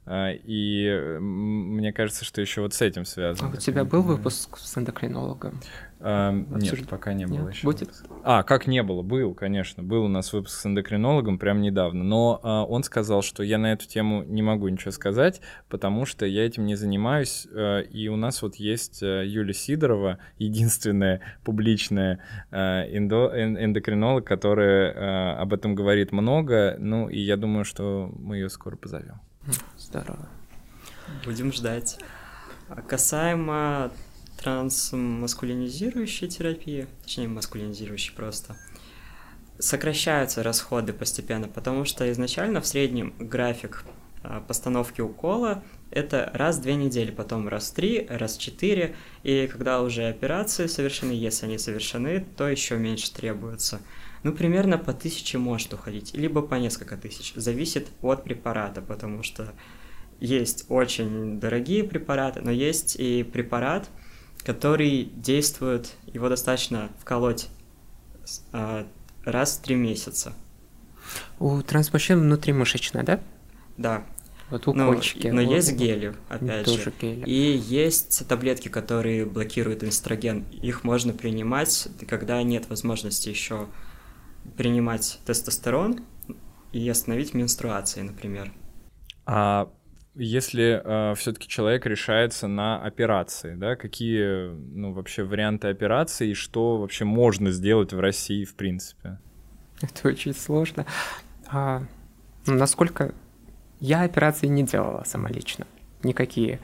[0.06, 3.50] Э, и мне кажется, что еще вот с этим связано.
[3.50, 5.60] А у тебя был выпуск с эндокринологом?
[6.08, 7.56] А, нет, пока не было нет?
[7.56, 7.66] еще.
[7.66, 7.90] Будет?
[8.24, 9.02] А, как не было?
[9.02, 9.82] Был, конечно.
[9.82, 12.04] Был у нас выпуск с эндокринологом прям недавно.
[12.04, 16.28] Но а, он сказал, что я на эту тему не могу ничего сказать, потому что
[16.28, 17.48] я этим не занимаюсь.
[17.52, 22.20] А, и у нас вот есть а, Юлия Сидорова, единственная публичная
[22.52, 26.76] а, эндо, эндокринолог, которая а, об этом говорит много.
[26.78, 29.20] Ну, и я думаю, что мы ее скоро позовем.
[29.76, 30.30] Здорово.
[31.26, 31.98] Будем ждать.
[32.70, 33.92] А касаемо
[34.46, 38.56] трансмаскулинизирующей терапии, точнее маскулинизирующей просто,
[39.58, 43.84] сокращаются расходы постепенно, потому что изначально в среднем график
[44.22, 48.96] а, постановки укола это раз в две недели, потом раз в три, раз в четыре,
[49.24, 53.82] и когда уже операции совершены, если они совершены, то еще меньше требуется.
[54.22, 59.56] Ну, примерно по тысяче может уходить, либо по несколько тысяч, зависит от препарата, потому что
[60.20, 63.90] есть очень дорогие препараты, но есть и препарат,
[64.46, 67.50] который действует, его достаточно вколоть
[68.54, 68.88] а,
[69.24, 70.34] раз в три месяца.
[71.40, 73.20] У трансмужчин внутримышечная, да?
[73.78, 74.06] Да.
[74.52, 75.28] Вот укольчики.
[75.28, 76.94] Но, но есть гели, опять Тоже же.
[77.02, 77.24] Гели.
[77.26, 80.46] И есть таблетки, которые блокируют эстроген.
[80.52, 83.68] Их можно принимать, когда нет возможности еще
[84.56, 86.02] принимать тестостерон
[86.72, 88.54] и остановить менструации, например.
[89.26, 89.72] А
[90.16, 96.78] если э, все-таки человек решается на операции, да, какие, ну, вообще варианты операции и что
[96.78, 99.20] вообще можно сделать в России, в принципе?
[99.82, 100.86] Это очень сложно.
[101.48, 101.84] А,
[102.46, 103.14] ну, насколько
[103.80, 105.68] я операции не делала сама лично,
[106.04, 106.60] никакие.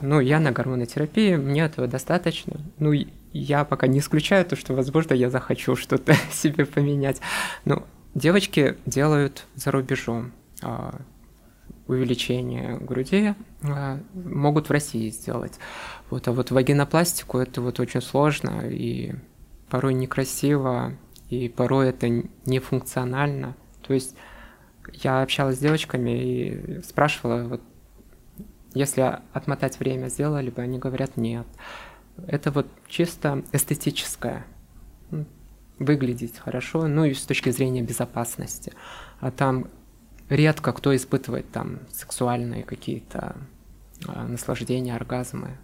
[0.00, 2.60] Ну, я на гормонотерапии, мне этого достаточно.
[2.78, 2.92] Ну,
[3.32, 7.20] я пока не исключаю то, что, возможно, я захочу что-то себе поменять.
[7.64, 10.32] Ну, девочки делают за рубежом
[10.62, 11.00] а,
[11.88, 15.58] увеличение груди, а, могут в России сделать.
[16.10, 19.14] Вот, а вот вагинопластику это вот очень сложно и
[19.68, 20.94] порой некрасиво,
[21.30, 22.08] и порой это
[22.46, 23.56] нефункционально.
[23.82, 24.14] То есть
[24.92, 27.62] я общалась с девочками и спрашивала, вот,
[28.74, 31.46] если отмотать время, сделали бы, они говорят нет.
[32.26, 34.44] Это вот чисто эстетическое.
[35.78, 38.72] Выглядеть хорошо, ну и с точки зрения безопасности.
[39.20, 39.68] А там
[40.28, 43.36] редко кто испытывает там сексуальные какие-то
[44.06, 45.58] а, наслаждения, оргазмы.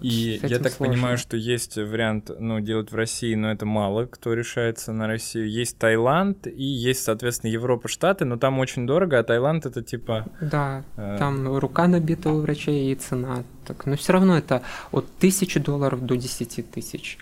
[0.00, 0.94] И я так сложно.
[0.94, 5.48] понимаю, что есть вариант, ну, делать в России, но это мало кто решается на Россию.
[5.48, 10.26] Есть Таиланд и есть, соответственно, Европа, Штаты, но там очень дорого, а Таиланд это типа...
[10.40, 11.16] Да, э...
[11.18, 13.44] там рука набита у врачей и цена.
[13.66, 17.18] Так, но все равно это от тысячи долларов до десяти тысяч.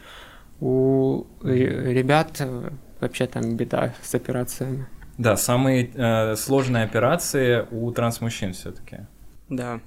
[0.60, 4.86] У ребят э, вообще там беда с операциями.
[5.22, 9.06] Да, самые э, сложные операции у трансмужчин все-таки.
[9.48, 9.78] Да,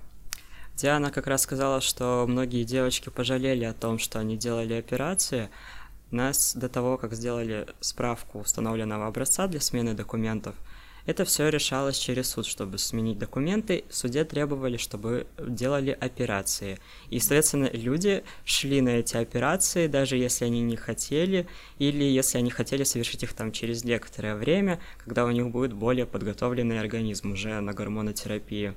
[0.77, 5.49] Диана как раз сказала, что многие девочки пожалели о том, что они делали операции.
[6.09, 10.55] Нас до того, как сделали справку установленного образца для смены документов,
[11.05, 13.85] это все решалось через суд, чтобы сменить документы.
[13.89, 16.79] В суде требовали, чтобы делали операции.
[17.09, 22.49] И, соответственно, люди шли на эти операции, даже если они не хотели, или если они
[22.49, 27.59] хотели совершить их там через некоторое время, когда у них будет более подготовленный организм уже
[27.59, 28.73] на гормонотерапии.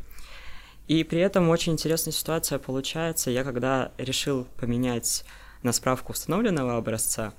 [0.87, 3.31] И при этом очень интересная ситуация получается.
[3.31, 5.25] Я когда решил поменять
[5.63, 7.35] на справку установленного образца,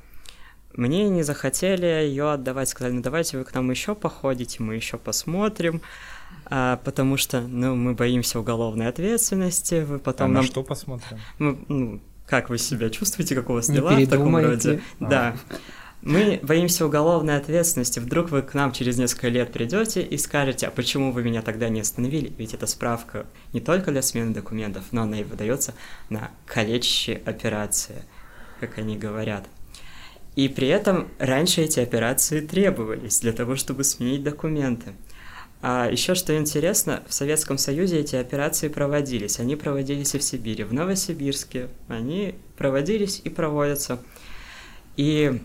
[0.74, 4.98] мне не захотели ее отдавать, сказали, ну давайте вы к нам еще походите, мы еще
[4.98, 5.82] посмотрим,
[6.46, 10.28] а, потому что, ну, мы боимся уголовной ответственности, вы потом...
[10.28, 10.44] А нам...
[10.44, 11.18] на что посмотрим?
[11.38, 14.82] Мы, ну, как вы себя чувствуете, как у вас дела в таком роде?
[15.00, 15.06] А.
[15.06, 15.36] Да.
[16.02, 18.00] Мы боимся уголовной ответственности.
[18.00, 21.68] Вдруг вы к нам через несколько лет придете и скажете, а почему вы меня тогда
[21.68, 22.32] не остановили?
[22.38, 25.74] Ведь эта справка не только для смены документов, но она и выдается
[26.10, 28.04] на калечащие операции,
[28.62, 29.46] как они говорят.
[30.40, 34.94] И при этом раньше эти операции требовались для того, чтобы сменить документы.
[35.62, 39.42] А еще что интересно, в Советском Союзе эти операции проводились.
[39.42, 41.68] Они проводились и в Сибири, в Новосибирске.
[41.90, 44.00] Они проводились и проводятся.
[44.96, 45.42] И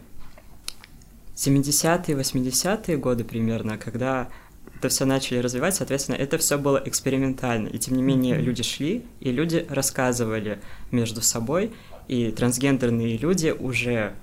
[1.34, 4.28] 70-е, 80-е годы примерно, когда
[4.76, 7.66] это все начали развивать, соответственно, это все было экспериментально.
[7.66, 10.60] И тем не менее люди шли, и люди рассказывали
[10.92, 11.72] между собой,
[12.06, 14.14] и трансгендерные люди уже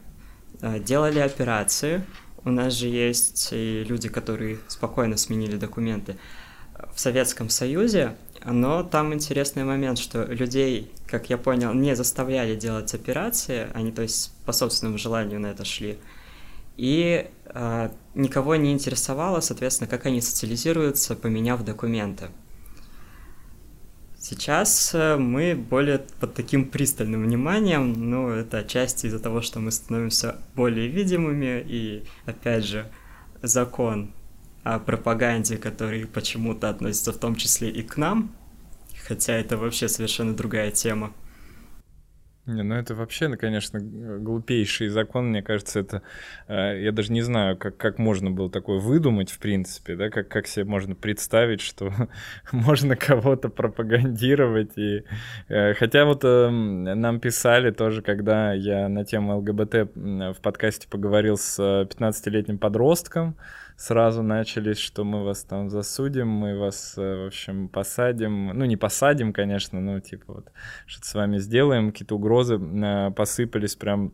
[0.61, 2.03] делали операции.
[2.43, 6.17] У нас же есть и люди, которые спокойно сменили документы
[6.93, 12.93] в Советском Союзе, но там интересный момент, что людей, как я понял, не заставляли делать
[12.95, 15.99] операции, они, то есть, по собственному желанию на это шли
[16.77, 22.29] и э, никого не интересовало, соответственно, как они социализируются, поменяв документы.
[24.23, 29.71] Сейчас э, мы более под таким пристальным вниманием, ну, это отчасти из-за того, что мы
[29.71, 32.85] становимся более видимыми, и, опять же,
[33.41, 34.11] закон
[34.63, 38.31] о пропаганде, который почему-то относится в том числе и к нам,
[39.07, 41.13] хотя это вообще совершенно другая тема.
[42.47, 46.01] Не, ну это вообще, ну, конечно, глупейший закон, мне кажется, это...
[46.47, 50.27] Э, я даже не знаю, как, как можно было такое выдумать, в принципе, да, как,
[50.27, 51.93] как себе можно представить, что
[52.51, 54.75] можно кого-то пропагандировать.
[54.75, 55.03] И,
[55.49, 61.37] э, хотя вот э, нам писали тоже, когда я на тему ЛГБТ в подкасте поговорил
[61.37, 63.37] с 15-летним подростком,
[63.81, 68.47] сразу начались, что мы вас там засудим, мы вас, э, в общем, посадим.
[68.47, 70.51] Ну, не посадим, конечно, но типа вот
[70.85, 71.91] что-то с вами сделаем.
[71.91, 74.13] Какие-то угрозы э, посыпались прям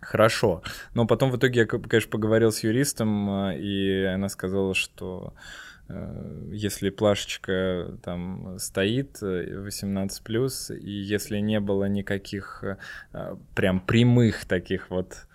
[0.00, 0.62] хорошо.
[0.92, 5.32] Но потом в итоге я, конечно, поговорил с юристом, э, и она сказала, что
[6.52, 12.62] если плашечка там стоит 18 плюс, и если не было никаких
[13.54, 15.26] прям прямых таких вот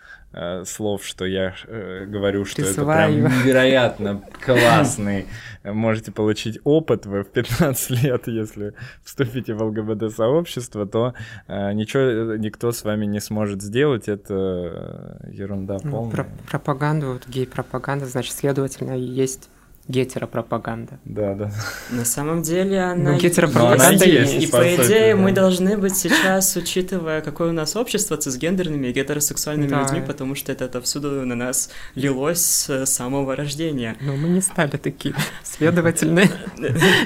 [0.65, 3.19] слов, что я э, говорю, что Присылаю.
[3.19, 5.27] это прям невероятно классный.
[5.63, 8.73] Можете получить опыт вы в 15 лет, если
[9.03, 11.13] вступите в ЛГБТ-сообщество, то
[11.47, 14.09] э, ничего никто с вами не сможет сделать.
[14.09, 16.11] Это ерунда ну, полная.
[16.11, 19.49] Про пропаганду, вот гей-пропаганда, значит, следовательно, есть
[19.87, 20.99] гетеропропаганда.
[21.05, 21.51] Да, да.
[21.91, 24.33] На самом деле она Ну, гетеропропаганда есть.
[24.33, 25.21] есть, И по идее да.
[25.21, 29.81] мы должны быть сейчас, учитывая, какое у нас общество цисгендерными и гетеросексуальными Да.
[29.81, 32.39] людьми, потому что это отовсюду на нас лилось
[32.69, 33.97] с самого рождения.
[34.01, 35.15] Но мы не стали такие.
[35.43, 36.21] Следовательно,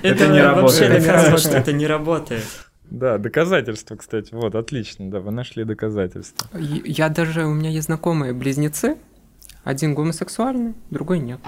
[0.04, 0.62] Это не работает.
[0.64, 1.40] вообще Это не доказано, работает.
[1.40, 2.44] что это не работает.
[2.90, 4.30] Да, доказательства, кстати.
[4.34, 6.48] Вот, отлично, да, вы нашли доказательства.
[6.58, 8.96] я даже, у меня есть знакомые близнецы,
[9.64, 11.40] один гомосексуальный, другой нет.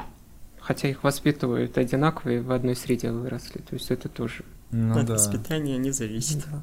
[0.69, 3.57] Хотя их воспитывают одинаковые, в одной среде выросли.
[3.57, 6.45] То есть это тоже Ну От воспитания не зависит.
[6.45, 6.61] Да.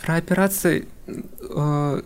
[0.00, 2.02] Про операции э,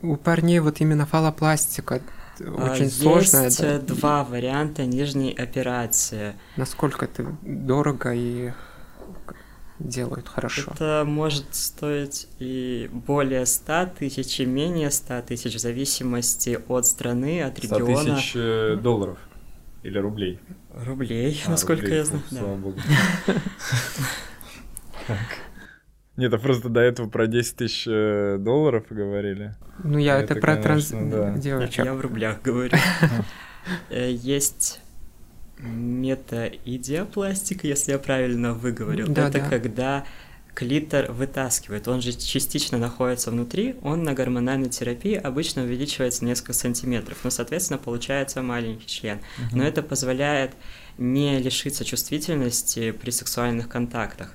[0.00, 2.00] у парней вот именно фалопластика
[2.40, 3.44] А, очень сложная.
[3.44, 3.74] Есть да.
[3.74, 6.36] э, два варианта нижней операции.
[6.56, 8.52] Насколько это дорого и
[9.78, 10.72] делают хорошо.
[10.74, 17.42] Это может стоить и более 100 тысяч, и менее 100 тысяч, в зависимости от страны,
[17.42, 18.16] от 100 региона.
[18.16, 19.18] тысяч э, долларов
[19.82, 20.38] или рублей.
[20.74, 22.22] Рублей, А, насколько рублей, я знаю.
[22.30, 22.38] да.
[22.38, 22.78] Слава богу.
[26.16, 29.54] Нет, а просто до этого про 10 тысяч э, долларов говорили.
[29.82, 31.34] Ну, я Это, это, про транс да.
[31.36, 31.84] девочек.
[31.84, 32.76] Я в рублях говорю.
[33.90, 34.80] Э, Есть
[35.58, 39.06] метаидиопластика, если я правильно выговорил.
[39.08, 39.48] Да, Это да.
[39.48, 40.04] когда
[40.54, 41.88] клитор вытаскивает.
[41.88, 47.18] Он же частично находится внутри, он на гормональной терапии обычно увеличивается несколько сантиметров.
[47.24, 49.20] Ну, соответственно, получается маленький член.
[49.52, 50.52] Но это позволяет
[50.98, 54.34] не лишиться чувствительности при сексуальных контактах.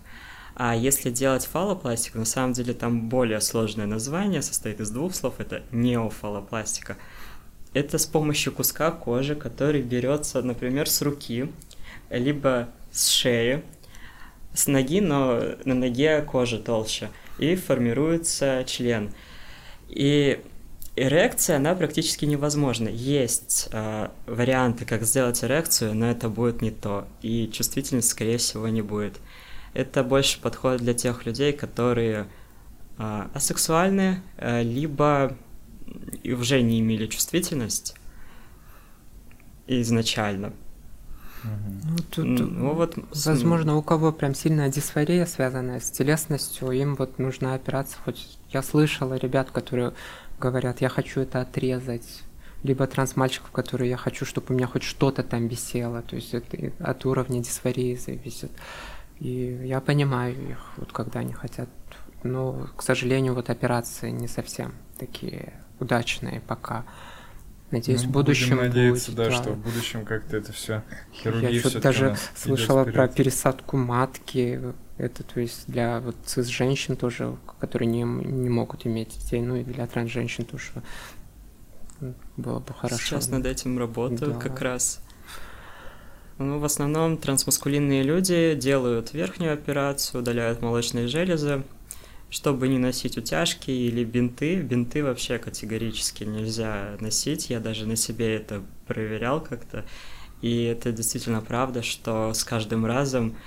[0.56, 5.36] А если делать фалопластику, на самом деле там более сложное название, состоит из двух слов,
[5.40, 6.98] это неофалопластика.
[7.74, 11.52] Это с помощью куска кожи, который берется, например, с руки,
[12.10, 13.64] либо с шеи,
[14.56, 19.12] с ноги, но на ноге кожа толще, и формируется член.
[19.90, 20.42] И
[20.96, 22.88] эрекция, она практически невозможна.
[22.88, 28.68] Есть э, варианты, как сделать эрекцию, но это будет не то, и чувствительность, скорее всего,
[28.68, 29.20] не будет.
[29.74, 32.28] Это больше подходит для тех людей, которые
[32.98, 35.36] э, асексуальны, э, либо
[36.24, 37.96] уже не имели чувствительность
[39.68, 40.54] изначально.
[41.84, 47.20] Ну, тут, Ну вот, возможно, у кого прям сильная дисфория, связанная с телесностью, им вот
[47.20, 48.00] нужна операция.
[48.04, 49.94] Хоть я слышала ребят, которые
[50.40, 52.24] говорят, я хочу это отрезать.
[52.64, 56.02] Либо трансмальчиков, которые я хочу, чтобы у меня хоть что-то там висело.
[56.02, 58.52] То есть это от уровня дисфории зависит.
[59.20, 61.70] И я понимаю их, вот когда они хотят.
[62.24, 66.86] Но, к сожалению, вот операции не совсем такие удачные пока.
[67.72, 69.32] Надеюсь, Ну, в будущем Будем надеяться, будет, да, да.
[69.32, 70.84] что в будущем как-то это все
[71.14, 74.62] хирургия Я что-то даже слышала про пересадку матки.
[74.98, 79.64] Это, то есть, для вот цис-женщин тоже, которые не, не могут иметь детей, ну и
[79.64, 80.72] для транс-женщин тоже
[82.02, 83.02] м, было бы хорошо.
[83.04, 84.40] Сейчас над этим работаю Да.
[84.40, 85.02] как раз.
[86.38, 91.64] Ну, в основном трансмаскулинные люди делают верхнюю операцию, удаляют молочные железы,
[92.36, 94.58] чтобы не носить утяжки или бинты.
[94.62, 97.50] Бинты вообще категорически нельзя носить.
[97.50, 99.86] Я даже на себе это проверял как-то.
[100.42, 103.38] И это действительно правда, что с каждым разом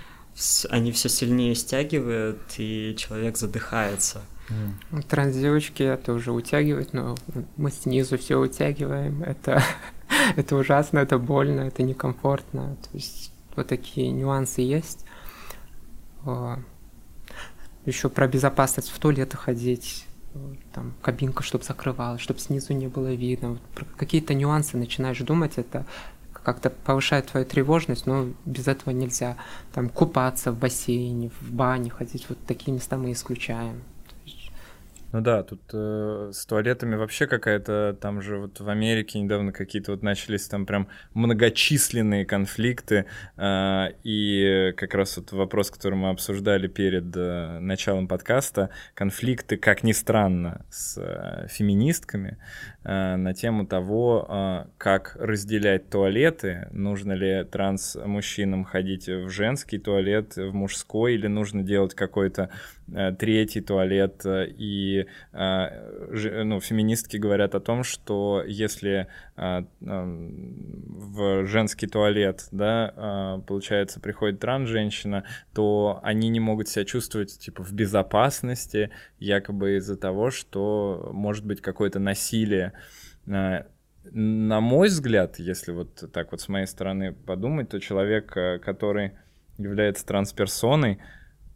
[0.70, 4.23] они все сильнее стягивают, и человек задыхается.
[4.48, 4.81] М.
[4.90, 7.15] Ну, Транс-девочки это уже утягивают, но
[7.59, 9.23] мы снизу все утягиваем.
[9.23, 9.62] Это,
[10.36, 12.78] это ужасно, это больно, это некомфортно.
[12.90, 15.05] То есть вот такие нюансы есть.
[17.89, 20.05] Еще про безопасность в туалеты ходить.
[20.74, 23.52] Там кабинка, чтобы закрывалась, чтобы снизу не было видно.
[23.52, 23.60] Вот
[23.97, 25.86] какие-то нюансы начинаешь думать, это
[26.31, 29.39] как-то повышает твою тревожность, но без этого нельзя.
[29.73, 33.82] Там купаться в бассейне, в бане ходить, вот такие места мы исключаем.
[35.11, 39.93] Ну да, тут э, с туалетами вообще какая-то, там же вот в Америке недавно какие-то
[39.93, 43.07] вот начались там прям многочисленные конфликты,
[43.39, 49.83] э, и как раз вот вопрос, который мы обсуждали перед э, началом подкаста, конфликты, как
[49.83, 52.37] ни странно, с э, феминистками
[52.89, 60.55] на тему того, э, как разделять туалеты, нужно ли транс-мужчинам ходить в женский туалет, в
[60.55, 62.48] мужской, или нужно делать какой-то
[62.90, 69.06] э, третий туалет, э, и э, ну, феминистки говорят о том, что если
[69.36, 76.85] э, эм, в женский туалет, да, э, получается, приходит транс-женщина, то они не могут себя
[76.85, 82.73] чувствовать, типа, в безопасности, якобы из-за того, что может быть какое-то насилие.
[83.29, 83.65] Э,
[84.13, 89.13] На мой взгляд, если вот так вот с моей стороны подумать, то человек, э, который
[89.59, 90.99] является трансперсоной,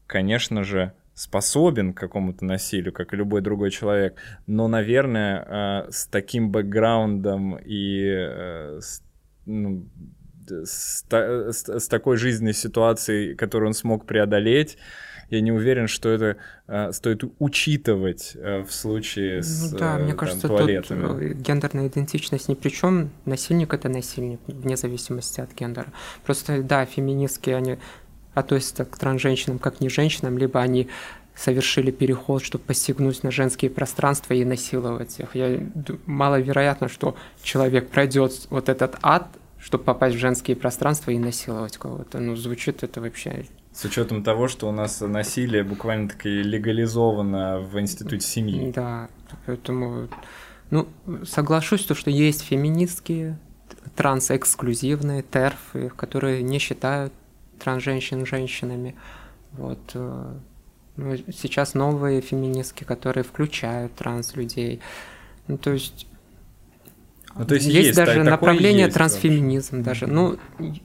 [0.07, 4.16] конечно же, способен к какому-то насилию, как и любой другой человек,
[4.47, 8.07] но, наверное, э, с таким бэкграундом и
[8.81, 9.03] с,
[9.47, 9.86] ну,
[10.49, 14.78] с, с, с такой жизненной ситуацией, которую он смог преодолеть,
[15.32, 16.36] я не уверен, что это
[16.68, 21.06] э, стоит учитывать э, в случае с ну, да, мне э, кажется, там, туалетами.
[21.06, 23.10] Тут э, гендерная идентичность ни при чем.
[23.24, 25.88] Насильник это насильник, вне зависимости от гендера.
[26.26, 27.78] Просто, да, феминистки, они
[28.34, 30.88] относятся к трансженщинам как не женщинам, либо они
[31.34, 35.34] совершили переход, чтобы посягнуть на женские пространства и насиловать их.
[35.34, 35.60] Я,
[36.04, 39.28] маловероятно, что человек пройдет вот этот ад,
[39.59, 42.18] чтобы попасть в женские пространства и насиловать кого-то.
[42.18, 47.78] Ну, звучит это вообще с учетом того, что у нас насилие буквально таки легализовано в
[47.81, 48.70] институте семьи.
[48.73, 49.09] Да,
[49.47, 50.09] поэтому,
[50.70, 50.89] ну,
[51.24, 53.39] соглашусь, то, что есть феминистские,
[53.97, 57.12] трансэксклюзивные терфы, которые не считают
[57.59, 58.94] трансженщин женщинами.
[59.53, 59.78] Вот.
[59.94, 60.35] Э,
[60.97, 64.81] ну, сейчас новые феминистки, которые включают транс-людей.
[65.47, 66.07] Ну, то есть
[67.36, 69.90] ну, то есть, есть, есть даже направление есть, трансфеминизм да.
[69.90, 70.06] даже.
[70.06, 70.38] Ну,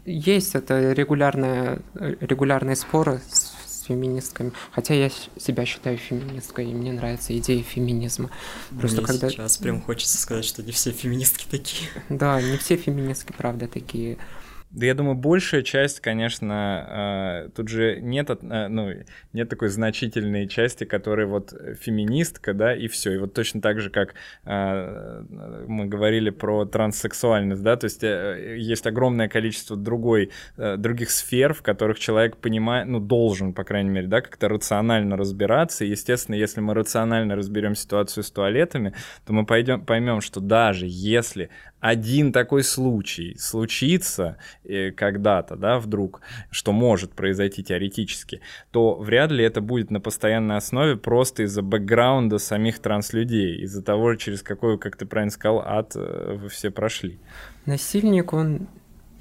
[0.05, 4.53] есть это регулярные, регулярные споры с, с феминистками.
[4.71, 8.29] Хотя я себя считаю феминисткой, и мне нравится идея феминизма.
[8.79, 9.29] Просто мне когда...
[9.29, 11.89] сейчас прям хочется сказать, что не все феминистки такие.
[12.09, 14.17] Да, не все феминистки, правда, такие.
[14.69, 18.91] Да я думаю, большая часть, конечно, э, тут же нет, э, ну,
[19.31, 23.13] нет такой значительной части, которая вот феминистка, да, и все.
[23.13, 25.23] И вот точно так же, как э,
[25.67, 31.97] мы говорили про транссексуальность, да, то есть есть огромное количество другой, других сфер, в которых
[31.97, 35.85] человек понимает, ну, должен, по крайней мере, да, как-то рационально разбираться.
[35.85, 38.93] И, естественно, если мы рационально разберем ситуацию с туалетами,
[39.25, 46.21] то мы пойдем, поймем, что даже если один такой случай случится э, когда-то, да, вдруг,
[46.49, 48.41] что может произойти теоретически,
[48.71, 54.15] то вряд ли это будет на постоянной основе просто из-за бэкграунда самих транслюдей, из-за того,
[54.15, 57.19] через какой, как ты правильно сказал, ад э, вы все прошли.
[57.65, 58.67] Насильник, он,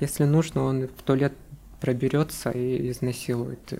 [0.00, 1.34] если нужно, он в туалет
[1.80, 3.78] проберется и изнасилует э,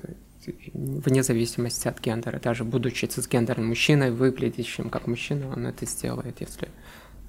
[0.74, 2.38] вне зависимости от гендера.
[2.38, 6.68] Даже будучи цисгендерным мужчиной, выглядящим как мужчина, он это сделает, если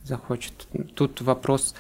[0.08, 0.68] захочет.
[0.96, 1.76] Тут вопрос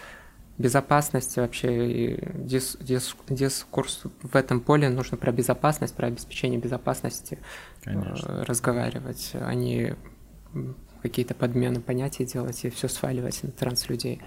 [0.57, 7.37] безопасности вообще и дис, дис, дискурс в этом поле нужно про безопасность, про обеспечение безопасности
[7.83, 8.27] Конечно.
[8.27, 9.95] Э, разговаривать, а не
[11.01, 14.21] какие-то подмены понятий делать и все сваливать на транслюдей.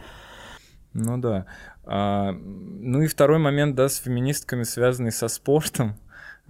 [0.92, 1.46] Ну да.
[1.84, 5.96] А, ну и второй момент, да, с феминистками, связанный со спортом.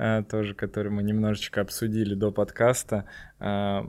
[0.02, 3.04] Э, тоже, который мы немножечко обсудили до подкаста.
[3.38, 3.82] Э,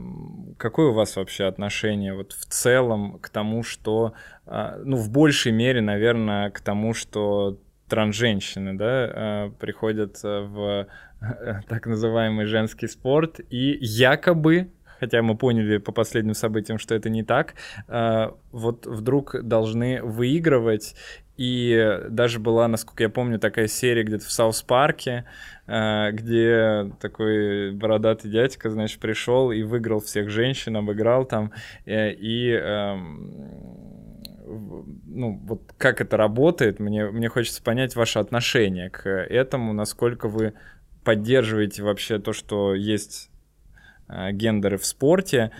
[0.58, 4.12] какое у вас вообще отношение вот в целом к тому, что,
[4.44, 7.58] э, ну, в большей мере, наверное, к тому, что
[7.88, 10.86] трансженщины, да, приходят в
[11.68, 14.70] так называемый женский спорт и якобы
[15.00, 17.54] хотя мы поняли по последним событиям, что это не так,
[18.52, 20.94] вот вдруг должны выигрывать
[21.36, 25.24] и даже была, насколько я помню, такая серия где-то в Саус-парке,
[25.66, 31.52] э, где такой бородатый дядька, значит, пришел и выиграл всех женщин, обыграл там.
[31.86, 34.20] Э, и эм,
[35.06, 40.52] ну, вот как это работает, мне, мне хочется понять ваше отношение к этому, насколько вы
[41.02, 43.30] поддерживаете вообще то, что есть
[44.08, 45.50] э, гендеры в спорте,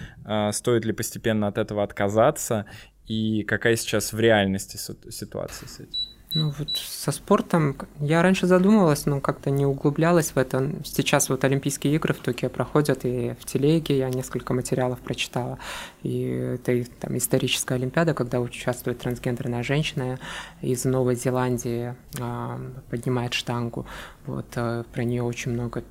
[0.52, 2.66] стоит ли постепенно от этого отказаться,
[3.06, 6.12] и какая сейчас в реальности ситуация с этим?
[6.34, 10.70] Ну вот со спортом я раньше задумывалась, но как-то не углублялась в это.
[10.82, 15.58] Сейчас вот Олимпийские игры в Токио проходят, и в телеге я несколько материалов прочитала.
[16.02, 20.18] И это там историческая Олимпиада, когда участвует трансгендерная женщина
[20.62, 22.58] из Новой Зеландии, э,
[22.88, 23.86] поднимает штангу.
[24.24, 25.84] Вот э, про нее очень много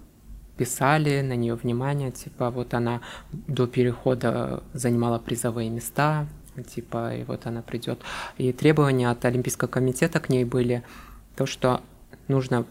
[0.57, 3.01] писали, на нее внимание, типа вот она
[3.31, 6.27] до перехода занимала призовые места,
[6.67, 8.01] типа, и вот она придет.
[8.37, 10.83] И требования от Олимпийского комитета к ней были
[11.35, 11.81] то, что
[12.27, 12.65] нужно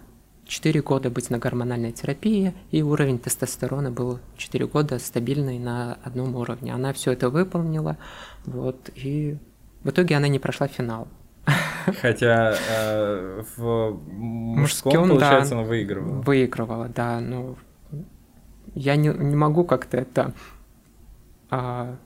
[0.47, 6.35] 4 года быть на гормональной терапии, и уровень тестостерона был 4 года стабильный на одном
[6.35, 6.75] уровне.
[6.75, 7.97] Она все это выполнила,
[8.45, 9.39] вот, и
[9.85, 11.09] в итоге она не прошла финал.
[12.03, 16.23] Хотя э, в мужском, мужском получается, да, она выигрывала.
[16.23, 17.57] Выигрывала, да, но
[18.75, 20.35] я не, не могу как-то это
[21.49, 21.97] а,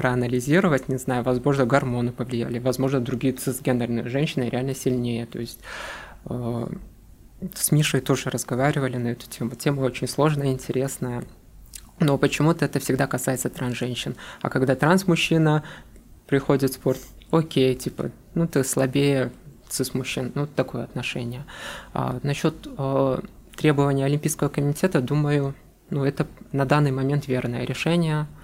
[0.00, 5.26] проанализировать, не знаю, возможно, гормоны повлияли, возможно, другие цисгендерные женщины реально сильнее.
[5.26, 5.60] То есть
[6.24, 6.66] э,
[7.54, 9.50] с Мишей тоже разговаривали на эту тему.
[9.50, 11.22] Тема очень сложная, интересная.
[11.98, 14.16] Но почему-то это всегда касается транс-женщин.
[14.40, 15.64] А когда транс-мужчина
[16.26, 17.00] приходит в спорт,
[17.30, 19.32] окей, типа, ну ты слабее
[19.68, 21.44] цис-мужчин, ну такое отношение.
[21.92, 23.18] А, насчет э,
[23.54, 25.54] требования Олимпийского комитета, думаю,
[25.90, 28.26] ну это на данный момент верное решение–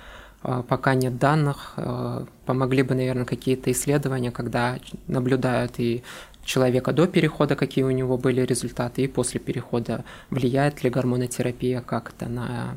[0.68, 1.74] пока нет данных.
[1.76, 4.78] А, помогли бы, наверное, какие-то исследования, когда
[5.08, 6.02] наблюдают и
[6.44, 12.28] человека до перехода, какие у него были результаты, и после перехода влияет ли гормонотерапия как-то
[12.28, 12.76] на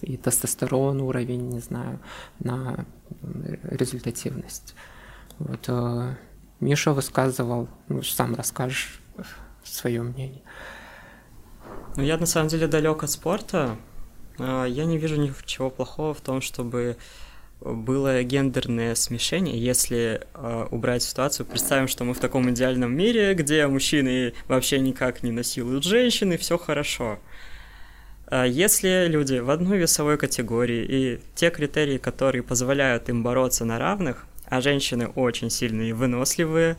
[0.00, 2.00] и тестостерон уровень, не знаю,
[2.38, 2.86] на
[3.62, 4.74] результативность.
[5.38, 6.14] Вот э,
[6.60, 9.00] Миша высказывал, ну, сам расскажешь
[9.62, 10.42] свое мнение.
[11.96, 13.76] Ну, я на самом деле далек от спорта.
[14.42, 16.96] А, я не вижу ничего плохого в том, чтобы
[17.60, 23.66] было гендерное смешение, если э, убрать ситуацию, представим, что мы в таком идеальном мире, где
[23.66, 27.18] мужчины вообще никак не насилуют женщин, и все хорошо.
[28.26, 33.78] А если люди в одной весовой категории и те критерии, которые позволяют им бороться на
[33.78, 36.76] равных, а женщины очень сильные и выносливые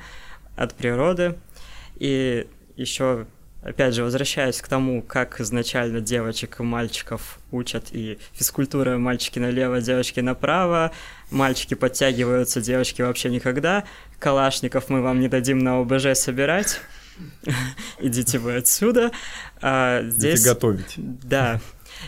[0.55, 1.35] от природы,
[1.95, 3.27] и еще
[3.61, 9.81] опять же, возвращаясь к тому, как изначально девочек и мальчиков учат, и физкультура мальчики налево,
[9.81, 10.91] девочки направо,
[11.29, 13.83] мальчики подтягиваются, девочки вообще никогда,
[14.19, 16.81] калашников мы вам не дадим на ОБЖ собирать,
[17.99, 19.11] идите вы отсюда.
[19.61, 20.43] А, здесь...
[20.43, 20.95] Готовить.
[20.97, 21.59] Да.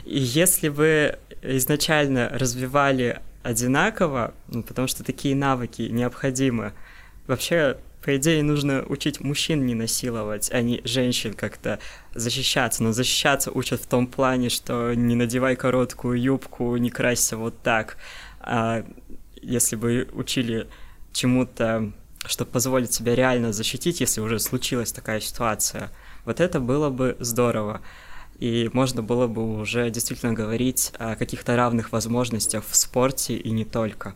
[0.05, 6.73] И если бы изначально развивали одинаково, ну, потому что такие навыки необходимы,
[7.27, 11.80] вообще по идее, нужно учить мужчин не насиловать, а не женщин как-то
[12.13, 12.84] защищаться.
[12.84, 17.97] Но защищаться учат в том плане, что не надевай короткую юбку, не красься вот так.
[18.41, 18.85] А
[19.41, 20.67] если бы учили
[21.13, 21.93] чему-то,
[22.25, 25.89] что позволит себя реально защитить, если уже случилась такая ситуация,
[26.25, 27.81] вот это было бы здорово.
[28.39, 33.63] И можно было бы уже действительно говорить о каких-то равных возможностях в спорте и не
[33.63, 34.15] только.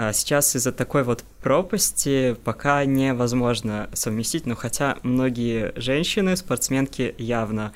[0.00, 7.72] А сейчас из-за такой вот пропасти пока невозможно совместить, но хотя многие женщины, спортсменки явно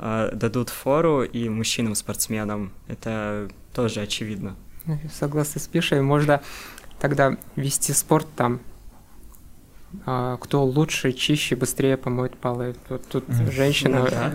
[0.00, 4.56] э, дадут фору и мужчинам-спортсменам, это тоже очевидно.
[4.84, 6.42] Ну, согласна с Пишей, можно
[6.98, 8.69] тогда вести спорт там а,
[10.04, 12.76] кто лучше, чище, быстрее помоет полы.
[12.88, 13.50] Тут, тут mm.
[13.50, 14.32] женщина ну, да.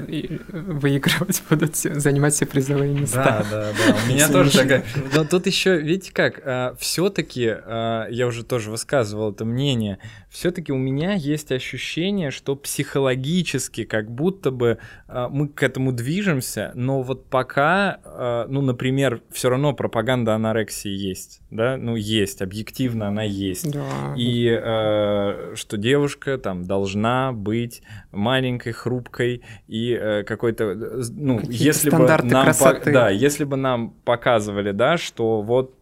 [0.52, 3.46] выигрывать будут, занимать все призовые места.
[3.50, 3.96] Да, да, да.
[4.04, 4.84] У меня тоже такая.
[5.14, 10.00] Но тут еще, видите как, а, все-таки, а, я уже тоже высказывал это мнение,
[10.36, 17.02] все-таки у меня есть ощущение, что психологически как будто бы мы к этому движемся, но
[17.02, 23.72] вот пока, ну, например, все равно пропаганда анорексии есть, да, ну, есть, объективно она есть.
[23.72, 24.14] Да.
[24.18, 24.46] И
[25.56, 27.82] что девушка там должна быть
[28.12, 33.92] маленькой, хрупкой и э, какой-то, э, ну, если бы нам, по, да, если бы нам
[34.04, 35.75] показывали, да, что вот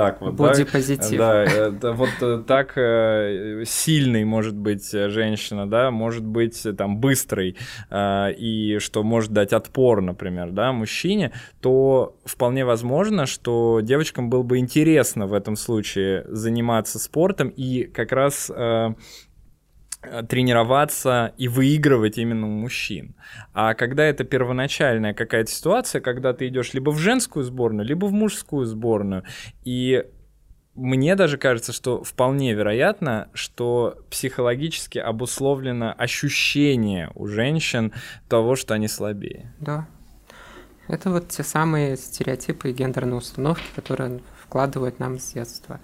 [0.00, 1.18] так вот, Бодипозитив.
[1.18, 7.56] да, это вот э, так э, сильной может быть женщина, да, может быть там быстрой
[7.90, 14.42] э, и что может дать отпор, например, да, мужчине, то вполне возможно, что девочкам было
[14.42, 18.94] бы интересно в этом случае заниматься спортом и как раз Э,
[20.28, 23.14] тренироваться и выигрывать именно у мужчин.
[23.52, 28.12] А когда это первоначальная какая-то ситуация, когда ты идешь либо в женскую сборную, либо в
[28.12, 29.24] мужскую сборную,
[29.64, 30.04] и
[30.74, 37.92] мне даже кажется, что вполне вероятно, что психологически обусловлено ощущение у женщин
[38.28, 39.54] того, что они слабее.
[39.58, 39.88] Да.
[40.88, 45.80] Это вот те самые стереотипы и гендерные установки, которые вкладывают нам с детства.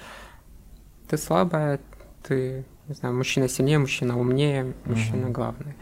[1.08, 1.80] Ты слабая,
[2.22, 5.32] ты не знаю, мужчина сильнее, мужчина умнее, мужчина угу.
[5.32, 5.74] главный.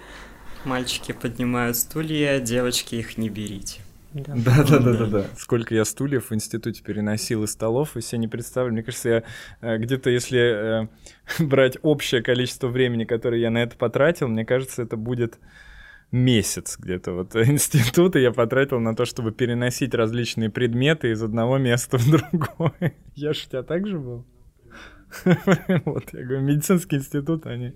[0.65, 3.81] Мальчики поднимают стулья, девочки их не берите.
[4.13, 4.35] Да.
[4.37, 5.25] да, да, да, да, да.
[5.37, 8.73] Сколько я стульев в институте переносил из столов, вы себе не представили.
[8.73, 9.23] Мне кажется, я
[9.61, 10.89] э, где-то, если э,
[11.41, 15.39] брать общее количество времени, которое я на это потратил, мне кажется, это будет
[16.13, 21.99] месяц где-то вот института я потратил на то, чтобы переносить различные предметы из одного места
[21.99, 22.95] в другое.
[23.17, 24.25] Я же у тебя так же был?
[25.85, 27.75] Вот, я говорю, медицинский институт, они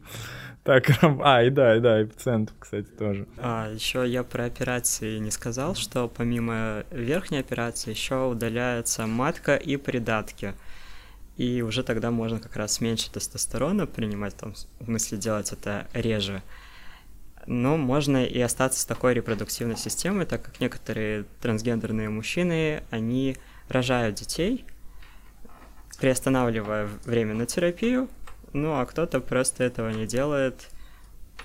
[0.64, 0.90] так...
[1.22, 3.26] А, и да, и да, и пациентов, кстати, тоже.
[3.38, 9.76] А, еще я про операции не сказал, что помимо верхней операции еще удаляется матка и
[9.76, 10.54] придатки.
[11.36, 16.42] И уже тогда можно как раз меньше тестостерона принимать, там, в смысле делать это реже.
[17.46, 23.36] Но можно и остаться с такой репродуктивной системой, так как некоторые трансгендерные мужчины, они
[23.68, 24.64] рожают детей,
[25.96, 28.08] приостанавливая время на терапию,
[28.52, 30.68] ну а кто-то просто этого не делает,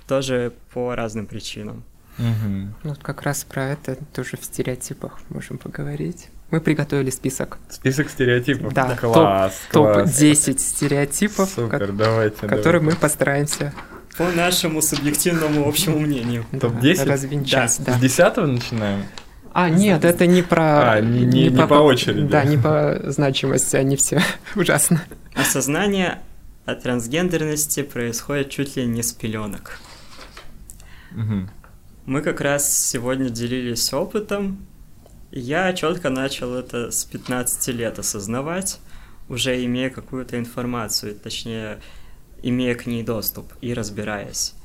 [0.07, 1.83] тоже по разным причинам.
[2.17, 2.89] Угу.
[2.89, 6.27] Вот как раз про это тоже в стереотипах можем поговорить.
[6.51, 7.59] Мы приготовили список.
[7.69, 8.73] Список стереотипов.
[8.73, 10.17] Да, класс, топ, класс.
[10.17, 12.85] топ-10 стереотипов, Супер, как, давайте, которые давайте.
[12.85, 13.73] мы постараемся
[14.17, 16.45] по нашему субъективному общему мнению.
[16.59, 17.05] Топ-10?
[17.05, 17.93] Развенчать, да.
[17.93, 19.05] С десятого начинаем?
[19.53, 20.93] А, нет, это не про...
[20.93, 22.27] А, не, не, не, по, по очереди.
[22.27, 24.21] Да, не по значимости, они все
[24.55, 25.01] ужасно.
[25.35, 26.19] Осознание
[26.65, 29.79] о трансгендерности происходит чуть ли не с пеленок.
[31.11, 31.49] Угу.
[32.05, 34.65] Мы как раз сегодня делились опытом.
[35.31, 38.79] Я четко начал это с 15 лет осознавать,
[39.27, 41.79] уже имея какую-то информацию, точнее,
[42.41, 44.55] имея к ней доступ и разбираясь.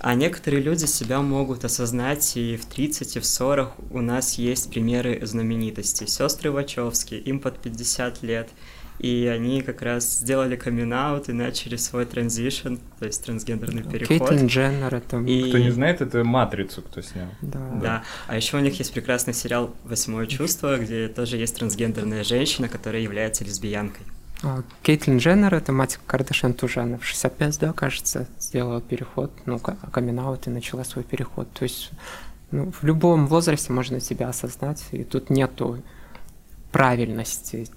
[0.00, 4.70] А некоторые люди себя могут осознать и в 30, и в 40 у нас есть
[4.70, 6.06] примеры знаменитостей.
[6.06, 8.48] Сестры Вачовски, им под 50 лет,
[8.98, 10.92] и они как раз сделали камин
[11.26, 14.28] и начали свой транзишн, то есть трансгендерный переход.
[14.28, 15.18] Кейтлин Дженнер это...
[15.18, 15.48] И...
[15.48, 17.28] Кто не знает, это «Матрицу» кто снял.
[17.40, 17.70] Да.
[17.80, 18.02] да.
[18.28, 23.02] А еще у них есть прекрасный сериал «Восьмое чувство», где тоже есть трансгендерная женщина, которая
[23.02, 24.06] является лесбиянкой.
[24.42, 29.58] А, Кейтлин Дженнер, это мать Кардашьян тоже, она в 65, да, кажется, сделала переход, ну,
[29.58, 31.50] камин и начала свой переход.
[31.52, 31.90] То есть
[32.52, 35.82] ну, в любом возрасте можно себя осознать, и тут нету
[36.70, 37.68] правильности,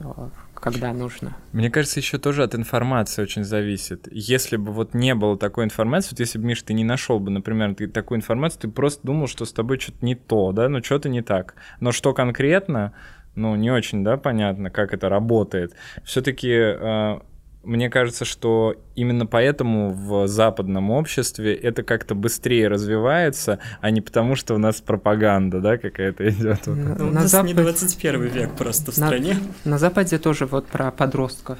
[0.00, 1.34] а, когда нужно.
[1.52, 4.08] Мне кажется, еще тоже от информации очень зависит.
[4.10, 7.30] Если бы вот не было такой информации, вот если бы, Миш, ты не нашел бы,
[7.30, 10.82] например, ты такую информацию, ты просто думал, что с тобой что-то не то, да, ну
[10.82, 11.54] что-то не так.
[11.80, 12.92] Но что конкретно,
[13.34, 15.74] ну, не очень, да, понятно, как это работает.
[16.04, 17.20] Все-таки э,
[17.62, 24.34] мне кажется, что именно поэтому в западном обществе это как-то быстрее развивается, а не потому,
[24.34, 26.66] что у нас пропаганда, да, какая-то идет.
[26.66, 26.98] Вот.
[26.98, 27.48] Ну, у нас Запад...
[27.48, 29.36] не 21 век просто в на, стране.
[29.64, 31.58] На Западе тоже вот про подростков,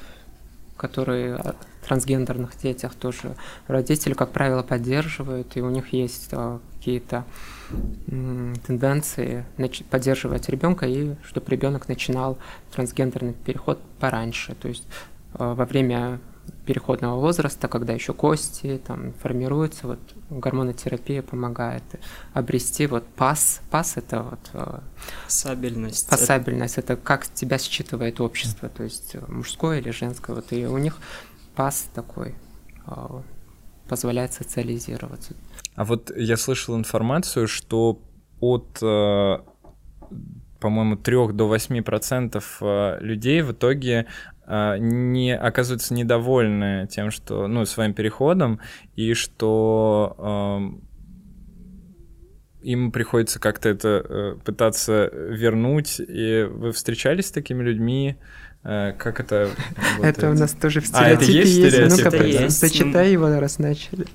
[0.75, 1.39] которые
[1.87, 3.35] трансгендерных детях тоже
[3.67, 7.25] родители, как правило, поддерживают, и у них есть а, какие-то
[8.65, 9.45] тенденции
[9.89, 12.37] поддерживать ребенка и чтобы ребенок начинал
[12.73, 14.87] трансгендерный переход пораньше, то есть
[15.33, 16.19] а, во время
[16.65, 19.99] переходного возраста, когда еще кости там формируются, вот
[20.29, 21.83] гормонотерапия помогает
[22.33, 23.61] обрести вот пас.
[23.69, 24.83] Пас это вот а,
[25.25, 26.09] пассабельность.
[26.09, 30.35] Пассабельность это как тебя считывает общество, то есть мужское или женское.
[30.35, 30.97] Вот и у них
[31.55, 32.35] пас такой
[33.87, 35.33] позволяет социализироваться.
[35.81, 37.99] А вот я слышал информацию, что
[38.39, 39.37] от, э,
[40.59, 44.05] по-моему, 3 до 8 процентов э, людей в итоге
[44.45, 48.59] э, не оказываются недовольны тем, что, ну, своим переходом,
[48.95, 50.87] и что эм,
[52.61, 55.99] им приходится как-то это пытаться вернуть.
[55.99, 58.17] И вы встречались с такими людьми?
[58.61, 59.49] Как это
[59.93, 60.17] работает?
[60.17, 61.57] Это у нас тоже в стереотипе а, это есть.
[61.57, 62.03] есть?
[62.03, 64.05] Ну-ка, зачитай его, раз начали.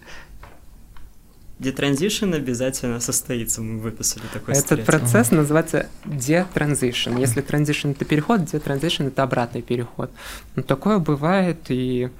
[1.58, 4.86] Детранзишн обязательно состоится, мы выписали такой Этот стрелец.
[4.86, 5.36] процесс ага.
[5.36, 7.16] называется детранзишн.
[7.16, 10.10] Если транзишн это переход, детранзишн это обратный переход.
[10.54, 12.10] Но такое бывает, и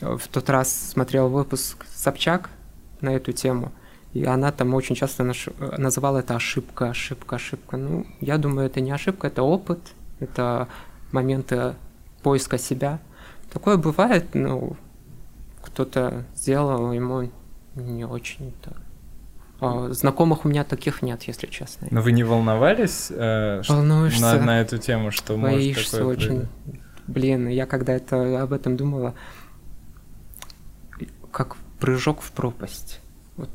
[0.00, 2.50] в тот раз смотрел выпуск Собчак
[3.00, 3.72] на эту тему,
[4.14, 5.46] и она там очень часто наш...
[5.78, 7.76] называла это ошибка, ошибка, ошибка.
[7.76, 9.78] Ну, я думаю, это не ошибка, это опыт,
[10.18, 10.66] это
[11.12, 11.74] моменты
[12.22, 12.98] поиска себя.
[13.52, 14.76] Такое бывает, ну,
[15.62, 17.30] кто-то сделал, ему
[17.76, 18.76] не очень-то.
[19.60, 21.88] А, знакомых у меня таких нет, если честно.
[21.90, 26.48] Но вы не волновались э, на, на эту тему, что Боишься может такое очень.
[27.06, 29.14] Блин, я когда это об этом думала,
[31.30, 33.00] как прыжок в пропасть.
[33.36, 33.48] Вот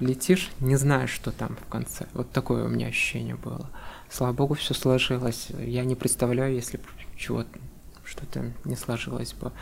[0.00, 2.06] летишь, не знаешь, что там в конце.
[2.12, 3.70] Вот такое у меня ощущение было.
[4.10, 5.48] Слава богу, все сложилось.
[5.58, 6.80] Я не представляю, если
[7.16, 7.58] чего-то
[8.04, 9.52] что-то не сложилось бы.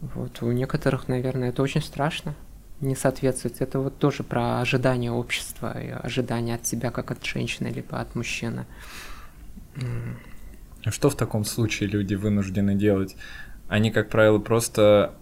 [0.00, 2.34] Вот у некоторых, наверное, это очень страшно
[2.80, 3.60] не соответствовать.
[3.60, 8.14] Это вот тоже про ожидания общества, и ожидания от себя, как от женщины, либо от
[8.14, 8.64] мужчины.
[10.84, 13.16] А что в таком случае люди вынуждены делать?
[13.68, 15.14] Они, как правило, просто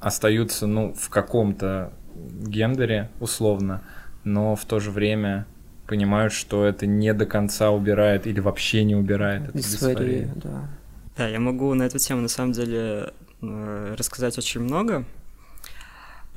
[0.00, 3.82] остаются, ну, в каком-то гендере, условно,
[4.24, 5.46] но в то же время
[5.86, 10.30] понимают, что это не до конца убирает или вообще не убирает эту дисфорию.
[10.36, 10.68] Да.
[11.16, 15.04] да, я могу на эту тему на самом деле рассказать очень много.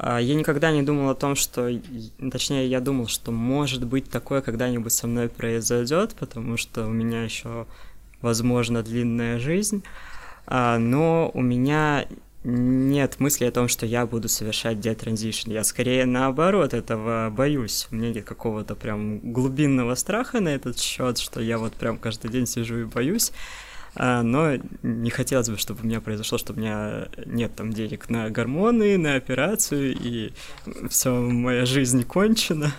[0.04, 1.70] А, я никогда не думал о том, что,
[2.32, 7.24] точнее, я думал, что может быть такое когда-нибудь со мной произойдет, потому что у меня
[7.24, 7.68] еще,
[8.22, 9.84] возможно, длинная жизнь,
[10.48, 12.08] а, но у меня
[12.44, 15.52] нет мысли о том, что я буду совершать детранзишн.
[15.52, 17.88] Я скорее наоборот этого боюсь.
[17.92, 22.32] У меня нет какого-то прям глубинного страха на этот счет, что я вот прям каждый
[22.32, 23.32] день сижу и боюсь.
[23.96, 28.10] А, но не хотелось бы, чтобы у меня произошло, что у меня нет там денег
[28.10, 30.32] на гормоны, на операцию, и
[30.90, 32.72] все, моя жизнь кончена.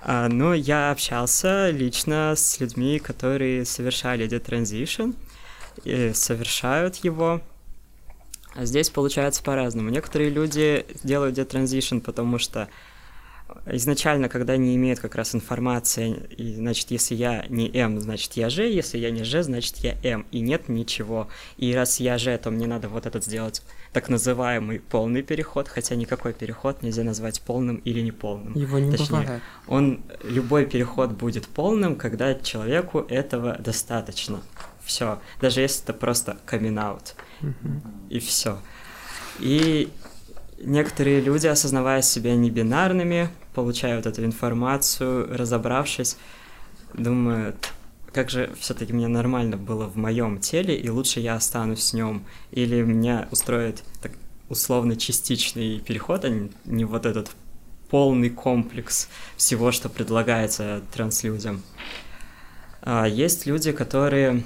[0.00, 5.12] А, но я общался лично с людьми, которые совершали детранзишн,
[5.84, 7.40] и совершают его.
[8.54, 9.88] А здесь получается по-разному.
[9.90, 12.68] Некоторые люди делают детранзишн, потому что
[13.66, 18.50] изначально, когда не имеют как раз информации, и, значит, если я не М, значит, я
[18.50, 21.28] Ж, если я не Ж, значит, я М, и нет ничего.
[21.56, 23.62] И раз я Ж, то мне надо вот этот сделать
[23.92, 28.54] так называемый полный переход, хотя никакой переход нельзя назвать полным или неполным.
[28.54, 29.42] Его не Точнее, бывает.
[29.66, 34.40] Он, любой переход будет полным, когда человеку этого достаточно.
[34.84, 35.18] Все.
[35.40, 37.14] Даже если это просто камин -аут.
[38.10, 38.58] И все.
[39.38, 39.90] И
[40.60, 43.28] некоторые люди, осознавая себя небинарными,
[43.58, 46.16] получают эту информацию, разобравшись,
[46.94, 47.72] думают,
[48.12, 52.22] как же все-таки мне нормально было в моем теле, и лучше я останусь с нем,
[52.52, 54.12] или меня устроит так
[54.48, 57.32] условно частичный переход, а не вот этот
[57.90, 61.62] полный комплекс всего, что предлагается транслюдям.
[62.82, 64.44] А есть люди, которые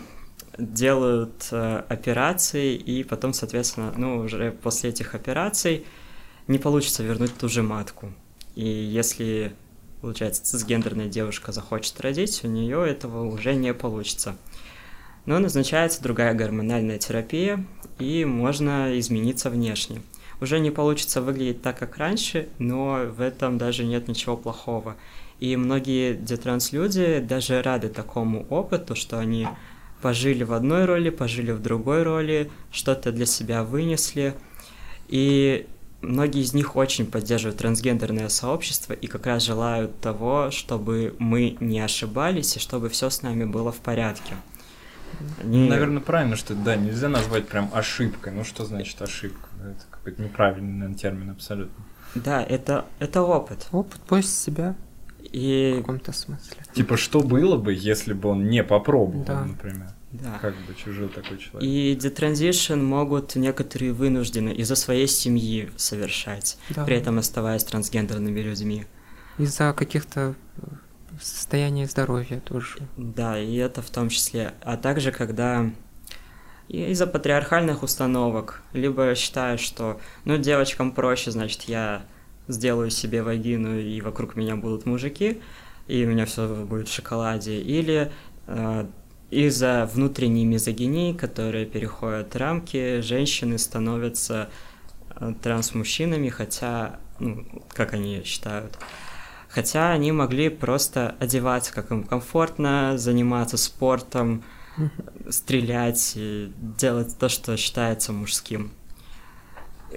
[0.57, 5.85] делают э, операции, и потом, соответственно, ну, уже после этих операций
[6.49, 8.11] не получится вернуть ту же матку.
[8.55, 9.55] И если,
[10.01, 14.37] получается, цисгендерная девушка захочет родить, у нее этого уже не получится.
[15.25, 17.65] Но назначается другая гормональная терапия,
[17.99, 20.03] и можно измениться внешне.
[20.41, 24.97] Уже не получится выглядеть так, как раньше, но в этом даже нет ничего плохого.
[25.39, 29.47] И многие детранс-люди даже рады такому опыту, что они
[30.01, 34.35] пожили в одной роли, пожили в другой роли, что-то для себя вынесли.
[35.07, 35.67] И
[36.03, 41.81] многие из них очень поддерживают трансгендерное сообщество и как раз желают того, чтобы мы не
[41.81, 44.35] ошибались и чтобы все с нами было в порядке.
[45.43, 45.69] Они...
[45.69, 48.33] Наверное, правильно, что да, нельзя назвать прям ошибкой.
[48.33, 49.49] Ну что значит ошибка?
[49.61, 51.85] Это какой-то неправильный наверное, термин абсолютно.
[52.15, 53.69] Да, это, это опыт.
[53.73, 54.75] Опыт после себя.
[55.33, 55.75] И...
[55.77, 56.57] В каком-то смысле.
[56.75, 59.45] Типа, что было бы, если бы он не попробовал, да.
[59.45, 59.89] например?
[60.13, 60.39] Да.
[60.41, 61.63] Как бы чужой такой человек.
[61.63, 66.85] И детранзишн могут некоторые вынуждены из-за своей семьи совершать, да.
[66.85, 68.87] при этом оставаясь трансгендерными людьми.
[69.39, 70.67] Из-за каких-то э,
[71.21, 72.81] состояния здоровья тоже.
[72.99, 74.53] Да, и это в том числе.
[74.61, 75.71] А также, когда
[76.69, 82.05] из-за патриархальных установок, либо считаю, что, ну, девочкам проще, значит, я
[82.49, 85.41] сделаю себе вагину, и вокруг меня будут мужики,
[85.87, 88.13] и у меня все будет в шоколаде, или
[88.47, 88.87] э,
[89.33, 94.51] из-за внутренней мизогинии, которая переходит рамки, женщины становятся
[95.17, 98.79] э, трансмужчинами, хотя, ну, как они считают,
[99.49, 104.45] хотя они могли просто одеваться, как им комфортно, заниматься спортом,
[105.31, 108.71] стрелять и делать то, что считается мужским.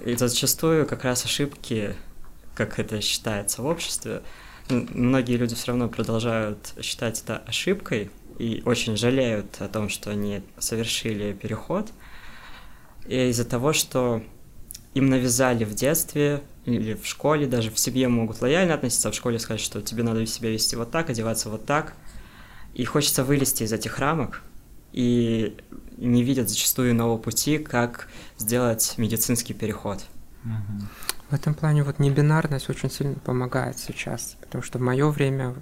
[0.02, 1.94] И зачастую как раз ошибки,
[2.54, 4.22] как это считается в обществе,
[4.70, 10.42] многие люди все равно продолжают считать это ошибкой и очень жалеют о том, что они
[10.58, 11.90] совершили переход.
[13.06, 14.22] Из-за того, что
[14.94, 19.14] им навязали в детстве или в школе, даже в семье могут лояльно относиться, а в
[19.14, 21.94] школе сказать, что тебе надо себя вести вот так, одеваться вот так.
[22.74, 24.42] И хочется вылезти из этих рамок,
[24.92, 25.56] и
[25.96, 28.08] не видят зачастую нового пути, как
[28.38, 30.04] сделать медицинский переход.
[31.30, 35.54] В этом плане вот небинарность очень сильно помогает сейчас, потому что в мое время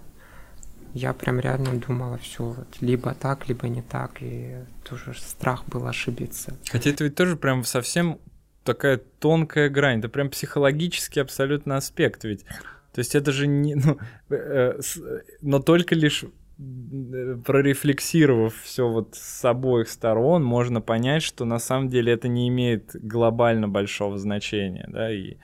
[0.94, 4.56] я прям реально думала, все, вот, либо так, либо не так, и
[4.88, 6.56] тоже страх был ошибиться.
[6.70, 8.18] Хотя это ведь тоже прям совсем
[8.62, 12.44] такая тонкая грань, это прям психологический абсолютно аспект ведь.
[12.92, 13.98] То есть это же не, ну,
[14.30, 14.80] э, э,
[15.42, 16.24] но только лишь
[16.56, 22.90] прорефлексировав все вот с обоих сторон, можно понять, что на самом деле это не имеет
[22.94, 25.38] глобально большого значения, да, и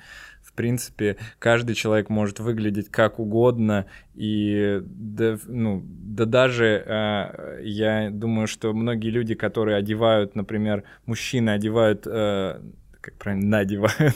[0.61, 8.47] принципе каждый человек может выглядеть как угодно, и да, ну, да даже э, я думаю,
[8.47, 12.61] что многие люди, которые одевают, например, мужчины одевают э,
[13.01, 14.15] как правильно, надевают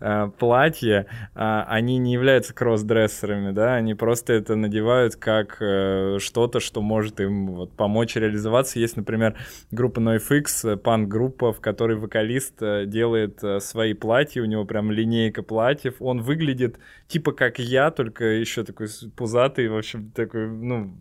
[0.00, 6.60] а, платья, а, они не являются кросс-дрессерами, да, они просто это надевают как э, что-то,
[6.60, 8.78] что может им вот, помочь реализоваться.
[8.78, 9.36] Есть, например,
[9.70, 15.42] группа NoFX, панк-группа, в которой вокалист э, делает э, свои платья, у него прям линейка
[15.42, 16.78] платьев, он выглядит
[17.10, 18.86] типа как я, только еще такой
[19.16, 20.96] пузатый, в общем, такой, ну,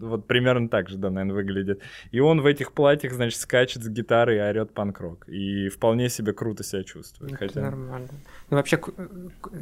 [0.00, 1.82] вот примерно так же, да, наверное, выглядит.
[2.10, 5.26] И он в этих платьях, значит, скачет с гитарой и орет панк-рок.
[5.28, 7.32] И вполне себе круто себя чувствует.
[7.32, 7.60] Это хотя...
[7.60, 8.08] нормально.
[8.50, 8.80] Ну, вообще,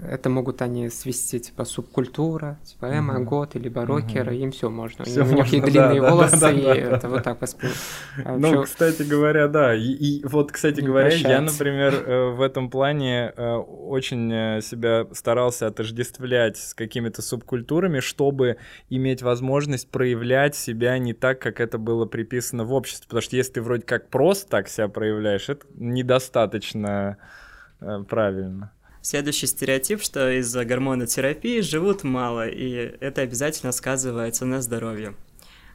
[0.02, 3.24] это могут они свести, типа, субкультура, типа, эмо, угу.
[3.24, 4.42] год, либо рокеры, угу.
[4.42, 5.04] им все можно.
[5.04, 7.08] Всё у них и длинные да, волосы, да, да, и да, это да.
[7.08, 7.80] вот так воспринимают.
[8.24, 8.72] А ну, вообще...
[8.72, 9.74] кстати говоря, да.
[9.74, 11.30] И, и вот, кстати не говоря, прощается.
[11.30, 18.00] я, например, э, в этом плане э, очень э, себя старался отождествлять с какими-то субкультурами,
[18.00, 18.56] чтобы
[18.90, 23.06] иметь возможность проявлять себя не так, как это было приписано в обществе.
[23.06, 26.93] Потому что если ты вроде как просто так себя проявляешь, это недостаточно
[27.80, 28.72] Э, правильно.
[29.02, 35.14] Следующий стереотип, что из-за гормонотерапии живут мало, и это обязательно сказывается на здоровье.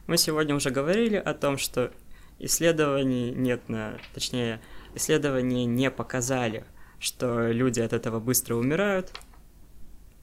[0.08, 1.92] Мы сегодня уже говорили о том, что
[2.40, 3.98] исследований нет на...
[4.14, 4.60] Точнее,
[4.96, 6.64] исследования не показали,
[6.98, 9.12] что люди от этого быстро умирают.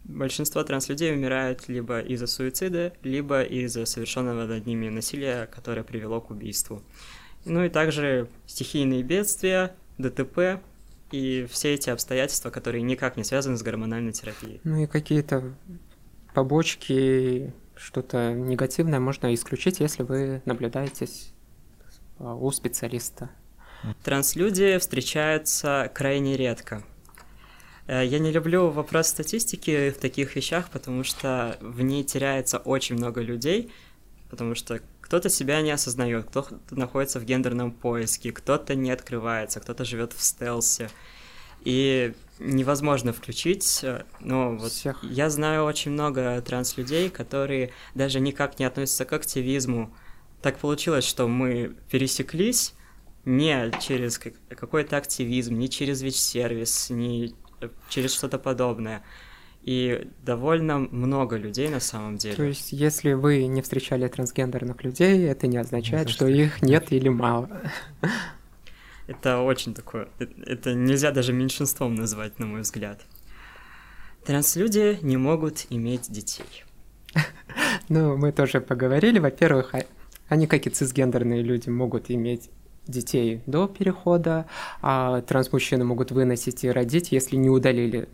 [0.04, 6.30] Большинство транслюдей умирают либо из-за суицида, либо из-за совершенного над ними насилия, которое привело к
[6.30, 6.82] убийству.
[7.46, 10.62] Ну и также стихийные бедствия, ДТП
[11.12, 14.60] и все эти обстоятельства, которые никак не связаны с гормональной терапией.
[14.64, 15.56] Ну и какие-то
[16.34, 21.34] побочки, что-то негативное можно исключить, если вы наблюдаетесь
[22.20, 23.30] а, у специалиста.
[24.04, 26.84] Транслюди встречаются крайне редко.
[27.88, 32.96] Э, я не люблю вопрос статистики в таких вещах, потому что в ней теряется очень
[32.96, 33.72] много людей,
[34.30, 39.86] потому что кто-то себя не осознает, кто-то находится в гендерном поиске, кто-то не открывается, кто-то
[39.86, 40.90] живет в стелсе.
[41.64, 45.02] И невозможно включить, э, но вот Всех.
[45.04, 49.96] я знаю очень много транс-людей, которые даже никак не относятся к активизму.
[50.42, 52.74] Так получилось, что мы пересеклись
[53.24, 57.34] не через какой-то активизм, не через ВИЧ-сервис, не
[57.88, 59.06] через что-то подобное.
[59.68, 62.38] И довольно много людей на самом деле.
[62.38, 67.10] То есть, если вы не встречали трансгендерных людей, это не означает, что их нет или
[67.10, 67.50] мало.
[69.08, 70.08] Это очень такое...
[70.46, 73.02] Это нельзя даже меньшинством назвать, на мой взгляд.
[74.24, 76.64] Транслюди не могут иметь детей.
[77.90, 79.20] Ну, мы тоже поговорили.
[79.20, 79.86] Во-первых, а-
[80.30, 82.50] они, как и цисгендерные люди, могут иметь
[82.88, 84.46] детей до перехода,
[84.82, 88.10] а трансмужчины могут выносить и родить, если не удалили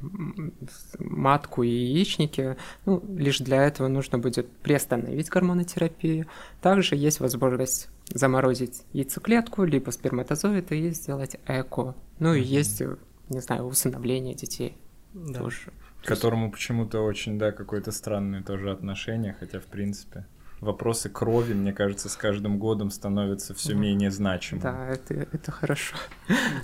[0.99, 2.57] матку и яичники.
[2.85, 6.27] Ну, лишь для этого нужно будет приостановить гормонотерапию.
[6.61, 11.95] Также есть возможность заморозить яйцеклетку, либо сперматозоид и сделать эко.
[12.19, 12.97] Ну и есть, э,
[13.29, 14.77] не знаю, усыновление детей
[15.13, 15.39] Да.
[15.39, 15.71] тоже.
[16.03, 20.25] К которому почему-то очень, да, какое-то странное тоже отношение, хотя, в принципе,
[20.63, 24.63] вопросы крови, мне кажется, с каждым годом становятся все менее значимыми.
[24.63, 25.95] Да, это, это хорошо.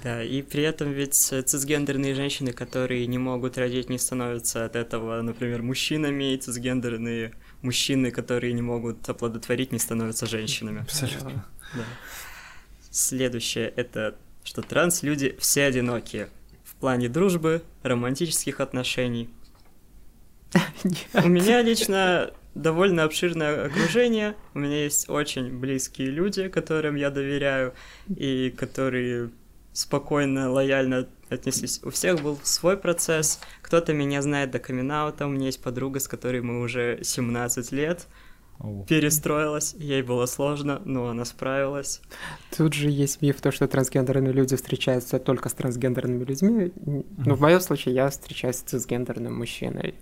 [0.04, 5.22] Да, и при этом ведь цисгендерные женщины, которые не могут родить, не становятся от этого,
[5.22, 10.82] например, мужчинами, и цисгендерные мужчины, которые не могут оплодотворить, не становятся женщинами.
[10.82, 11.46] Абсолютно.
[11.76, 11.84] Да.
[12.92, 16.30] Следующее это, что транс-люди все одинокие.
[16.64, 19.30] В плане дружбы, романтических отношений.
[21.14, 24.36] У меня лично довольно обширное окружение.
[24.54, 27.74] У меня есть очень близкие люди, которым я доверяю,
[28.08, 29.32] и которые
[29.74, 31.82] спокойно, лояльно отнеслись.
[31.84, 33.40] У всех был свой процесс.
[33.62, 38.08] Кто-то меня знает до камин У меня есть подруга, с которой мы уже 17 лет.
[38.90, 42.02] Перестроилась, ей было сложно, но она справилась.
[42.58, 46.74] Тут же есть миф, то, что трансгендерные люди встречаются только с трансгендерными людьми.
[46.76, 49.96] Ну, в моем случае я встречаюсь с цисгендерным мужчиной.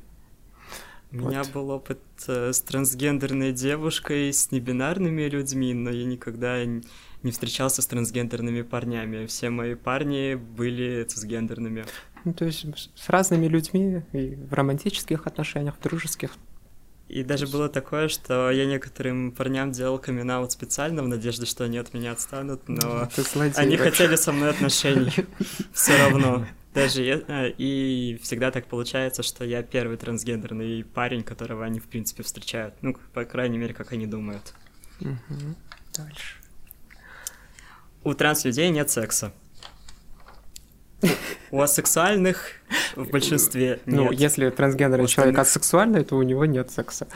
[1.12, 1.54] У меня Вот.
[1.54, 7.88] был опыт э, с трансгендерной девушкой, с небинарными людьми, но я никогда не встречался с
[7.88, 9.26] трансгендерными парнями.
[9.26, 11.86] Все мои парни были цисгендерными.
[12.26, 16.32] Ну, то есть с- разными людьми и в романтических отношениях, в дружеских.
[17.08, 21.78] И даже было такое, что я некоторым парням делал камин специально в надежде, что они
[21.78, 23.08] от меня отстанут, но
[23.56, 23.78] они вообще.
[23.78, 25.14] хотели со мной отношений
[25.74, 26.46] все равно.
[26.78, 31.86] Даже я- э, и всегда так получается, что я первый трансгендерный парень, которого они в
[31.88, 32.76] принципе встречают.
[32.82, 34.54] Ну, по крайней мере, как они думают.
[35.00, 35.56] Мгм.
[35.96, 36.36] Дальше.
[38.04, 39.34] У транс-людей нет секса.
[41.52, 42.52] У асексуальных
[42.96, 44.20] в большинстве Ну, нет.
[44.20, 47.08] если трансгендерный У человек остальных- асексуальный, то у него нет секса.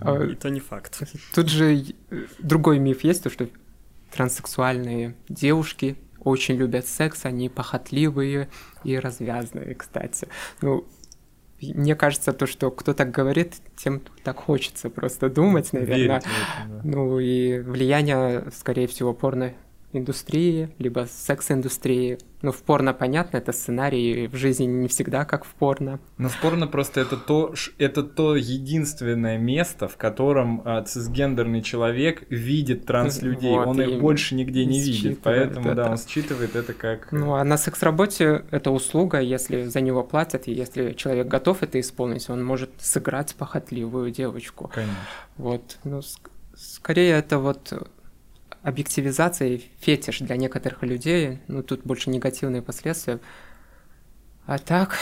[0.00, 1.02] А, И то не факт.
[1.34, 3.48] Тут же э, другой миф есть, то, что
[4.12, 8.48] транссексуальные девушки очень любят секс, они похотливые
[8.84, 10.28] и развязные, кстати.
[10.60, 10.84] Ну,
[11.60, 15.96] мне кажется, то, что кто так говорит, тем так хочется просто думать, наверное.
[15.96, 16.80] Верить это, да.
[16.84, 19.12] Ну и влияние, скорее всего,
[19.92, 22.18] порно-индустрии, либо секс-индустрии.
[22.42, 25.98] Ну, в порно понятно, это сценарий в жизни не всегда как в порно.
[26.18, 32.24] Но в порно просто это то, это то единственное место, в котором а, цисгендерный человек
[32.30, 33.50] видит транслюдей.
[33.56, 35.20] Вот, он их больше нигде не видит.
[35.22, 35.90] Поэтому, да, это.
[35.92, 37.12] он считывает это как...
[37.12, 41.62] э, Ну, а на секс-работе это услуга, если за него платят, и если человек готов
[41.62, 44.70] это исполнить, он может сыграть похотливую девочку.
[44.72, 44.94] Конечно.
[45.38, 47.72] Вот, ну, ск- скорее это вот
[48.62, 53.20] объективизация и фетиш для некоторых людей, ну, тут больше негативные последствия.
[54.46, 54.98] А так,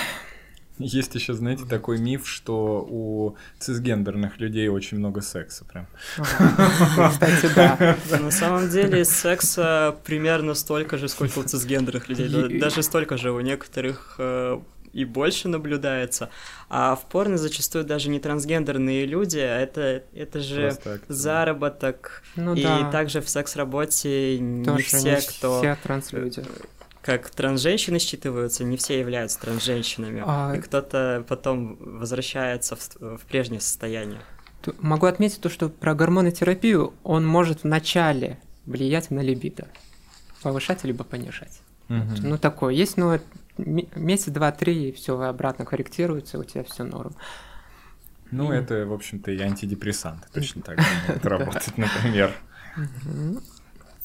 [0.78, 5.86] Есть еще, знаете, такой миф, что у цисгендерных людей очень много секса прям.
[6.16, 7.96] кстати, да.
[8.20, 12.58] На самом деле секса примерно столько же, сколько у цисгендерных людей.
[12.58, 14.60] Даже столько же у некоторых э,
[14.92, 16.30] и больше наблюдается.
[16.68, 21.00] А в порно зачастую даже не трансгендерные люди, а это, это же актер.
[21.08, 22.22] заработок.
[22.36, 22.90] Ну и да.
[22.90, 26.42] также в секс-работе не все, не кто все транслюди.
[27.02, 30.22] как трансженщины считываются, не все являются трансженщинами.
[30.26, 34.20] А- И кто-то потом возвращается в, в прежнее состояние.
[34.80, 39.68] Могу отметить то, что про гормонотерапию он может вначале влиять на либидо.
[40.42, 41.60] Повышать либо понижать.
[41.88, 42.16] Мгм.
[42.22, 43.18] Ну, такое есть, но
[43.58, 47.14] месяц, два, три, и все обратно корректируется, у тебя все норм.
[48.30, 52.32] Ну, это, в общем-то, и антидепрессанты точно так же могут работать, например.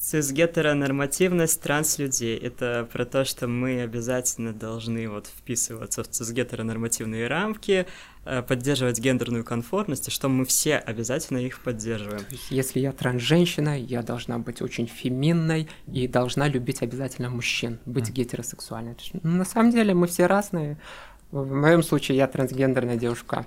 [0.01, 7.85] Цисгетеронормативность транслюдей— это про то, что мы обязательно должны вот вписываться в цисгетеронормативные рамки,
[8.25, 12.25] э, поддерживать гендерную конформность, и что мы все обязательно их поддерживаем.
[12.25, 17.77] То есть, если я трансженщина, я должна быть очень феминной и должна любить обязательно мужчин,
[17.85, 18.95] быть гетеросексуальной.
[18.95, 20.79] То есть, ну, на самом деле мы все разные.
[21.29, 23.45] В моем случае я трансгендерная девушка.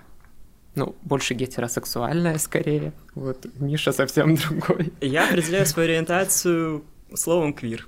[0.74, 2.92] Ну, больше гетеросексуальная скорее.
[3.14, 4.92] Вот Миша совсем другой.
[5.00, 6.84] Я определяю свою ориентацию
[7.14, 7.86] словом «квир».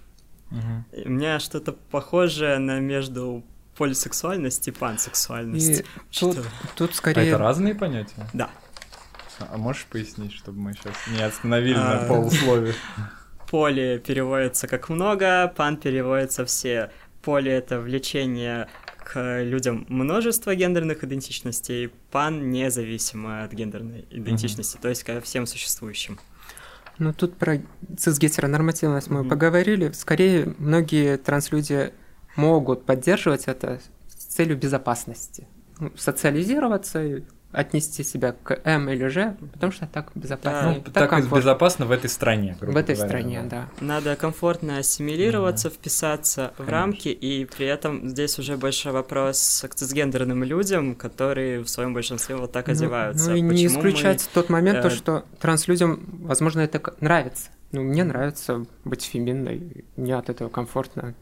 [0.51, 0.85] Мгм.
[1.05, 3.43] У меня что-то похожее на между
[3.77, 5.81] полисексуальность и пансексуальность.
[5.81, 5.85] И
[6.19, 6.43] тут, Что?
[6.77, 7.29] тут А скорее...
[7.29, 8.27] это разные понятия?
[8.33, 8.51] Да.
[9.41, 12.09] А а можешь пояснить, чтобы мы сейчас не остановили на А.
[12.09, 12.75] полуслове?
[13.51, 16.91] Поле переводится как много, пан переводится все.
[17.23, 18.69] Поле— это влечение
[19.07, 26.19] к людям множества гендерных идентичностей, пан независимо от гендерной идентичности, то есть ко всем существующим.
[26.99, 27.61] Ну, тут про
[27.97, 29.29] цисгетеронормативность мы Мгм.
[29.29, 29.93] поговорили.
[29.93, 31.93] Скорее, многие транслюди
[32.35, 35.47] могут поддерживать это с целью безопасности.
[35.79, 37.23] Ну, социализироваться,
[37.53, 40.83] отнести себя к М или Ж, потому что так безопаснее.
[40.85, 41.37] Ну, так комфортно.
[41.37, 43.69] безопасно в этой стране, грубо В этой говоря, стране, да.
[43.81, 43.85] да.
[43.87, 46.73] Надо комфортно ассимилироваться, вписаться в Конечно.
[46.73, 52.37] рамки, и при этом здесь уже больше вопрос к цисгендерным людям, которые в своем большинстве
[52.37, 53.31] вот так Ну, одеваются.
[53.31, 57.51] Ну, и не Почему мы- исключать тот момент, то, э, что транслюдям, возможно, это нравится.
[57.73, 61.15] Ну, мне нравится быть феминной, мне от этого комфортно.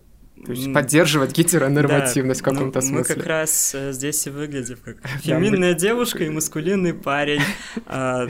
[0.44, 3.14] То есть поддерживать гетеронормативность Да, в каком-то ну, смысле.
[3.14, 7.42] Мы как раз э, здесь и выглядим как феминная девушка и маскулинный парень.
[7.86, 8.28] А,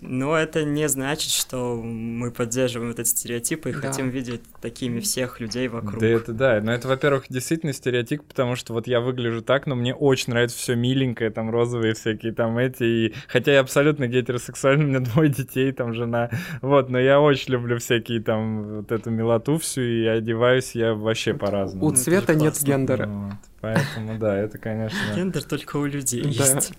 [0.00, 3.78] Но это не значит, что мы поддерживаем этот стереотип и Да.
[3.78, 6.00] хотим видеть такими всех людей вокруг.
[6.00, 6.60] Да, это да.
[6.62, 10.58] Но это, во-первых, действительно стереотип, потому что вот я выгляжу так, но мне очень нравится
[10.58, 12.82] все миленькое, там розовые всякие там эти.
[12.82, 13.14] И...
[13.28, 16.30] Хотя я абсолютно гетеросексуальный, у меня двое детей, там жена.
[16.60, 21.32] Вот, но я очень люблю всякие там вот эту милоту всю, и одеваюсь я вообще
[21.34, 21.86] по-разному.
[21.86, 23.06] У цвета нет гендера.
[23.06, 24.98] Вот, Поэтому, да, это, конечно...
[25.16, 26.72] Гендер только у людей есть.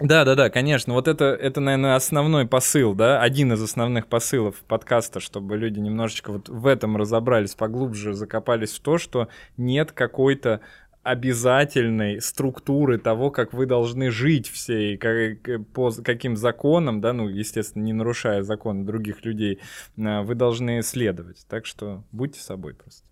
[0.00, 0.92] Да, да, да, конечно.
[0.92, 6.32] Вот это, это, наверное, основной посыл, да, один из основных посылов подкаста, чтобы люди немножечко
[6.32, 10.60] вот в этом разобрались, поглубже закопались в то, что нет какой-то
[11.04, 17.28] обязательной структуры того, как вы должны жить все и как- по каким законам, да, ну,
[17.28, 19.60] естественно, не нарушая законы других людей,
[19.98, 21.46] а, вы должны следовать.
[21.48, 23.06] Так что будьте собой просто.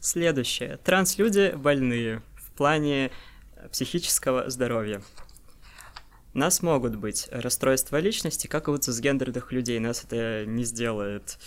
[0.00, 0.78] Следующее.
[0.78, 3.10] Транслюди больные в плане
[3.70, 5.02] психического здоровья.
[6.34, 9.78] Нас могут быть расстройства личности, как и у цисгендерных людей.
[9.78, 11.38] Нас это не сделает.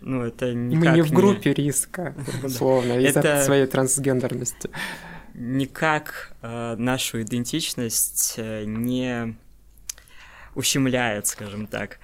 [0.00, 4.68] Ну, это Мы никак не в группе риска, условно, из-за своей трансгендерности.
[5.34, 9.36] никак э, нашу идентичность э, не
[10.54, 11.98] ущемляет, скажем так.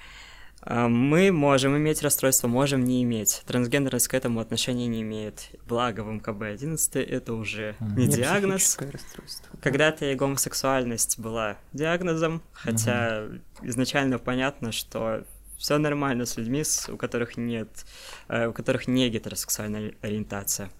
[0.66, 3.42] Э, Мы можем иметь расстройство, можем не иметь.
[3.46, 5.50] Трансгендерность к этому отношения не имеет.
[5.66, 7.96] Благо в МКБ-11 это уже Мгм.
[7.98, 8.78] не диагноз.
[9.62, 13.24] Когда-то и гомосексуальность была диагнозом, хотя
[13.62, 15.24] изначально понятно, что
[15.58, 17.68] все нормально с людьми, у которых нет,
[18.28, 20.70] э, у которых не гетеросексуальная ориентация.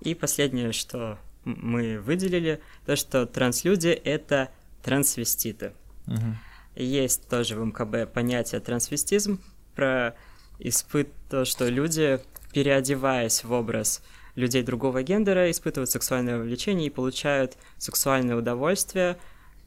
[0.00, 4.50] И последнее, что мы выделили, то, что транслюди— это
[4.82, 5.72] трансвеститы.
[6.06, 6.36] Мгм.
[6.76, 9.40] Есть тоже в МКБ понятие трансвестизм,
[9.74, 10.14] про
[10.58, 12.20] испыт то, что люди,
[12.52, 14.02] переодеваясь в образ
[14.34, 19.16] людей другого гендера, испытывают сексуальное влечение и получают сексуальное удовольствие,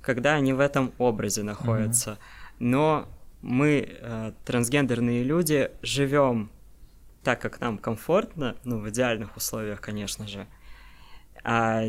[0.02, 2.20] когда они в этом образе находятся.
[2.60, 3.08] Но
[3.42, 6.52] мы, э, трансгендерные люди, живем
[7.24, 10.48] так, как нам комфортно, ну, в идеальных условиях, конечно же.
[11.44, 11.84] А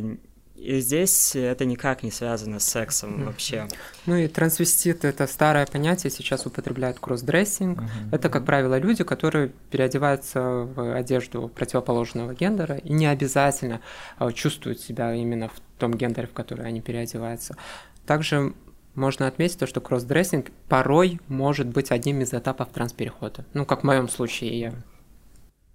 [0.60, 3.66] и здесь это никак не связано с сексом вообще.
[4.04, 7.80] Ну и трансвестит— это старое понятие, сейчас употребляют кроссдрессинг.
[7.80, 7.90] Мгм.
[8.12, 13.80] Это, как правило, люди, которые переодеваются в одежду противоположного гендера и не обязательно
[14.18, 17.56] э, чувствуют себя именно в том гендере, в который они переодеваются.
[18.06, 18.52] Также
[18.94, 23.46] можно отметить то, что кроссдрессинг порой может быть одним из этапов трансперехода.
[23.54, 24.60] Ну, как в моем случае.
[24.60, 24.74] Я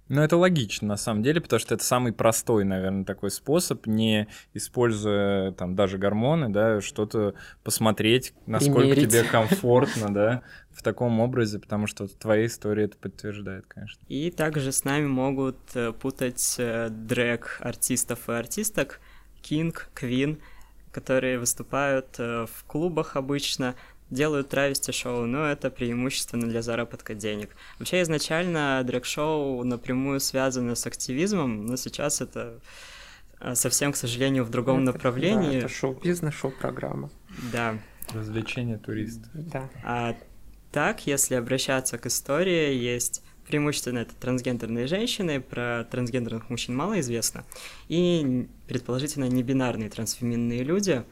[0.08, 4.28] Ну, это логично, на самом деле, потому что это самый простой, наверное, такой способ, не
[4.54, 7.34] используя там даже гормоны, да, что-то
[7.64, 9.10] посмотреть, насколько Примерить.
[9.10, 14.00] тебе комфортно, да, в таком образе, потому что твоя история это подтверждает, конечно.
[14.08, 19.00] И также с нами могут э, путать э, дрэк артистов и артисток,
[19.42, 20.38] Кинг, Квин,
[20.92, 23.74] которые выступают э, в клубах обычно,
[24.10, 27.50] делают травести-шоу, но это преимущественно для заработка денег.
[27.78, 32.60] Вообще изначально дрэк-шоу напрямую связано с активизмом, но сейчас это
[33.40, 35.60] а, совсем, к сожалению, в другом это, направлении.
[35.60, 37.10] Да, это шоу-бизнес, шоу-программа.
[37.52, 37.78] Да.
[38.12, 39.28] Развлечение туристов.
[39.34, 39.68] Да.
[39.82, 40.16] А
[40.70, 47.44] так, если обращаться к истории, есть преимущественно это трансгендерные женщины, про трансгендерных мужчин мало известно,
[47.88, 51.04] и предположительно небинарные трансфеминные люди,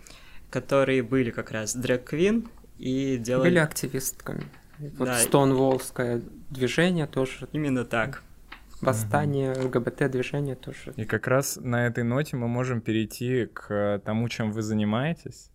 [0.50, 2.48] которые были как раз дрэк-квин,
[2.78, 3.48] и делали...
[3.48, 4.44] Были активистками.
[4.78, 5.18] Вот да.
[5.18, 7.48] Стоунволлское движение тоже.
[7.52, 8.22] Именно так.
[8.80, 10.92] Восстание ЛГБТ-движение тоже.
[10.96, 15.50] И как раз на этой ноте мы можем перейти к тому, чем вы занимаетесь.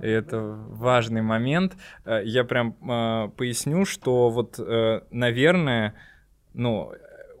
[0.00, 1.76] И это важный момент.
[2.04, 5.94] Э, я прям э, поясню, что вот, э, наверное,
[6.52, 6.92] ну,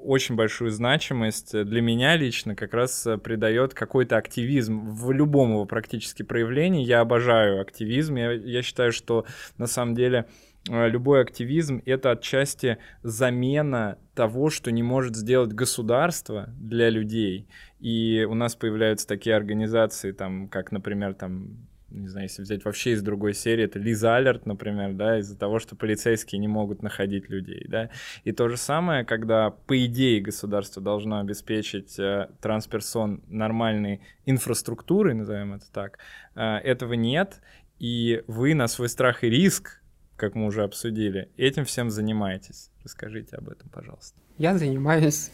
[0.04, 5.64] очень большую значимость для меня лично как раз э, придает какой-то активизм в любом его
[5.64, 6.84] практически проявлении.
[6.84, 8.16] Я обожаю активизм.
[8.16, 9.24] Я, я считаю, что
[9.58, 10.26] на самом деле
[10.68, 17.48] э, любой активизм— это отчасти замена того, что не может сделать государство для людей.
[17.80, 22.92] И у нас появляются такие организации, там, как, например, там, не знаю, если взять вообще
[22.92, 27.28] из другой серии, это Лиза Алерт, например, да, из-за того, что полицейские не могут находить
[27.28, 27.90] людей, да.
[28.24, 35.54] И то же самое, когда, по идее, государство должно обеспечить э, трансперсон нормальной инфраструктурой, назовем
[35.54, 35.98] это так,
[36.34, 37.40] э, этого нет,
[37.78, 39.80] и вы на свой страх и риск,
[40.16, 42.70] как мы уже обсудили, этим всем занимаетесь.
[42.84, 44.20] Расскажите об этом, пожалуйста.
[44.38, 45.30] Я занимаюсь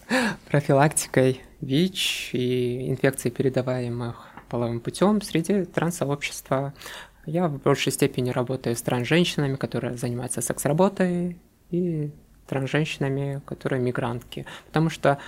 [0.51, 6.75] профилактикой ВИЧ и инфекций, передаваемых половым путем среди транс-сообщества.
[7.25, 11.39] Я в большей степени работаю с транс-женщинами, которые занимаются секс-работой,
[11.71, 12.11] и
[12.47, 14.45] транс-женщинами, которые мигрантки.
[14.67, 15.19] Потому что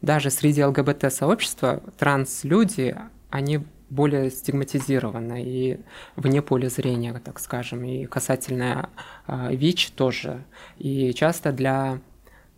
[0.00, 2.96] даже среди ЛГБТ-сообщества транс-люди,
[3.30, 5.80] они более стигматизированы и
[6.16, 8.88] вне поля зрения, так скажем, и касательно
[9.26, 10.42] э, ВИЧ тоже.
[10.78, 12.00] И часто для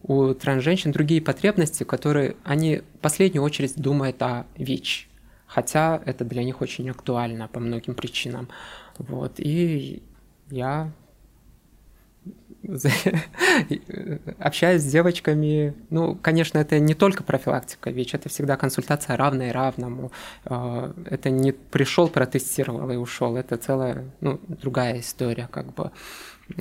[0.04, 5.08] у транс-женщин другие потребности, которые они в последнюю очередь думают о ВИЧ
[5.54, 8.48] хотя это для них очень актуально по многим причинам.
[8.98, 10.02] Вот, и
[10.50, 10.92] я
[14.38, 15.74] общаюсь с девочками.
[15.90, 20.10] Ну, конечно, это не только профилактика ВИЧ, это всегда консультация равной равному.
[20.44, 23.36] А, это не пришел, протестировал и ушел.
[23.36, 25.92] Это целая, ну, другая история, как бы.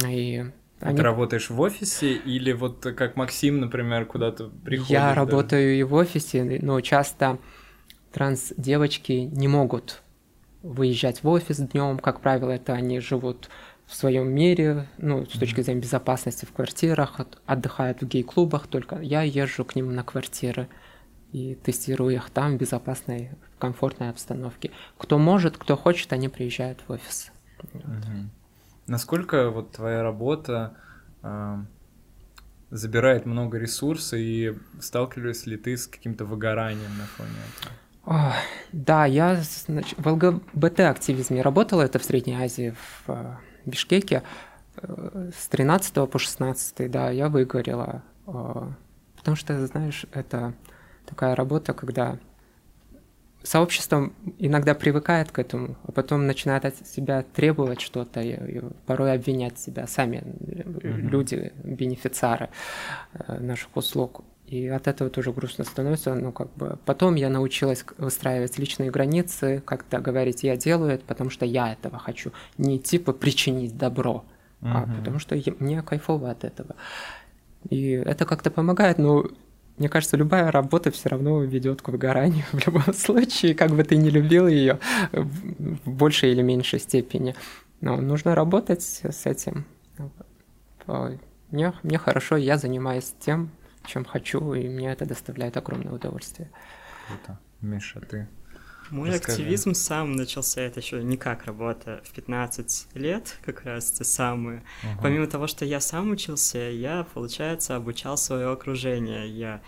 [0.08, 0.46] И
[0.82, 0.98] а они...
[0.98, 4.92] ты работаешь в офисе или вот как Максим, например, куда-то приходишь?
[4.92, 5.16] Я да?
[5.16, 7.40] работаю и в офисе, но часто
[8.14, 10.02] транс-девочки не могут
[10.62, 13.50] выезжать в офис днем, как правило, это они живут
[13.86, 19.24] в своем мире, ну, с точки зрения безопасности в квартирах, отдыхают в гей-клубах, только я
[19.24, 20.70] езжу к ним на квартиры
[21.34, 24.72] и тестирую их там в безопасной, комфортной обстановке.
[24.98, 27.32] Кто может, кто хочет, они приезжают в офис.
[27.74, 27.84] Вот.
[28.88, 30.76] Насколько вот твоя работа
[31.24, 31.58] э,
[32.70, 37.74] забирает много ресурсов и сталкиваешься ли ты с каким-то выгоранием на фоне этого?
[38.06, 42.76] Да, я значит, в ЛГБТ-активизме работала, это в Средней Азии,
[43.06, 43.36] в э,
[43.66, 44.24] Бишкеке,
[44.82, 48.04] э, с 13 по 16, да, я выгорела.
[48.28, 48.72] Э,
[49.16, 50.54] потому что, знаешь, это
[51.06, 52.20] такая работа, когда
[53.42, 59.14] сообщество иногда привыкает к этому, а потом начинает от себя требовать что-то и, и порой
[59.14, 61.10] обвинять себя сами mm-hmm.
[61.10, 62.50] люди, бенефициары
[63.28, 64.24] наших услуг.
[64.54, 66.14] И от этого тоже грустно становится.
[66.14, 71.32] Ну, как бы потом я научилась выстраивать личные границы, как-то говорить, я делаю это, потому
[71.32, 72.32] что я этого хочу.
[72.60, 74.24] Не типа причинить добро,
[74.62, 74.70] угу.
[74.72, 76.76] а потому что я, мне кайфово от этого.
[77.72, 79.26] И это как-то помогает, но
[79.80, 83.98] мне кажется, любая работа все равно ведет к выгоранию в любом случае, как бы ты
[83.98, 84.78] не любил ее
[85.12, 87.34] в большей или меньшей степени.
[87.82, 89.66] Но нужно работать с этим.
[91.50, 93.50] Мне, мне хорошо, я занимаюсь тем,
[93.86, 96.50] чем хочу, и мне это доставляет огромное удовольствие.
[97.08, 97.40] Круто.
[97.62, 98.28] Миша, ты
[98.94, 99.40] мой Расскажи.
[99.40, 104.64] активизм сам начался, это еще не как работа, в 15 лет как раз те самые.
[104.84, 105.02] Угу.
[105.02, 109.28] Помимо того, что я сам учился, я, получается, обучал свое окружение.
[109.28, 109.62] Я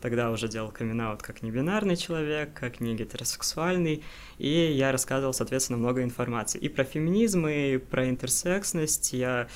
[0.00, 4.04] тогда уже делал камин как небинарный человек, как не гетеросексуальный,
[4.38, 9.12] и я рассказывал, соответственно, много информации и про феминизм, и про интерсексность.
[9.12, 9.48] Я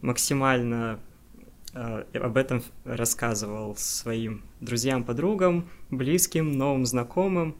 [0.00, 1.00] максимально
[1.72, 7.56] об этом рассказывал своим друзьям, подругам, близким, новым знакомым.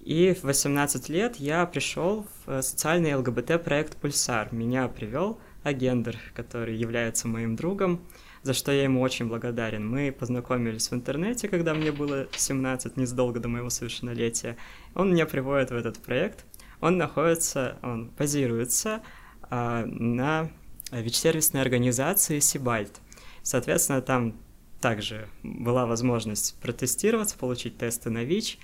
[0.00, 4.48] И в 18 лет я пришел в социальный ЛГБТ-проект «Пульсар».
[4.52, 8.00] Меня привел Агендер, который является моим другом,
[8.42, 9.86] за что я ему очень благодарен.
[9.86, 14.56] Мы познакомились в интернете, когда мне было 17, незадолго до моего совершеннолетия.
[14.94, 16.46] Он меня приводит в этот проект.
[16.80, 19.02] Он находится, он базируется
[19.42, 20.50] а, на
[20.92, 23.00] ВИЧ-сервисной организации Сибальт.
[23.42, 24.36] Соответственно, там
[24.80, 28.58] также была возможность протестироваться, получить тесты на ВИЧ,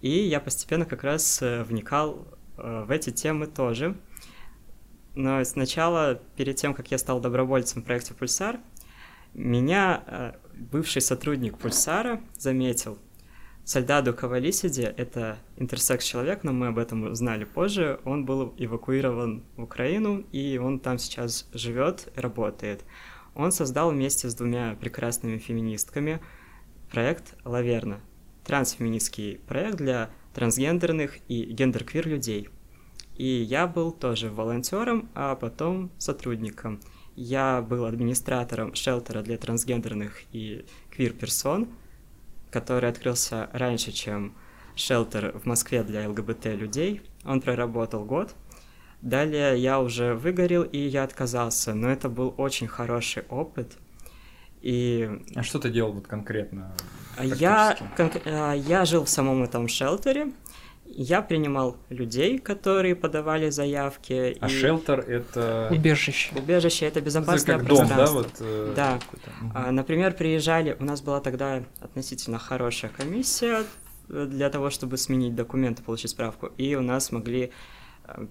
[0.00, 2.26] и я постепенно как раз э, вникал
[2.58, 3.96] э, в эти темы тоже.
[5.14, 8.60] Но сначала, перед тем, как я стал добровольцем в проекте «Пульсар»,
[9.34, 12.98] меня э, бывший сотрудник «Пульсара» заметил.
[13.64, 18.00] Сальдаду Кавалисиди— это интерсекс-человек, но мы об этом узнали позже.
[18.04, 22.84] Он был эвакуирован в Украину, и он там сейчас живет, работает.
[23.34, 26.20] Он создал вместе с двумя прекрасными феминистками
[26.90, 28.00] проект «Лаверна»,
[28.44, 32.48] трансфеминистский проект для трансгендерных и гендерквир людей.
[33.16, 36.80] И я был тоже волонтером, а потом сотрудником.
[37.14, 41.68] Я был администратором шелтера для трансгендерных и квир-персон,
[42.50, 44.34] который открылся раньше, чем
[44.74, 47.02] шелтер в Москве для ЛГБТ людей.
[47.24, 48.34] Он проработал год.
[49.02, 53.72] Далее я уже выгорел, и я отказался, но это был очень хороший опыт.
[54.60, 55.10] И...
[55.34, 56.72] А что ты делал вот конкретно?
[57.20, 60.32] Я, кон- я жил в самом этом шелтере,
[60.86, 64.36] я принимал людей, которые подавали заявки.
[64.40, 64.48] А и...
[64.48, 65.68] шелтер это...
[65.72, 66.32] Убежище.
[66.36, 67.96] Убежище— это безопасное это как пространство.
[67.96, 68.12] Дом, да?
[68.12, 68.98] Вот, э, да.
[69.54, 70.76] А, например, приезжали...
[70.78, 73.64] У нас была тогда относительно хорошая комиссия
[74.08, 76.52] для того, чтобы сменить документы, получить справку.
[76.56, 77.50] И у нас могли э,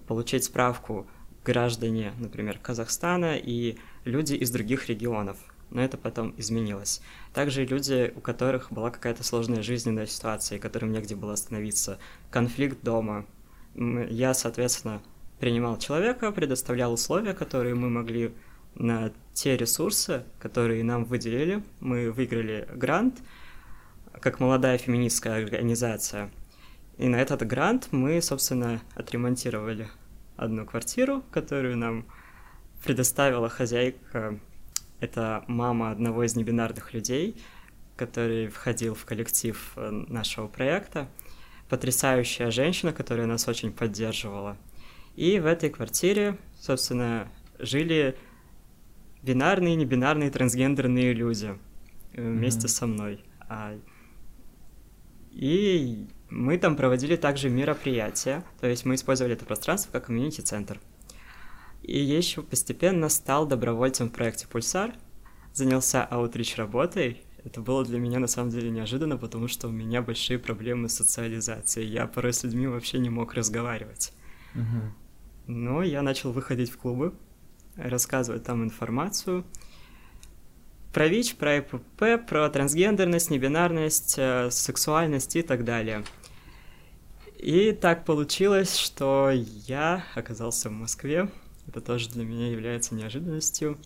[0.06, 1.06] получить справку
[1.44, 5.38] граждане, например, Казахстана и люди из других регионов
[5.72, 7.00] но это потом изменилось.
[7.32, 11.98] Также люди, у которых была какая-то сложная жизненная ситуация, и которым негде было остановиться,
[12.30, 13.26] конфликт дома.
[13.74, 15.02] Я, соответственно,
[15.40, 18.34] принимал человека, предоставлял условия, которые мы могли
[18.74, 21.62] на те ресурсы, которые нам выделили.
[21.80, 23.18] Мы выиграли грант
[24.20, 26.30] как молодая феминистская организация.
[27.02, 29.88] И на этот грант мы, собственно, отремонтировали
[30.36, 32.06] одну квартиру, которую нам
[32.84, 34.38] предоставила хозяйка
[35.00, 37.42] это мама одного из небинарных людей,
[37.96, 41.08] который входил в коллектив э, нашего проекта.
[41.68, 44.56] Потрясающая женщина, которая нас очень поддерживала.
[45.16, 47.26] И в этой квартире, собственно,
[47.58, 48.16] жили
[49.24, 51.58] бинарные, небинарные, трансгендерные люди
[52.12, 52.70] э, вместе mm-hmm.
[52.70, 53.24] со мной.
[53.48, 53.76] А,
[55.32, 60.80] и мы там проводили также мероприятия, то есть мы использовали это пространство как комьюнити-центр.
[61.82, 64.94] И я еще постепенно стал добровольцем в проекте «Пульсар»,
[65.52, 67.22] занялся аутрич работой.
[67.44, 70.94] Это было для меня на самом деле неожиданно, потому что у меня большие проблемы с
[70.94, 71.88] социализацией.
[71.88, 74.12] Я порой с людьми вообще не мог разговаривать.
[74.54, 75.52] Угу.
[75.52, 77.14] Но я начал выходить в клубы,
[77.76, 79.44] рассказывать там информацию
[80.92, 86.04] про ВИЧ, про ИПП, про трансгендерность, небинарность, э, сексуальность и так далее.
[87.42, 89.30] И так получилось, что
[89.66, 91.28] я оказался в Москве
[91.68, 93.78] это тоже для меня является неожиданностью.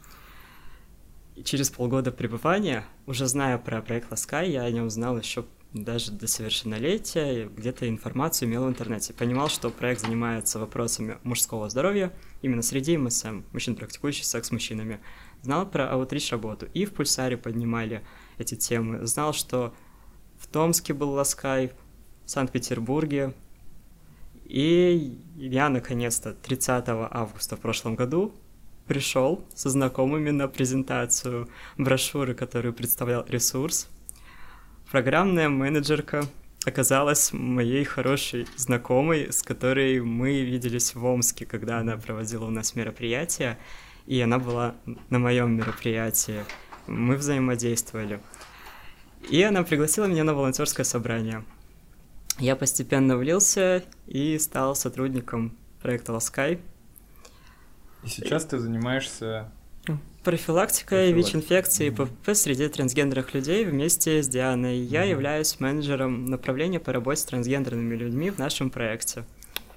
[1.35, 6.11] И через полгода пребывания, уже зная про проект Ласкай, я о нем узнал еще даже
[6.11, 9.13] до совершеннолетия, где-то информацию имел в интернете.
[9.13, 15.01] Понимал, что проект занимается вопросами мужского здоровья именно среди МСМ, мужчин, практикующих секс с мужчинами.
[15.43, 18.03] Знал про аутрич работу и в Пульсаре поднимали
[18.39, 19.07] эти темы.
[19.07, 19.75] Знал, что
[20.39, 21.73] в Томске был Ласкай,
[22.25, 23.35] в Санкт-Петербурге,
[24.49, 28.33] и я наконец-то 30 августа в прошлом году
[28.87, 33.89] пришел со знакомыми на презентацию брошюры, которую представлял ресурс.
[34.91, 36.25] Программная менеджерка
[36.65, 42.77] оказалась моей хорошей знакомой, с которой мы виделись в Омске, когда она проводила у нас
[42.77, 43.59] мероприятие,
[44.07, 44.77] и она была
[45.11, 46.45] на моем мероприятии.
[46.87, 48.21] Мы взаимодействовали.
[49.29, 51.45] И она пригласила меня на волонтерское собрание–
[52.39, 56.61] я постепенно влился и стал сотрудником проекта Ласкай.
[58.05, 59.51] И сейчас ты занимаешься
[60.25, 64.79] профилактикой ВИЧ-инфекции и ПП среди трансгендерных людей вместе с Дианой.
[64.79, 65.11] Я mm-hmm.
[65.11, 69.25] являюсь менеджером направления по работе с трансгендерными людьми в нашем проекте.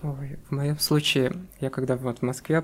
[0.01, 2.63] Ой, в моем случае, я когда вот в Москве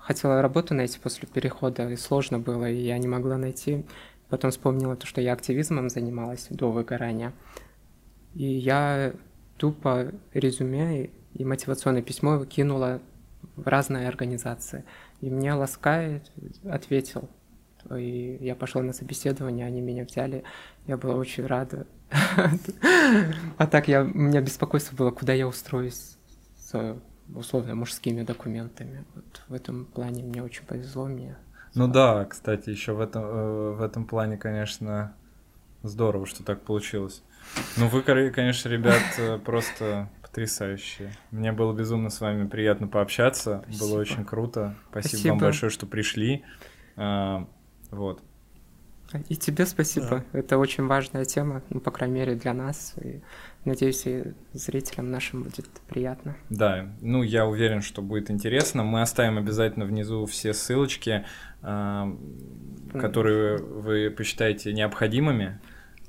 [0.00, 3.84] хотела работу найти после перехода, и сложно было, и я не могла найти.
[4.28, 7.32] Потом вспомнила то, что я активизмом занималась до выгорания.
[8.34, 9.14] И я
[9.56, 13.00] тупо резюме и мотивационное письмо кинула
[13.56, 14.84] в разные организации.
[15.20, 16.22] И мне Ласкай
[16.64, 17.28] ответил,
[17.90, 20.44] и я пошла на собеседование, они меня взяли,
[20.86, 21.86] я была очень рада.
[23.58, 26.16] А так я, у меня беспокойство было, куда я устроюсь
[26.56, 26.96] с
[27.34, 29.04] условно мужскими документами.
[29.14, 31.36] Вот в этом плане мне очень повезло мне.
[31.74, 35.14] Ну да, кстати, еще в этом, э, в этом плане, конечно,
[35.82, 37.22] здорово, что так получилось.
[37.76, 41.12] Ну вы, конечно, ребят, э, просто потрясающие.
[41.30, 43.62] Мне было безумно с вами приятно пообщаться.
[43.64, 43.84] Спасибо.
[43.84, 44.74] Было очень круто.
[44.90, 45.32] Спасибо, спасибо.
[45.32, 46.44] вам большое, что пришли.
[46.96, 47.46] А,
[47.90, 48.22] вот.
[49.28, 50.24] И тебе спасибо.
[50.32, 50.38] Да.
[50.38, 52.94] Это очень важная тема, ну, по крайней мере, для нас.
[53.02, 53.20] И
[53.66, 56.36] надеюсь, и зрителям нашим будет приятно.
[56.48, 58.84] Да, ну, я уверен, что будет интересно.
[58.84, 61.26] Мы оставим обязательно внизу все ссылочки,
[61.62, 62.16] э,
[62.94, 65.60] которые вы посчитаете необходимыми.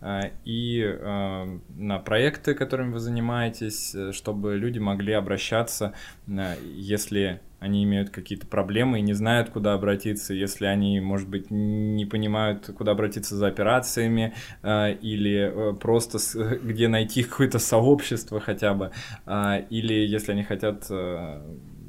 [0.05, 5.93] А, и а, на проекты, которыми вы занимаетесь, э, чтобы люди могли обращаться,
[6.27, 12.05] если они имеют какие-то проблемы и не знают, куда обратиться, если они, может быть, не
[12.05, 16.17] понимают, куда обратиться за операциями, а, или э, просто
[16.63, 18.91] где найти какое-то сообщество хотя бы,
[19.69, 21.41] или если они хотят э,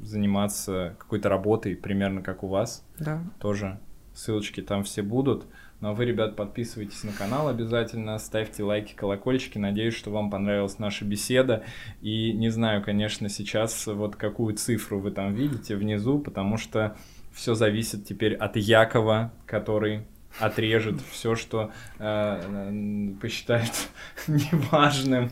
[0.03, 3.25] заниматься какой-то работой, примерно как у вас, да.
[3.41, 3.81] тоже
[4.15, 5.47] ссылочки там все будут.
[5.85, 9.59] Ну а вы, ребят, подписывайтесь на канал обязательно, ставьте лайки, колокольчики.
[9.59, 11.63] Надеюсь, что вам понравилась наша беседа.
[12.01, 16.97] И не знаю, конечно, сейчас вот какую цифру вы там видите внизу, потому что
[17.35, 20.07] все зависит теперь от Якова, который
[20.39, 23.73] отрежет все, что э, посчитает
[24.27, 25.31] неважным,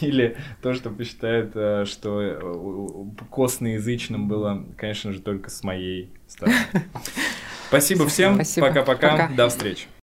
[0.00, 6.56] или то, что посчитает, э, что э, косноязычным было, конечно же, только с моей стороны.
[7.68, 8.40] Спасибо всем.
[8.60, 9.28] Пока-пока.
[9.28, 9.86] До встречи.